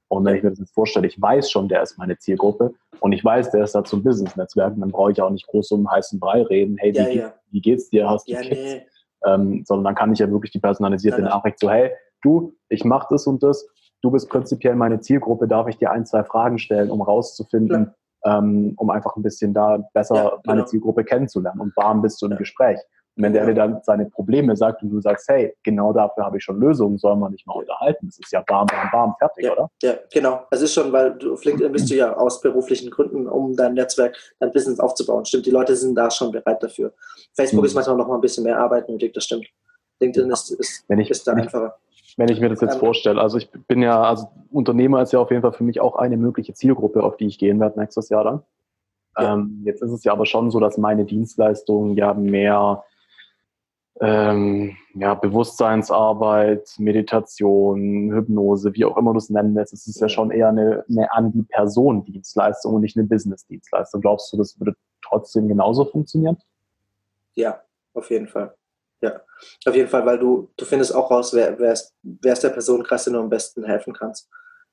Und 0.09 0.25
wenn 0.25 0.37
ich 0.37 0.43
mir 0.43 0.51
das 0.51 0.61
jetzt 0.61 0.75
vorstelle, 0.75 1.07
ich 1.07 1.21
weiß 1.21 1.51
schon, 1.51 1.69
der 1.69 1.83
ist 1.83 1.99
meine 1.99 2.17
Zielgruppe 2.17 2.75
und 3.01 3.13
ich 3.13 3.25
weiß, 3.25 3.51
der 3.51 3.65
ist 3.65 3.75
da 3.75 3.83
zum 3.83 4.05
Business-Netzwerk, 4.05 4.75
dann 4.79 4.91
brauche 4.91 5.11
ich 5.11 5.21
auch 5.21 5.31
nicht 5.31 5.47
groß 5.49 5.73
um 5.73 5.91
heißen 5.91 6.21
Brei 6.21 6.43
reden. 6.43 6.77
Hey, 6.79 6.95
wie, 6.95 7.19
ja. 7.19 7.35
wie 7.51 7.61
geht's 7.61 7.91
dir? 7.91 8.09
Hast 8.09 8.29
du 8.29 8.33
ja, 8.33 8.41
Kids? 8.41 8.61
Nee. 8.61 8.87
Ähm, 9.25 9.65
sondern 9.67 9.85
dann 9.85 9.95
kann 9.97 10.13
ich 10.13 10.21
ja 10.21 10.31
wirklich 10.31 10.53
die 10.53 10.61
personalisierte 10.61 11.23
ja, 11.23 11.29
Nachricht 11.29 11.59
so, 11.59 11.69
hey, 11.69 11.91
du, 12.23 12.55
ich 12.69 12.85
mache 12.85 13.09
das 13.11 13.27
und 13.27 13.43
das, 13.43 13.67
du 14.03 14.11
bist 14.11 14.29
prinzipiell 14.29 14.75
meine 14.75 15.01
Zielgruppe, 15.01 15.49
darf 15.49 15.69
ich 15.69 15.79
dir 15.79 15.91
ein, 15.91 16.07
zwei 16.07 16.25
Fragen 16.25 16.59
stellen, 16.59 16.91
um 16.91 17.03
rauszufinden, 17.03 17.95
ähm, 18.25 18.75
um 18.77 18.91
einfach 18.91 19.17
ein 19.17 19.23
bisschen 19.23 19.55
da 19.55 19.79
besser 19.93 20.15
ja, 20.15 20.23
genau. 20.23 20.41
meine 20.45 20.65
Zielgruppe 20.67 21.05
kennenzulernen. 21.05 21.61
Und 21.61 21.77
warm 21.77 22.03
bist 22.03 22.21
du 22.23 22.27
im 22.27 22.37
Gespräch. 22.37 22.79
Und 23.17 23.23
wenn 23.23 23.33
der 23.33 23.47
dir 23.47 23.55
dann 23.55 23.81
seine 23.83 24.05
Probleme 24.11 24.55
sagt 24.57 24.83
und 24.83 24.91
du 24.91 25.01
sagst, 25.01 25.27
hey, 25.29 25.55
genau 25.63 25.95
dafür 25.95 26.25
habe 26.25 26.37
ich 26.37 26.45
schon 26.45 26.61
Lösungen, 26.61 26.99
sollen 26.99 27.19
wir 27.19 27.31
nicht 27.31 27.47
mal 27.47 27.55
unterhalten. 27.55 28.09
Das 28.09 28.19
ist 28.19 28.31
ja 28.31 28.43
bam, 28.47 28.67
bam, 28.67 28.91
bam, 28.93 29.15
fertig, 29.19 29.45
ja, 29.45 29.53
oder? 29.53 29.71
Ja, 29.83 29.95
genau. 30.13 30.47
Es 30.51 30.61
ist 30.61 30.75
schon, 30.75 30.93
weil 30.93 31.15
du 31.15 31.33
auf 31.33 31.43
LinkedIn 31.43 31.73
bist 31.73 31.91
du 31.91 31.95
ja 31.95 32.15
aus 32.15 32.43
beruflichen 32.43 32.91
Gründen, 32.91 33.27
um 33.27 33.57
dein 33.57 33.73
Netzwerk, 33.73 34.15
dein 34.39 34.53
Business 34.53 34.79
aufzubauen. 34.81 35.25
Stimmt, 35.25 35.47
die 35.47 35.51
Leute 35.51 35.75
sind 35.75 35.95
da 35.95 36.11
schon 36.11 36.31
bereit 36.31 36.63
dafür. 36.63 36.93
Facebook 37.35 37.63
mhm. 37.63 37.67
ist 37.67 37.75
manchmal 37.75 37.97
noch 37.97 38.09
mal 38.09 38.17
ein 38.17 38.21
bisschen 38.21 38.45
mehr 38.45 38.59
Arbeit 38.59 38.87
nötig, 38.91 39.15
das 39.15 39.25
stimmt. 39.25 39.47
LinkedIn 40.01 40.31
ist, 40.31 40.51
ist, 40.51 40.85
wenn 40.89 40.99
ich, 40.99 41.11
ist 41.11 41.27
da 41.27 41.33
einfacher. 41.33 41.75
Wenn 42.17 42.31
ich 42.31 42.41
mir 42.41 42.49
das 42.49 42.62
jetzt 42.62 42.75
ähm, 42.75 42.81
vorstelle, 42.81 43.21
also 43.21 43.37
ich 43.37 43.51
bin 43.51 43.83
ja, 43.83 44.03
also 44.03 44.29
Unternehmer 44.51 45.03
ist 45.03 45.12
ja 45.12 45.21
auf 45.21 45.31
jeden 45.31 45.43
Fall 45.43 45.53
für 45.53 45.64
mich 45.64 45.81
auch 45.81 45.97
eine 45.97 46.17
mögliche 46.17 46.55
Zielgruppe, 46.55 47.03
auf 47.03 47.17
die 47.17 47.27
ich 47.27 47.39
gehen 47.39 47.61
werde 47.61 47.79
nächstes 47.79 48.09
Jahr 48.09 48.25
dann. 48.25 48.43
Ja. 49.19 49.35
Ähm, 49.35 49.62
jetzt 49.64 49.83
ist 49.83 49.93
es 49.93 50.05
ja 50.05 50.12
aber 50.12 50.27
schon 50.27 50.51
so, 50.51 50.59
dass 50.59 50.79
meine 50.79 51.05
Dienstleistungen 51.05 51.95
ja 51.95 52.14
mehr 52.14 52.85
ähm, 54.01 54.77
ja, 54.95 55.14
Bewusstseinsarbeit, 55.14 56.75
Meditation, 56.79 58.12
Hypnose, 58.12 58.75
wie 58.75 58.85
auch 58.85 58.97
immer 58.97 59.12
du 59.12 59.19
es 59.19 59.31
nennen 59.31 59.55
willst, 59.55 59.73
es 59.73 59.87
ist 59.87 60.01
ja 60.01 60.09
schon 60.09 60.31
eher 60.31 60.49
eine, 60.49 60.85
eine 60.89 61.11
an 61.12 61.33
die 61.33 61.45
Person 61.45 62.05
Dienstleistung 62.05 62.75
und 62.75 62.83
nicht 62.83 62.97
eine 62.97 63.07
Business-Dienstleistung. 63.07 64.03
Glaubst 64.03 64.33
du, 64.33 64.37
das 64.37 64.59
würde 64.61 64.75
trotzdem 65.03 65.49
genauso 65.49 65.85
funktionieren? 65.87 66.37
Ja, 67.35 67.62
auf 67.95 68.11
jeden 68.11 68.29
Fall. 68.29 68.55
Ja, 69.07 69.71
auf 69.71 69.77
jeden 69.77 69.89
Fall, 69.89 70.05
weil 70.07 70.19
du, 70.19 70.51
du 70.57 70.65
findest 70.65 70.95
auch 70.95 71.11
raus, 71.11 71.35
wer, 71.35 71.59
wer, 71.59 71.73
ist, 71.73 71.95
wer 72.03 72.33
ist 72.33 72.43
der 72.43 72.51
Personenkreis, 72.51 73.05
den 73.05 73.15
du 73.15 73.21
am 73.21 73.29
besten 73.29 73.65
helfen 73.65 73.93
kannst. 73.93 74.29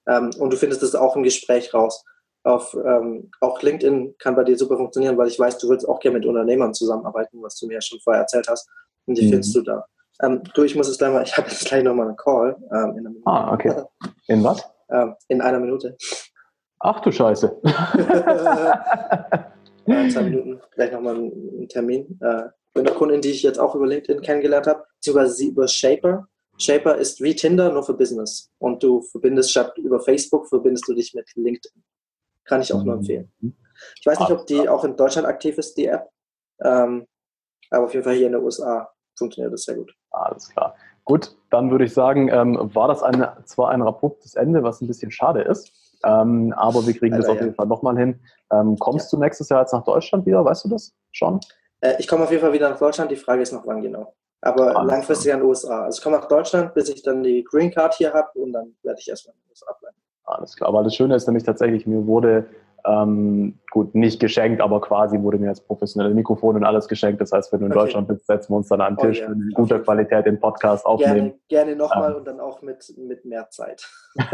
Ähm, 0.08 0.32
und 0.38 0.52
du 0.52 0.58
findest 0.58 0.84
das 0.84 0.96
auch 0.96 1.16
im 1.16 1.24
Gespräch 1.24 1.74
raus. 1.74 2.04
Auf, 2.46 2.74
ähm, 2.74 3.32
auch 3.40 3.62
LinkedIn 3.62 4.16
kann 4.18 4.36
bei 4.36 4.44
dir 4.44 4.58
super 4.58 4.76
funktionieren, 4.76 5.18
weil 5.18 5.28
ich 5.28 5.40
weiß, 5.40 5.58
du 5.60 5.70
willst 5.70 5.88
auch 5.88 6.00
gerne 6.00 6.20
mit 6.20 6.28
Unternehmern 6.28 6.74
zusammenarbeiten, 6.74 7.42
was 7.42 7.58
du 7.58 7.68
mir 7.68 7.76
ja 7.76 7.82
schon 7.82 8.00
vorher 8.00 8.24
erzählt 8.24 8.48
hast. 8.50 8.70
Und 9.06 9.18
die 9.18 9.26
mhm. 9.26 9.30
findest 9.30 9.56
du 9.56 9.62
da. 9.62 9.86
Ähm, 10.22 10.44
du, 10.54 10.64
ich 10.64 10.76
muss 10.76 10.88
jetzt 10.88 10.98
gleich 10.98 11.14
mal, 11.14 11.24
ich 11.26 11.38
habe 11.38 11.50
jetzt 11.50 11.66
gleich 11.66 11.84
nochmal 11.84 12.08
einen 12.08 12.18
Call. 12.18 12.58
Ähm, 12.72 12.98
in 12.98 13.22
ah, 13.26 13.54
okay. 13.54 13.84
In 14.28 14.44
was? 14.44 14.62
Ähm, 14.90 15.16
in 15.30 15.42
einer 15.42 15.60
Minute. 15.60 15.98
Ach 16.80 17.00
du 17.00 17.12
Scheiße. 17.12 17.62
äh, 19.86 20.10
zwei 20.10 20.24
Minuten, 20.24 20.62
gleich 20.72 20.92
nochmal 20.92 21.16
einen 21.16 21.70
Termin. 21.70 22.20
Äh, 22.22 22.50
mit 22.76 22.88
einer 22.88 22.98
Kundin, 22.98 23.22
die 23.22 23.32
ich 23.32 23.44
jetzt 23.44 23.60
auch 23.60 23.76
über 23.76 23.88
LinkedIn 23.88 24.22
kennengelernt 24.22 24.68
habe, 24.68 24.84
beziehungsweise 24.96 25.34
sie 25.34 25.50
über 25.50 25.68
Shaper. 25.68 26.28
Shaper 26.58 26.96
ist 26.98 27.22
wie 27.22 27.36
Tinder, 27.36 27.72
nur 27.72 27.84
für 27.84 27.94
Business. 27.94 28.52
Und 28.60 28.84
du 28.84 29.02
verbindest 29.02 29.52
statt 29.52 29.78
über 29.78 30.00
Facebook, 30.00 30.48
verbindest 30.48 30.88
du 30.88 30.94
dich 30.94 31.14
mit 31.14 31.30
LinkedIn. 31.36 31.84
Kann 32.46 32.62
ich 32.62 32.74
auch 32.74 32.80
mhm. 32.80 32.86
nur 32.86 32.96
empfehlen. 32.96 33.32
Ich 34.00 34.06
weiß 34.06 34.20
nicht, 34.20 34.32
ob 34.32 34.46
die 34.48 34.68
auch 34.68 34.84
in 34.84 34.96
Deutschland 34.96 35.28
aktiv 35.28 35.58
ist, 35.58 35.76
die 35.78 35.88
App. 35.88 36.10
Ähm, 36.62 37.08
aber 37.70 37.86
auf 37.86 37.94
jeden 37.94 38.04
Fall 38.04 38.16
hier 38.16 38.28
in 38.28 38.34
den 38.34 38.44
USA 38.44 38.90
funktioniert 39.18 39.54
das 39.54 39.64
sehr 39.64 39.76
gut. 39.76 39.94
Alles 40.12 40.50
klar. 40.50 40.76
Gut, 41.06 41.36
dann 41.50 41.70
würde 41.70 41.86
ich 41.86 41.94
sagen, 41.94 42.30
ähm, 42.30 42.58
war 42.74 42.88
das 42.88 43.04
eine, 43.04 43.36
zwar 43.46 43.70
ein 43.70 43.82
abruptes 43.82 44.36
Ende, 44.36 44.64
was 44.64 44.82
ein 44.82 44.88
bisschen 44.88 45.12
schade 45.12 45.42
ist, 45.42 46.00
ähm, 46.06 46.54
aber 46.56 46.86
wir 46.86 46.94
kriegen 46.94 47.14
Alter, 47.16 47.28
das 47.28 47.32
auf 47.32 47.38
ja. 47.38 47.44
jeden 47.44 47.56
Fall 47.56 47.68
nochmal 47.68 47.98
hin. 47.98 48.20
Ähm, 48.52 48.78
kommst 48.80 49.12
ja. 49.12 49.18
du 49.18 49.24
nächstes 49.24 49.50
Jahr 49.50 49.62
jetzt 49.62 49.74
nach 49.74 49.84
Deutschland 49.84 50.26
wieder? 50.26 50.46
Weißt 50.46 50.64
du 50.66 50.70
das 50.70 50.94
schon? 51.12 51.40
Äh, 51.84 51.96
ich 52.00 52.08
komme 52.08 52.24
auf 52.24 52.32
jeden 52.32 52.42
Fall 52.42 52.54
wieder 52.54 52.70
nach 52.70 52.80
Deutschland. 52.80 53.12
Die 53.12 53.16
Frage 53.16 53.42
ist 53.42 53.52
noch 53.52 53.68
wann 53.68 53.82
genau. 53.82 54.16
Aber 54.42 54.76
Alles 54.76 54.92
langfristig 54.92 55.34
an 55.34 55.40
den 55.40 55.48
USA. 55.48 55.84
Also 55.84 55.98
ich 56.00 56.04
komme 56.04 56.18
nach 56.18 56.28
Deutschland, 56.28 56.74
bis 56.74 56.90
ich 56.90 57.04
dann 57.04 57.24
die 57.24 57.44
Green 57.44 57.72
Card 57.72 57.94
hier 57.94 58.14
habe 58.14 58.28
und 58.36 58.54
dann 58.54 58.76
werde 58.84 59.00
ich 59.00 59.08
erstmal 59.08 59.36
in 59.36 59.42
den 59.42 59.50
USA 59.50 59.74
bleiben. 59.80 59.96
Alles 60.26 60.56
klar. 60.56 60.70
Aber 60.70 60.84
das 60.84 60.96
Schöne 60.96 61.16
ist 61.16 61.28
nämlich 61.28 61.44
tatsächlich, 61.44 61.86
mir 61.86 62.06
wurde 62.06 62.48
ähm, 62.86 63.60
gut, 63.72 63.96
nicht 63.96 64.20
geschenkt, 64.20 64.62
aber 64.62 64.82
quasi 64.82 65.22
wurde 65.22 65.38
mir 65.38 65.48
jetzt 65.48 65.66
professionelle 65.66 66.14
Mikrofon 66.14 66.58
und 66.58 66.66
alles 66.66 66.88
geschenkt. 66.90 67.22
Das 67.22 67.32
heißt, 67.32 67.52
wenn 67.54 67.62
du 67.62 67.66
in 67.68 67.72
okay. 67.72 67.82
Deutschland 67.82 68.08
bist, 68.10 68.26
setzen 68.26 68.52
wir 68.52 68.58
uns 68.58 68.68
dann 68.68 68.82
an 68.82 68.96
den 68.96 69.06
oh 69.06 69.08
Tisch, 69.08 69.22
oh, 69.22 69.30
ja. 69.30 69.32
in 69.32 69.52
guter 69.54 69.80
Qualität 69.80 70.26
den 70.26 70.40
Podcast 70.40 70.86
aufnehmen. 70.86 71.34
Gerne, 71.48 71.72
gerne 71.72 71.76
nochmal 71.78 72.12
ähm. 72.12 72.18
und 72.18 72.28
dann 72.28 72.40
auch 72.42 72.62
mit, 72.62 72.94
mit 72.98 73.24
mehr 73.24 73.50
Zeit. 73.50 73.90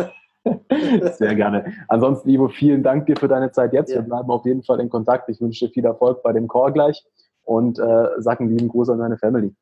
Sehr 1.17 1.35
gerne. 1.35 1.71
Ansonsten, 1.87 2.29
Ivo, 2.29 2.47
vielen 2.47 2.81
Dank 2.81 3.05
dir 3.05 3.15
für 3.15 3.27
deine 3.27 3.51
Zeit 3.51 3.73
jetzt. 3.73 3.91
Ja. 3.91 3.97
Wir 3.97 4.03
bleiben 4.03 4.31
auf 4.31 4.45
jeden 4.45 4.63
Fall 4.63 4.79
in 4.79 4.89
Kontakt. 4.89 5.29
Ich 5.29 5.39
wünsche 5.39 5.67
dir 5.67 5.71
viel 5.71 5.85
Erfolg 5.85 6.23
bei 6.23 6.33
dem 6.33 6.47
Call 6.47 6.73
gleich 6.73 7.05
und 7.49 7.79
äh, 7.79 8.09
sag 8.17 8.39
einen 8.39 8.51
lieben 8.51 8.69
Gruß 8.69 8.89
an 8.91 8.99
deine 8.99 9.17
Family. 9.17 9.55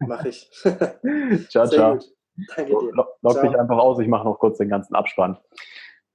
Mach 0.00 0.24
ich. 0.24 0.50
ciao, 1.50 1.66
Sehr 1.66 1.68
ciao. 1.68 1.92
Gut. 1.92 2.04
Danke 2.56 2.70
dir. 2.70 2.92
Log, 2.94 3.08
log 3.20 3.40
dich 3.42 3.58
einfach 3.58 3.76
aus, 3.76 3.98
ich 3.98 4.08
mache 4.08 4.24
noch 4.24 4.38
kurz 4.38 4.56
den 4.56 4.70
ganzen 4.70 4.94
Abspann. 4.94 5.36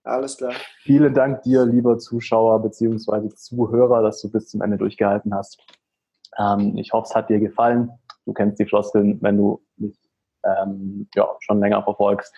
Alles 0.03 0.38
klar. 0.38 0.53
Vielen 0.80 1.14
Dank 1.14 1.43
dir, 1.43 1.66
lieber 1.66 1.99
Zuschauer 1.99 2.60
bzw. 2.64 3.30
Zuhörer, 3.30 4.01
dass 4.01 4.20
du 4.22 4.32
bis 4.32 4.47
zum 4.47 4.64
Ende 4.64 4.78
durchgehalten 4.78 5.36
hast. 5.36 5.64
Ähm, 6.39 6.76
ich 6.78 6.91
hoffe, 6.91 7.08
es 7.10 7.16
hat 7.16 7.30
dir 7.30 7.39
gefallen. 7.39 7.91
Du 8.26 8.34
kennst 8.34 8.60
die 8.60 8.66
Floskeln, 8.66 9.22
wenn 9.22 9.38
du 9.38 9.64
mich 9.78 9.95
ähm, 10.43 11.08
ja, 11.14 11.28
schon 11.39 11.60
länger 11.60 11.84
verfolgst. 11.84 12.34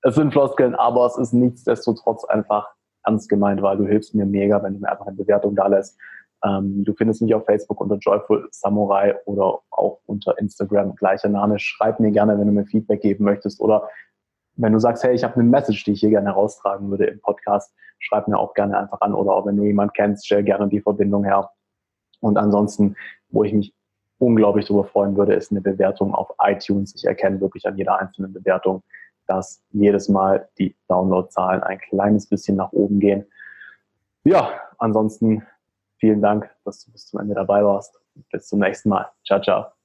Es 0.00 0.14
sind 0.14 0.32
Floskeln, 0.32 0.74
aber 0.74 1.04
es 1.06 1.18
ist 1.18 1.34
nichtsdestotrotz 1.34 2.24
einfach 2.24 2.68
ernst 3.04 3.28
gemeint, 3.28 3.60
weil 3.60 3.76
du 3.76 3.86
hilfst 3.86 4.14
mir 4.14 4.24
mega, 4.24 4.62
wenn 4.62 4.74
du 4.74 4.80
mir 4.80 4.90
einfach 4.90 5.06
eine 5.06 5.16
Bewertung 5.16 5.54
da 5.54 5.66
lässt. 5.66 5.98
Ähm, 6.44 6.84
du 6.84 6.94
findest 6.94 7.22
mich 7.22 7.34
auf 7.34 7.44
Facebook 7.44 7.80
unter 7.80 7.96
Joyful 7.96 8.48
Samurai 8.50 9.16
oder 9.24 9.60
auch 9.70 10.00
unter 10.06 10.38
Instagram 10.38 10.94
gleicher 10.94 11.28
Name. 11.28 11.58
Schreib 11.58 12.00
mir 12.00 12.10
gerne, 12.10 12.38
wenn 12.38 12.46
du 12.46 12.52
mir 12.52 12.66
Feedback 12.66 13.00
geben 13.00 13.24
möchtest 13.24 13.60
oder 13.60 13.88
wenn 14.56 14.72
du 14.72 14.80
sagst, 14.80 15.04
hey, 15.04 15.14
ich 15.14 15.24
habe 15.24 15.34
eine 15.34 15.44
Message, 15.44 15.84
die 15.84 15.92
ich 15.92 16.00
hier 16.00 16.10
gerne 16.10 16.30
heraustragen 16.30 16.90
würde 16.90 17.06
im 17.06 17.20
Podcast, 17.20 17.72
schreib 18.00 18.28
mir 18.28 18.38
auch 18.38 18.54
gerne 18.54 18.78
einfach 18.78 19.00
an 19.00 19.14
oder 19.14 19.32
auch 19.32 19.46
wenn 19.46 19.56
du 19.56 19.64
jemanden 19.64 19.92
kennst, 19.94 20.26
stell 20.26 20.42
gerne 20.42 20.68
die 20.68 20.80
Verbindung 20.80 21.24
her. 21.24 21.50
Und 22.20 22.38
ansonsten, 22.38 22.96
wo 23.30 23.44
ich 23.44 23.52
mich 23.52 23.74
unglaublich 24.18 24.66
darüber 24.66 24.84
freuen 24.84 25.16
würde, 25.16 25.34
ist 25.34 25.52
eine 25.52 25.60
Bewertung 25.60 26.14
auf 26.14 26.32
iTunes. 26.40 26.94
Ich 26.96 27.04
erkenne 27.04 27.40
wirklich 27.40 27.66
an 27.66 27.76
jeder 27.76 27.98
einzelnen 27.98 28.32
Bewertung, 28.32 28.82
dass 29.26 29.62
jedes 29.70 30.08
Mal 30.08 30.48
die 30.58 30.76
Downloadzahlen 30.88 31.62
ein 31.62 31.78
kleines 31.78 32.28
bisschen 32.28 32.56
nach 32.56 32.72
oben 32.72 32.98
gehen. 32.98 33.26
Ja, 34.24 34.50
ansonsten 34.78 35.46
vielen 35.98 36.22
Dank, 36.22 36.50
dass 36.64 36.84
du 36.84 36.92
bis 36.92 37.06
zum 37.06 37.20
Ende 37.20 37.34
dabei 37.34 37.64
warst. 37.64 37.98
Bis 38.30 38.48
zum 38.48 38.60
nächsten 38.60 38.88
Mal. 38.88 39.10
Ciao, 39.24 39.40
ciao. 39.40 39.77